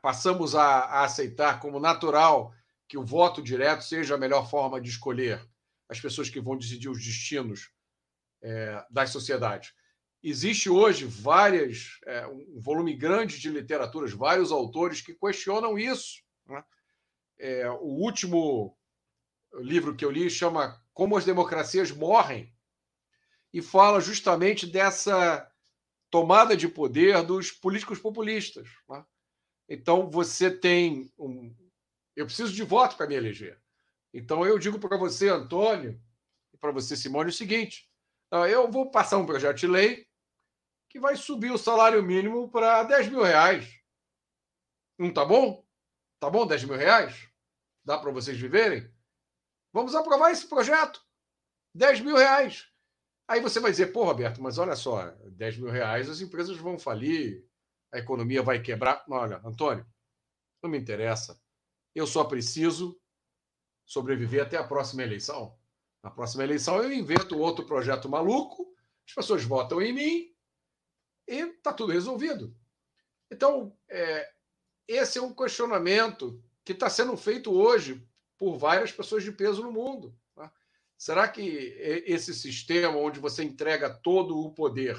[0.00, 2.54] passamos a, a aceitar como natural
[2.88, 5.46] que o voto direto seja a melhor forma de escolher
[5.88, 7.70] as pessoas que vão decidir os destinos
[8.42, 9.72] é, das sociedades?
[10.22, 16.22] Existe hoje várias, é, um volume grande de literaturas, vários autores que questionam isso.
[16.46, 16.64] Né?
[17.38, 18.76] É, o último
[19.54, 22.52] livro que eu li chama Como as Democracias Morrem
[23.52, 25.48] e fala justamente dessa
[26.10, 28.68] tomada de poder dos políticos populistas.
[28.88, 29.04] Né?
[29.68, 31.54] Então, você tem um.
[32.16, 33.60] Eu preciso de voto para me eleger.
[34.12, 36.00] Então, eu digo para você, Antônio,
[36.52, 37.90] e para você, Simone, o seguinte:
[38.30, 40.08] eu vou passar um projeto de lei
[40.88, 43.80] que vai subir o salário mínimo para 10 mil reais.
[44.96, 45.66] Não tá bom?
[46.20, 47.28] Tá bom 10 mil reais?
[47.84, 48.88] Dá para vocês viverem?
[49.72, 51.04] Vamos aprovar esse projeto.
[51.74, 52.68] 10 mil reais.
[53.26, 56.78] Aí você vai dizer, pô, Roberto, mas olha só, 10 mil reais as empresas vão
[56.78, 57.44] falir,
[57.92, 59.04] a economia vai quebrar.
[59.08, 59.84] Olha, Antônio,
[60.62, 61.42] não me interessa.
[61.94, 63.00] Eu só preciso
[63.84, 65.56] sobreviver até a próxima eleição.
[66.02, 68.74] Na próxima eleição eu invento outro projeto maluco,
[69.06, 70.34] as pessoas votam em mim
[71.28, 72.56] e está tudo resolvido.
[73.30, 74.30] Então, é,
[74.86, 78.06] esse é um questionamento que está sendo feito hoje
[78.36, 80.16] por várias pessoas de peso no mundo.
[80.34, 80.52] Tá?
[80.96, 81.42] Será que
[82.06, 84.98] esse sistema onde você entrega todo o poder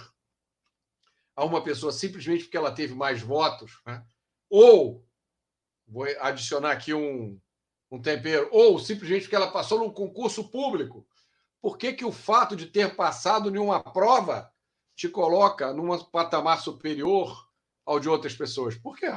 [1.36, 4.06] a uma pessoa simplesmente porque ela teve mais votos, né?
[4.50, 5.05] ou,
[5.88, 7.40] vou adicionar aqui um,
[7.92, 11.08] um tempero, ou simplesmente porque ela passou num concurso público,
[11.62, 14.52] por que, que o fato de ter passado em uma prova
[14.96, 17.46] te coloca num patamar superior
[17.86, 18.76] ao de outras pessoas.
[18.76, 19.12] Por quê?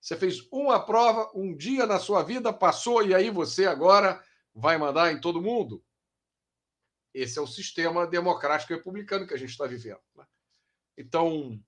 [0.00, 4.22] Você fez uma prova um dia na sua vida, passou e aí você agora
[4.54, 5.84] vai mandar em todo mundo?
[7.12, 10.00] Esse é o sistema democrático republicano que a gente está vivendo.
[10.14, 10.24] Né?
[10.96, 11.60] Então,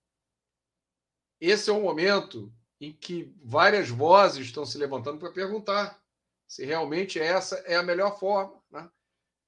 [1.41, 6.03] esse é um momento em que várias vozes estão se levantando para perguntar
[6.49, 8.61] se realmente essa é a melhor forma.
[8.73, 8.91] Né?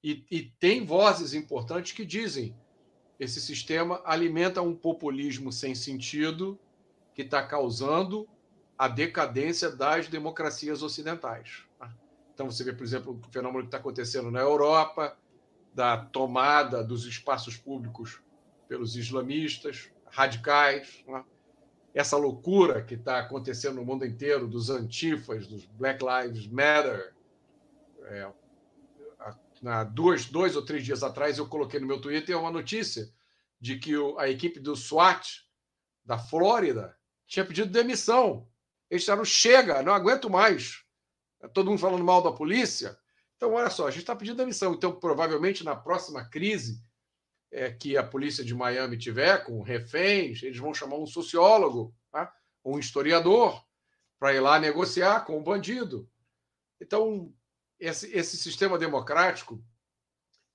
[0.01, 2.55] E, e tem vozes importantes que dizem
[3.19, 6.57] esse sistema alimenta um populismo sem sentido
[7.13, 8.25] que está causando
[8.77, 11.65] a decadência das democracias ocidentais.
[11.77, 11.93] Tá?
[12.33, 15.17] Então, você vê, por exemplo, o fenômeno que está acontecendo na Europa,
[15.73, 18.21] da tomada dos espaços públicos
[18.69, 21.23] pelos islamistas radicais, né?
[21.95, 27.15] Essa loucura que está acontecendo no mundo inteiro dos antifas, dos Black Lives Matter.
[28.03, 28.29] É,
[29.61, 33.09] na duas, dois ou três dias atrás, eu coloquei no meu Twitter uma notícia
[33.59, 35.45] de que o, a equipe do SWAT
[36.03, 36.95] da Flórida
[37.25, 38.45] tinha pedido demissão.
[38.89, 40.83] Eles disseram: chega, não aguento mais.
[41.41, 42.97] É todo mundo falando mal da polícia.
[43.37, 44.73] Então, olha só, a gente está pedindo demissão.
[44.73, 46.83] Então, provavelmente, na próxima crise
[47.55, 52.29] é, que a polícia de Miami tiver, com reféns, eles vão chamar um sociólogo, tá?
[52.65, 53.63] um historiador,
[54.19, 56.09] para ir lá negociar com o bandido.
[56.81, 57.33] Então,
[57.79, 59.63] esse, esse sistema democrático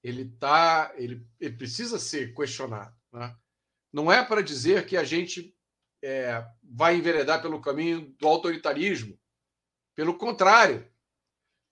[0.03, 2.95] ele tá, ele, ele precisa ser questionado.
[3.11, 3.35] Né?
[3.91, 5.57] Não é para dizer que a gente
[6.03, 9.19] é, vai enveredar pelo caminho do autoritarismo.
[9.95, 10.87] Pelo contrário,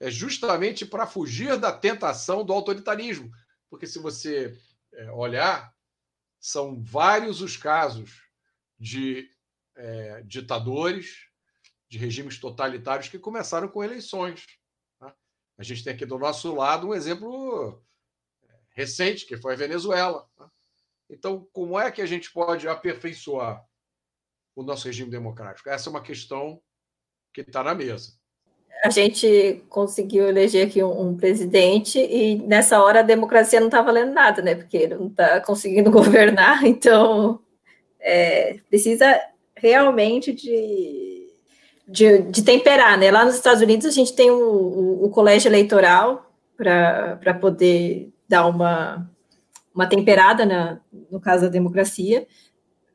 [0.00, 3.30] é justamente para fugir da tentação do autoritarismo.
[3.68, 4.58] Porque se você
[4.98, 5.72] é, olhar,
[6.40, 8.20] são vários os casos
[8.76, 9.30] de
[9.76, 11.28] é, ditadores,
[11.88, 14.44] de regimes totalitários que começaram com eleições.
[15.00, 15.12] Né?
[15.56, 17.80] A gente tem aqui do nosso lado um exemplo
[18.70, 20.28] recente, que foi a Venezuela.
[20.36, 20.48] Né?
[21.08, 23.64] Então, como é que a gente pode aperfeiçoar
[24.56, 25.68] o nosso regime democrático?
[25.68, 26.60] Essa é uma questão
[27.32, 28.17] que está na mesa.
[28.84, 33.82] A gente conseguiu eleger aqui um, um, presidente e nessa hora a democracia não está
[33.82, 34.54] valendo nada, né?
[34.54, 37.40] Porque ele não está conseguindo governar, então
[38.00, 39.20] é, precisa
[39.56, 41.28] realmente de,
[41.86, 43.10] de, de, temperar, né?
[43.10, 49.10] Lá nos Estados Unidos a gente tem o, o, colégio eleitoral para poder dar uma,
[49.74, 50.80] uma temperada na,
[51.10, 52.26] no caso da democracia,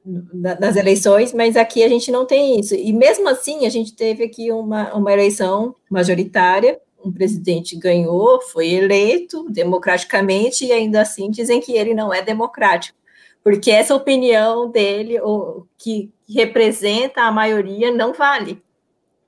[0.05, 2.75] nas eleições, mas aqui a gente não tem isso.
[2.75, 8.69] E mesmo assim, a gente teve aqui uma, uma eleição majoritária, um presidente ganhou, foi
[8.69, 12.97] eleito democraticamente, e ainda assim dizem que ele não é democrático,
[13.43, 18.61] porque essa opinião dele, ou, que representa a maioria, não vale.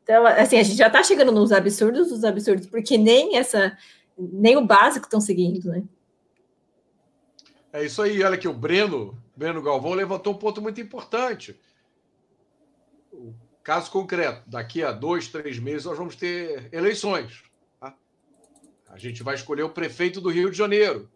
[0.04, 3.78] Então, assim, a gente já está chegando nos absurdos dos absurdos, porque nem essa,
[4.18, 5.84] nem o básico estão seguindo, né?
[7.74, 11.60] É isso aí, olha que o Breno, Breno Galvão levantou um ponto muito importante.
[13.12, 13.34] o
[13.64, 17.44] caso concreto, daqui a dois, três meses, nós vamos ter eleições.
[17.80, 17.96] Tá?
[18.90, 21.10] A gente vai escolher o prefeito do Rio de Janeiro.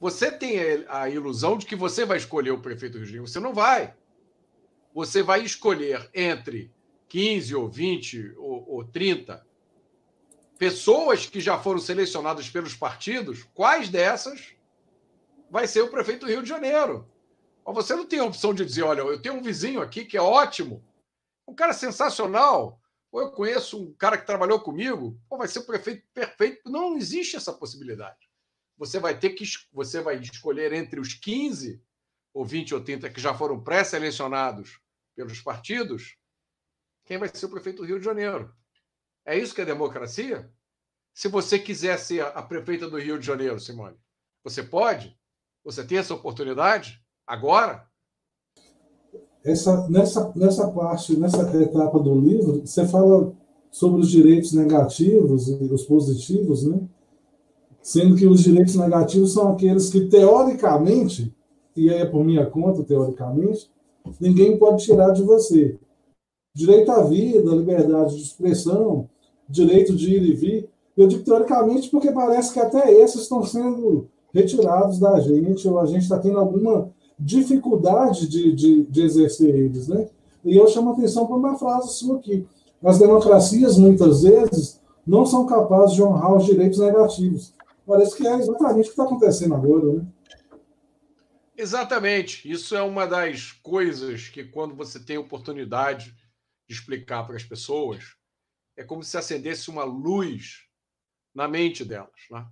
[0.00, 3.28] Você tem a ilusão de que você vai escolher o prefeito do Rio de Janeiro.
[3.28, 3.94] Você não vai.
[4.92, 6.72] Você vai escolher entre
[7.08, 9.46] 15 ou 20 ou, ou 30
[10.58, 14.54] pessoas que já foram selecionadas pelos partidos, quais dessas
[15.50, 17.06] vai ser o prefeito do Rio de Janeiro?
[17.64, 20.16] Mas você não tem a opção de dizer, olha, eu tenho um vizinho aqui que
[20.16, 20.84] é ótimo,
[21.48, 22.80] um cara sensacional,
[23.10, 26.70] ou eu conheço um cara que trabalhou comigo, ou vai ser o prefeito perfeito.
[26.70, 28.28] Não existe essa possibilidade.
[28.76, 31.80] Você vai ter que você vai escolher entre os 15
[32.34, 34.80] ou 20 ou 30 que já foram pré-selecionados
[35.14, 36.16] pelos partidos,
[37.04, 38.52] quem vai ser o prefeito do Rio de Janeiro.
[39.24, 40.52] É isso que é democracia?
[41.14, 43.96] Se você quiser ser a prefeita do Rio de Janeiro, Simone,
[44.42, 45.16] você pode?
[45.62, 47.03] Você tem essa oportunidade?
[47.26, 47.84] Agora?
[49.42, 53.32] Essa, nessa, nessa parte, nessa etapa do livro, você fala
[53.70, 56.80] sobre os direitos negativos e os positivos, né?
[57.82, 61.34] Sendo que os direitos negativos são aqueles que, teoricamente,
[61.76, 63.70] e aí é por minha conta, teoricamente,
[64.20, 65.78] ninguém pode tirar de você.
[66.54, 69.08] Direito à vida, liberdade de expressão,
[69.48, 70.70] direito de ir e vir.
[70.96, 75.86] Eu digo teoricamente porque parece que até esses estão sendo retirados da gente, ou a
[75.86, 79.88] gente está tendo alguma dificuldade de, de, de, exercer eles.
[79.88, 80.08] Né?
[80.44, 82.46] E eu chamo a atenção para uma frase sua aqui.
[82.82, 87.54] As democracias, muitas vezes, não são capazes de honrar os direitos negativos.
[87.86, 89.92] Parece que é exatamente o que está acontecendo agora.
[89.94, 90.06] Né?
[91.56, 92.50] Exatamente.
[92.50, 96.14] Isso é uma das coisas que, quando você tem oportunidade
[96.68, 98.04] de explicar para as pessoas,
[98.76, 100.64] é como se acendesse uma luz
[101.34, 102.10] na mente delas.
[102.30, 102.44] Né?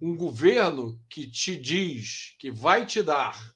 [0.00, 3.54] Um governo que te diz que vai te dar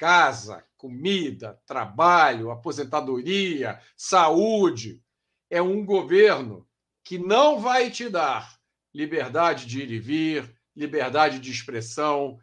[0.00, 5.04] casa, comida, trabalho, aposentadoria, saúde,
[5.50, 6.66] é um governo
[7.04, 8.58] que não vai te dar
[8.94, 12.40] liberdade de ir e vir, liberdade de expressão,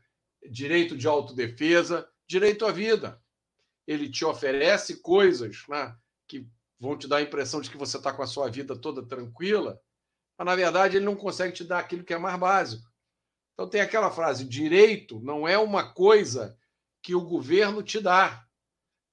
[0.48, 3.20] direito de autodefesa, direito à vida.
[3.88, 5.98] Ele te oferece coisas né,
[6.28, 6.48] que
[6.80, 9.82] vão te dar a impressão de que você está com a sua vida toda tranquila,
[10.38, 12.88] mas na verdade ele não consegue te dar aquilo que é mais básico.
[13.56, 16.56] Então tem aquela frase: direito não é uma coisa
[17.08, 18.46] que o governo te dá.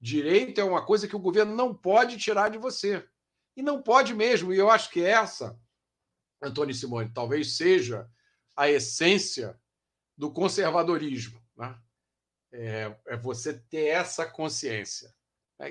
[0.01, 3.07] Direito é uma coisa que o governo não pode tirar de você.
[3.55, 4.53] E não pode mesmo.
[4.53, 5.57] E eu acho que essa,
[6.41, 8.05] Antônio Simone, talvez seja
[8.53, 9.57] a essência
[10.17, 11.41] do conservadorismo.
[11.55, 11.79] Né?
[12.51, 15.15] É, é você ter essa consciência.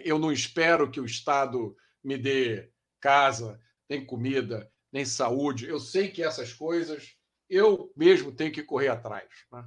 [0.02, 2.72] Eu não espero que o Estado me dê
[3.02, 5.68] casa, nem comida, nem saúde.
[5.68, 7.18] Eu sei que essas coisas
[7.50, 9.28] eu mesmo tenho que correr atrás.
[9.52, 9.62] Né?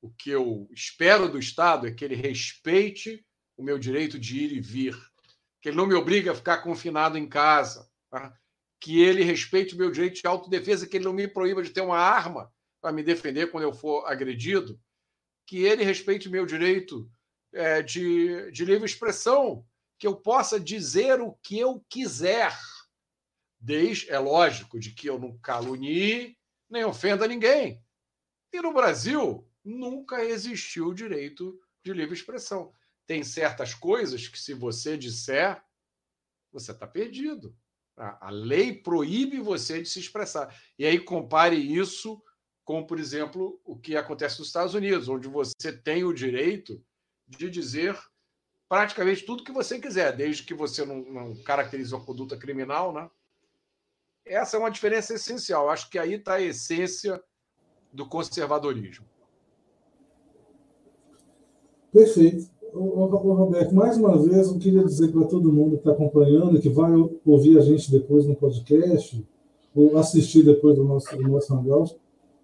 [0.00, 3.24] O que eu espero do Estado é que ele respeite
[3.56, 4.96] o meu direito de ir e vir,
[5.60, 8.34] que ele não me obrigue a ficar confinado em casa, tá?
[8.80, 11.82] que ele respeite o meu direito de autodefesa, que ele não me proíba de ter
[11.82, 12.50] uma arma
[12.80, 14.80] para me defender quando eu for agredido,
[15.46, 17.10] que ele respeite o meu direito
[17.52, 19.66] é, de, de livre expressão,
[19.98, 22.56] que eu possa dizer o que eu quiser.
[23.58, 26.38] Desde, é lógico, de que eu não calunie
[26.70, 27.84] nem ofenda ninguém.
[28.50, 32.72] E no Brasil, nunca existiu o direito de livre expressão.
[33.06, 35.62] Tem certas coisas que, se você disser,
[36.52, 37.56] você está perdido.
[37.96, 40.54] A lei proíbe você de se expressar.
[40.78, 42.22] E aí compare isso
[42.64, 46.82] com, por exemplo, o que acontece nos Estados Unidos, onde você tem o direito
[47.26, 47.98] de dizer
[48.68, 53.10] praticamente tudo que você quiser, desde que você não, não caracterize uma conduta criminal, né?
[54.24, 55.68] Essa é uma diferença essencial.
[55.68, 57.20] Acho que aí está a essência
[57.92, 59.04] do conservadorismo.
[61.92, 62.48] Perfeito.
[62.72, 66.68] Ô, Roberto, mais uma vez eu queria dizer para todo mundo que está acompanhando, que
[66.68, 66.92] vai
[67.26, 69.26] ouvir a gente depois no podcast,
[69.74, 71.96] ou assistir depois do nosso, do nosso hangout,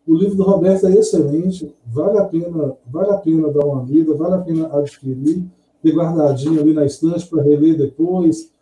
[0.06, 4.14] o livro do Roberto é excelente, vale a pena, vale a pena dar uma lida,
[4.14, 5.44] vale a pena adquirir,
[5.82, 8.52] ter guardadinho ali na estante para reler depois.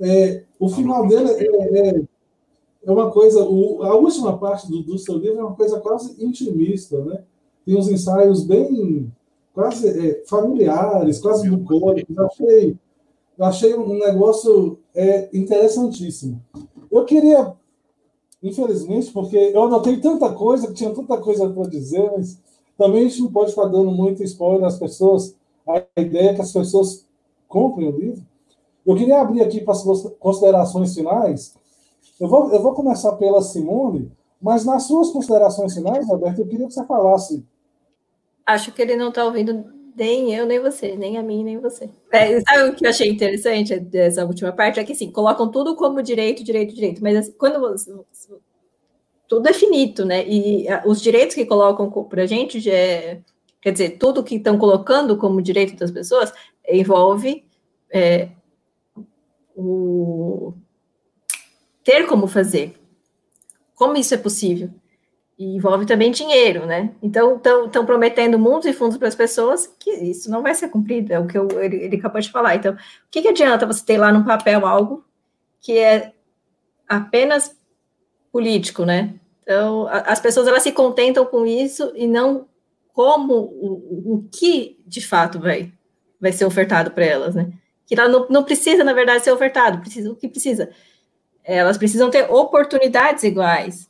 [0.00, 2.02] É, o final dele é, é,
[2.84, 6.22] é uma coisa, o, a última parte do, do, seu livro é uma coisa quase
[6.24, 7.22] intimista, né?
[7.64, 9.12] Tem uns ensaios bem
[9.56, 12.16] quase é, familiares, quase bucólicos.
[12.16, 12.76] Achei,
[13.40, 16.40] achei um negócio é, interessantíssimo.
[16.92, 17.56] Eu queria
[18.42, 22.38] Infelizmente, porque eu anotei tanta coisa, tinha tanta coisa para dizer, mas
[22.78, 25.34] também a gente não pode estar dando muito spoiler às pessoas,
[25.66, 27.04] a ideia é que as pessoas
[27.48, 28.22] comprem o livro.
[28.86, 29.82] Eu queria abrir aqui para as
[30.20, 31.54] considerações finais.
[32.20, 36.66] Eu vou, eu vou começar pela Simone, mas nas suas considerações finais, Roberto, eu queria
[36.68, 37.44] que você falasse.
[38.46, 39.64] Acho que ele não está ouvindo
[39.96, 41.88] nem eu, nem você, nem a mim, nem você.
[42.12, 44.78] É, sabe o que eu achei interessante dessa última parte?
[44.78, 47.90] É que, assim, colocam tudo como direito, direito, direito, mas assim, quando você,
[49.26, 50.24] tudo é finito, né?
[50.28, 53.20] E os direitos que colocam para a gente, é,
[53.60, 56.32] quer dizer, tudo que estão colocando como direito das pessoas
[56.68, 57.44] envolve
[57.90, 58.28] é,
[59.56, 60.52] o
[61.82, 62.74] ter como fazer.
[63.74, 64.70] Como isso é possível?
[65.38, 66.94] E envolve também dinheiro, né?
[67.02, 71.12] Então, estão prometendo mundos e fundos para as pessoas que isso não vai ser cumprido,
[71.12, 72.54] é o que eu, ele, ele acabou de falar.
[72.54, 72.78] Então, o
[73.10, 75.04] que, que adianta você ter lá no papel algo
[75.60, 76.12] que é
[76.88, 77.54] apenas
[78.32, 79.14] político, né?
[79.42, 82.48] Então, a, as pessoas elas se contentam com isso e não
[82.92, 85.70] como o, o que de fato vai,
[86.18, 87.52] vai ser ofertado para elas, né?
[87.86, 90.70] Que ela não, não precisa, na verdade, ser ofertado, precisa o que precisa.
[91.44, 93.85] Elas precisam ter oportunidades iguais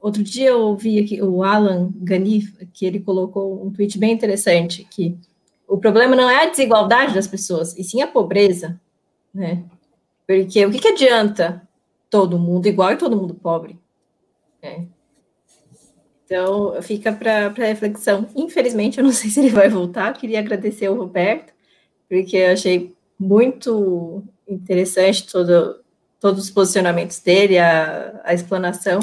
[0.00, 4.86] Outro dia eu ouvi aqui o Alan Ganif, que ele colocou um tweet bem interessante,
[4.90, 5.18] que
[5.66, 8.80] o problema não é a desigualdade das pessoas, e sim a pobreza,
[9.34, 9.64] né?
[10.26, 11.66] Porque o que, que adianta
[12.08, 13.78] todo mundo igual e todo mundo pobre?
[14.62, 14.86] Né?
[16.24, 18.28] Então, fica para reflexão.
[18.36, 20.12] Infelizmente, eu não sei se ele vai voltar.
[20.12, 21.52] queria agradecer ao Roberto,
[22.08, 25.80] porque eu achei muito interessante todo,
[26.20, 29.00] todos os posicionamentos dele, a, a explanação.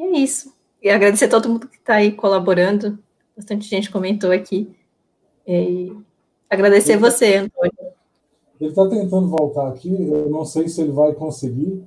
[0.00, 0.54] E é isso.
[0.82, 2.98] E agradecer a todo mundo que está aí colaborando.
[3.36, 4.74] Bastante gente comentou aqui.
[5.46, 5.94] E
[6.48, 7.72] agradecer ele, você, Antônio.
[8.58, 11.82] Ele está tentando voltar aqui, eu não sei se ele vai conseguir,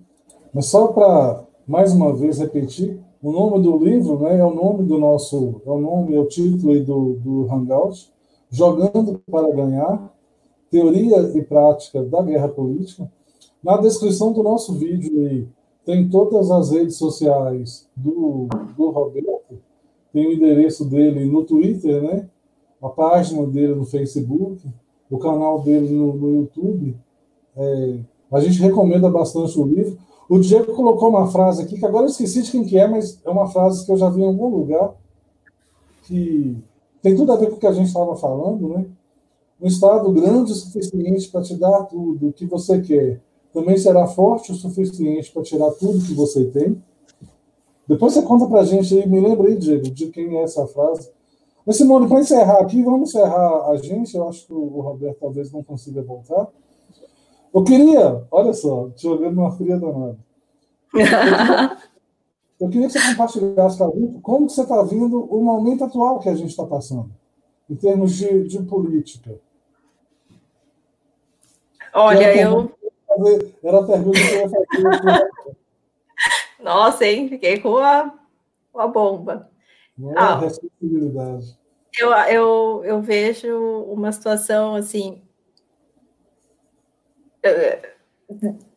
[0.54, 4.84] mas só para mais uma vez repetir, o nome do livro né, é o nome
[4.84, 8.12] do nosso, é o nome, é o título do, do Hangout,
[8.50, 10.14] Jogando para Ganhar,
[10.70, 13.10] Teoria e Prática da Guerra Política.
[13.64, 15.48] Na descrição do nosso vídeo aí,
[15.86, 18.48] tem todas as redes sociais do,
[18.78, 19.60] do Roberto,
[20.12, 22.30] tem o endereço dele no Twitter, né?
[22.82, 24.62] A página dele no Facebook,
[25.10, 26.96] o canal dele no, no YouTube.
[27.56, 28.00] É,
[28.32, 29.98] a gente recomenda bastante o livro.
[30.30, 33.20] O Diego colocou uma frase aqui, que agora eu esqueci de quem que é, mas
[33.24, 34.96] é uma frase que eu já vi em algum lugar,
[36.04, 36.58] que
[37.02, 38.86] tem tudo a ver com o que a gente estava falando, né?
[39.62, 43.22] Um Estado grande o suficiente para te dar tudo o que você quer,
[43.54, 46.82] também será forte o suficiente para tirar tudo que você tem.
[47.88, 50.66] Depois você conta para a gente aí, me lembra aí, Diego, de quem é essa
[50.66, 51.12] frase.
[51.66, 54.16] Mas, Simone, para encerrar aqui, vamos encerrar a gente.
[54.16, 56.48] Eu acho que o Roberto talvez não consiga voltar.
[57.54, 60.18] Eu queria, olha só, te jogando uma fria danada.
[62.60, 65.84] Eu queria, que você compartilhasse com a gente como que você está vendo o momento
[65.84, 67.12] atual que a gente está passando,
[67.70, 69.38] em termos de, de política.
[71.94, 72.72] Olha, eu
[73.16, 75.30] fazer, era a pergunta que eu ia fazer.
[76.60, 77.30] Nossa, hein?
[77.30, 78.14] Fiquei com a,
[78.72, 79.50] com a bomba.
[79.98, 81.58] Não ah, responsabilidade.
[82.00, 85.22] Eu, eu, eu vejo uma situação assim.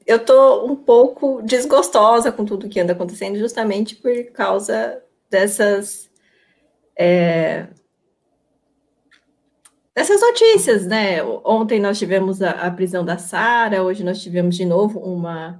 [0.06, 6.10] Eu estou um pouco desgostosa com tudo que anda acontecendo, justamente por causa dessas
[6.98, 7.68] é,
[9.96, 11.22] dessas notícias, né?
[11.42, 15.58] Ontem nós tivemos a, a prisão da Sara, hoje nós tivemos de novo uma,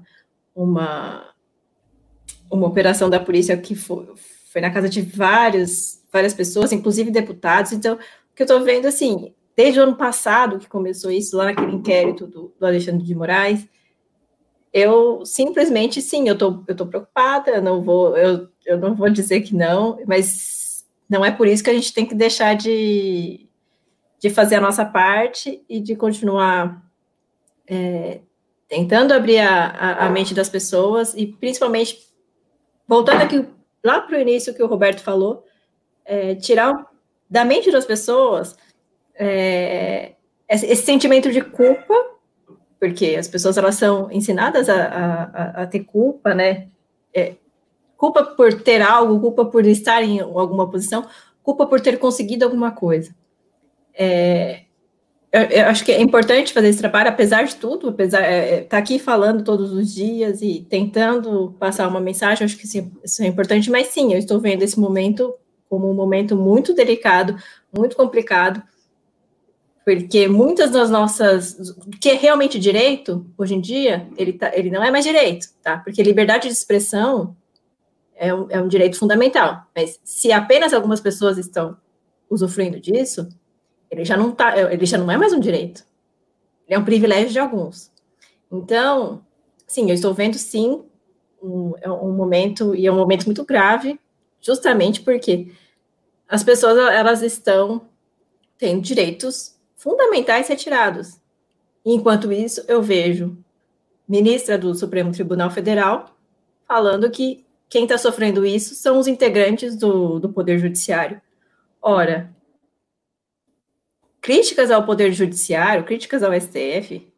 [0.54, 1.34] uma,
[2.50, 4.06] uma operação da polícia que foi,
[4.52, 7.72] foi na casa de vários, várias pessoas, inclusive deputados.
[7.72, 7.98] Então, o
[8.34, 12.26] que eu estou vendo, assim, desde o ano passado que começou isso, lá naquele inquérito
[12.26, 13.66] do, do Alexandre de Moraes,
[14.70, 19.08] eu simplesmente, sim, eu estou eu tô preocupada, eu não vou, eu, eu não vou
[19.08, 23.45] dizer que não, mas não é por isso que a gente tem que deixar de,
[24.18, 26.82] de fazer a nossa parte e de continuar
[27.66, 28.20] é,
[28.68, 31.98] tentando abrir a, a, a, mente das pessoas e principalmente
[32.86, 33.44] voltando aqui
[33.84, 35.44] lá para o início que o Roberto falou,
[36.04, 36.86] é, tirar
[37.28, 38.56] da mente das pessoas
[39.14, 40.14] é,
[40.48, 41.94] esse, esse, sentimento de culpa,
[42.78, 45.22] porque as pessoas elas são ensinadas a,
[45.62, 46.68] a, ter culpa, né?
[47.12, 47.34] É,
[47.96, 51.06] culpa por ter algo, culpa por estar em alguma posição,
[51.42, 53.14] culpa por ter conseguido alguma coisa.
[53.98, 54.62] É,
[55.32, 58.60] eu, eu, acho que é importante fazer esse trabalho, apesar de tudo, apesar é, é,
[58.62, 63.26] tá aqui falando todos os dias e tentando passar uma mensagem, acho que isso é
[63.26, 65.34] importante, mas sim, eu estou vendo esse momento
[65.68, 67.36] como um momento muito delicado,
[67.76, 68.62] muito complicado,
[69.84, 71.56] porque muitas das nossas,
[72.00, 75.78] que é realmente direito, hoje em dia, ele, tá, ele não é mais direito, tá?
[75.78, 77.36] Porque liberdade de expressão
[78.16, 81.76] é um, é um direito fundamental, mas se apenas algumas pessoas estão
[82.28, 83.28] usufruindo disso,
[83.90, 85.84] ele já não tá, ele já não é mais um direito.
[86.66, 87.90] Ele é um privilégio de alguns.
[88.50, 89.24] Então,
[89.66, 90.84] sim, eu estou vendo sim
[91.42, 93.98] um, é um momento e é um momento muito grave,
[94.40, 95.52] justamente porque
[96.28, 97.88] as pessoas elas estão
[98.58, 101.20] tendo direitos fundamentais retirados.
[101.84, 103.36] Enquanto isso, eu vejo
[104.08, 106.16] ministra do Supremo Tribunal Federal
[106.66, 111.20] falando que quem está sofrendo isso são os integrantes do, do Poder Judiciário.
[111.80, 112.34] Ora,
[114.26, 117.08] críticas ao Poder Judiciário, críticas ao STF,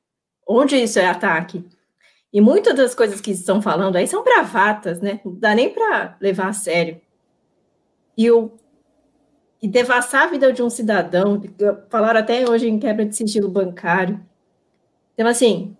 [0.46, 1.64] onde isso é ataque?
[2.30, 5.18] E muitas das coisas que estão falando aí são bravatas, né?
[5.24, 7.00] Não dá nem para levar a sério.
[8.14, 8.52] E, o,
[9.62, 11.40] e devassar a vida de um cidadão,
[11.88, 14.20] falaram até hoje em quebra de sigilo bancário.
[15.14, 15.74] Então, assim,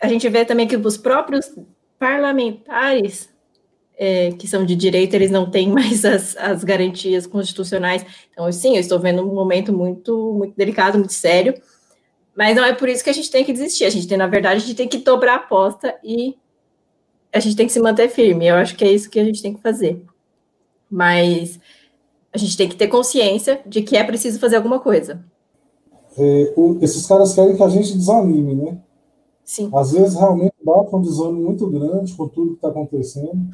[0.00, 1.54] a gente vê também que os próprios
[1.98, 3.29] parlamentares
[4.02, 8.04] é, que são de direito, eles não têm mais as, as garantias constitucionais.
[8.32, 11.60] Então, sim, eu estou vendo um momento muito, muito delicado, muito sério,
[12.34, 13.84] mas não é por isso que a gente tem que desistir.
[13.84, 16.34] A gente tem, na verdade, a gente tem que dobrar a aposta e
[17.30, 18.46] a gente tem que se manter firme.
[18.46, 20.02] Eu acho que é isso que a gente tem que fazer.
[20.90, 21.60] Mas
[22.32, 25.22] a gente tem que ter consciência de que é preciso fazer alguma coisa.
[26.16, 28.78] É, o, esses caras querem que a gente desanime, né?
[29.44, 29.68] Sim.
[29.74, 33.50] Às vezes realmente bate um desânimo muito grande com tudo que está acontecendo,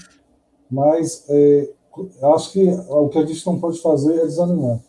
[0.70, 1.70] mas é,
[2.34, 4.80] acho que o que a gente não pode fazer é desanimar.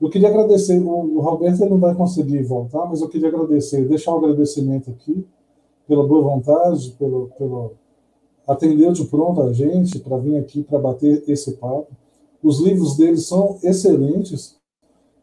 [0.00, 4.14] Eu queria agradecer, o, o Roberto não vai conseguir voltar, mas eu queria agradecer, deixar
[4.14, 5.24] um agradecimento aqui
[5.86, 7.72] pela boa vontade, pelo, pelo
[8.46, 11.88] atender de pronto a gente para vir aqui para bater esse papo.
[12.42, 14.56] Os livros dele são excelentes.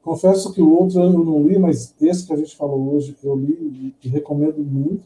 [0.01, 3.35] Confesso que o outro eu não li, mas esse que a gente falou hoje eu
[3.35, 5.03] li e, recomendo muito.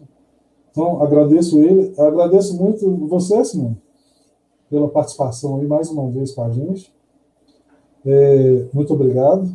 [0.71, 1.93] Então, agradeço ele.
[1.97, 3.77] Agradeço muito você, Simone,
[4.73, 6.91] pela participação aí mais uma vez com a gente.
[8.03, 9.47] É, muito obrigado.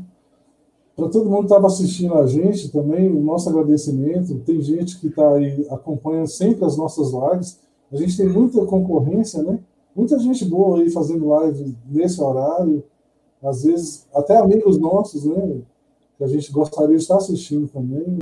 [0.95, 4.39] Para todo mundo que estava assistindo a gente também, o nosso agradecimento.
[4.47, 7.59] Tem gente que está aí acompanhando sempre as nossas lives.
[7.90, 9.59] A gente tem muita concorrência, né?
[9.95, 12.85] Muita gente boa aí fazendo live nesse horário.
[13.43, 15.62] Às vezes, até amigos nossos, né?
[16.16, 18.19] Que a gente gostaria de estar assistindo também.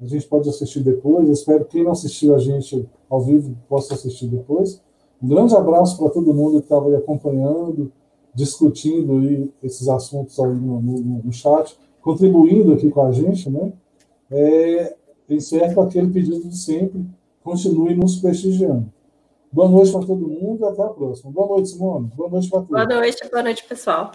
[0.00, 1.26] A gente pode assistir depois.
[1.26, 4.80] Eu espero que quem não assistiu a gente ao vivo possa assistir depois.
[5.22, 7.92] Um grande abraço para todo mundo que estava aí acompanhando,
[8.34, 13.72] discutindo aí esses assuntos aí no, no, no chat contribuindo aqui com a gente, né?
[14.30, 14.96] É,
[15.28, 17.04] encerro aquele pedido de sempre,
[17.42, 18.90] continue nos prestigiando.
[19.52, 21.30] Boa noite para todo mundo e até a próxima.
[21.32, 22.10] Boa noite, Simone.
[22.14, 22.70] Boa noite para todos.
[22.70, 24.12] Boa noite, boa noite, pessoal.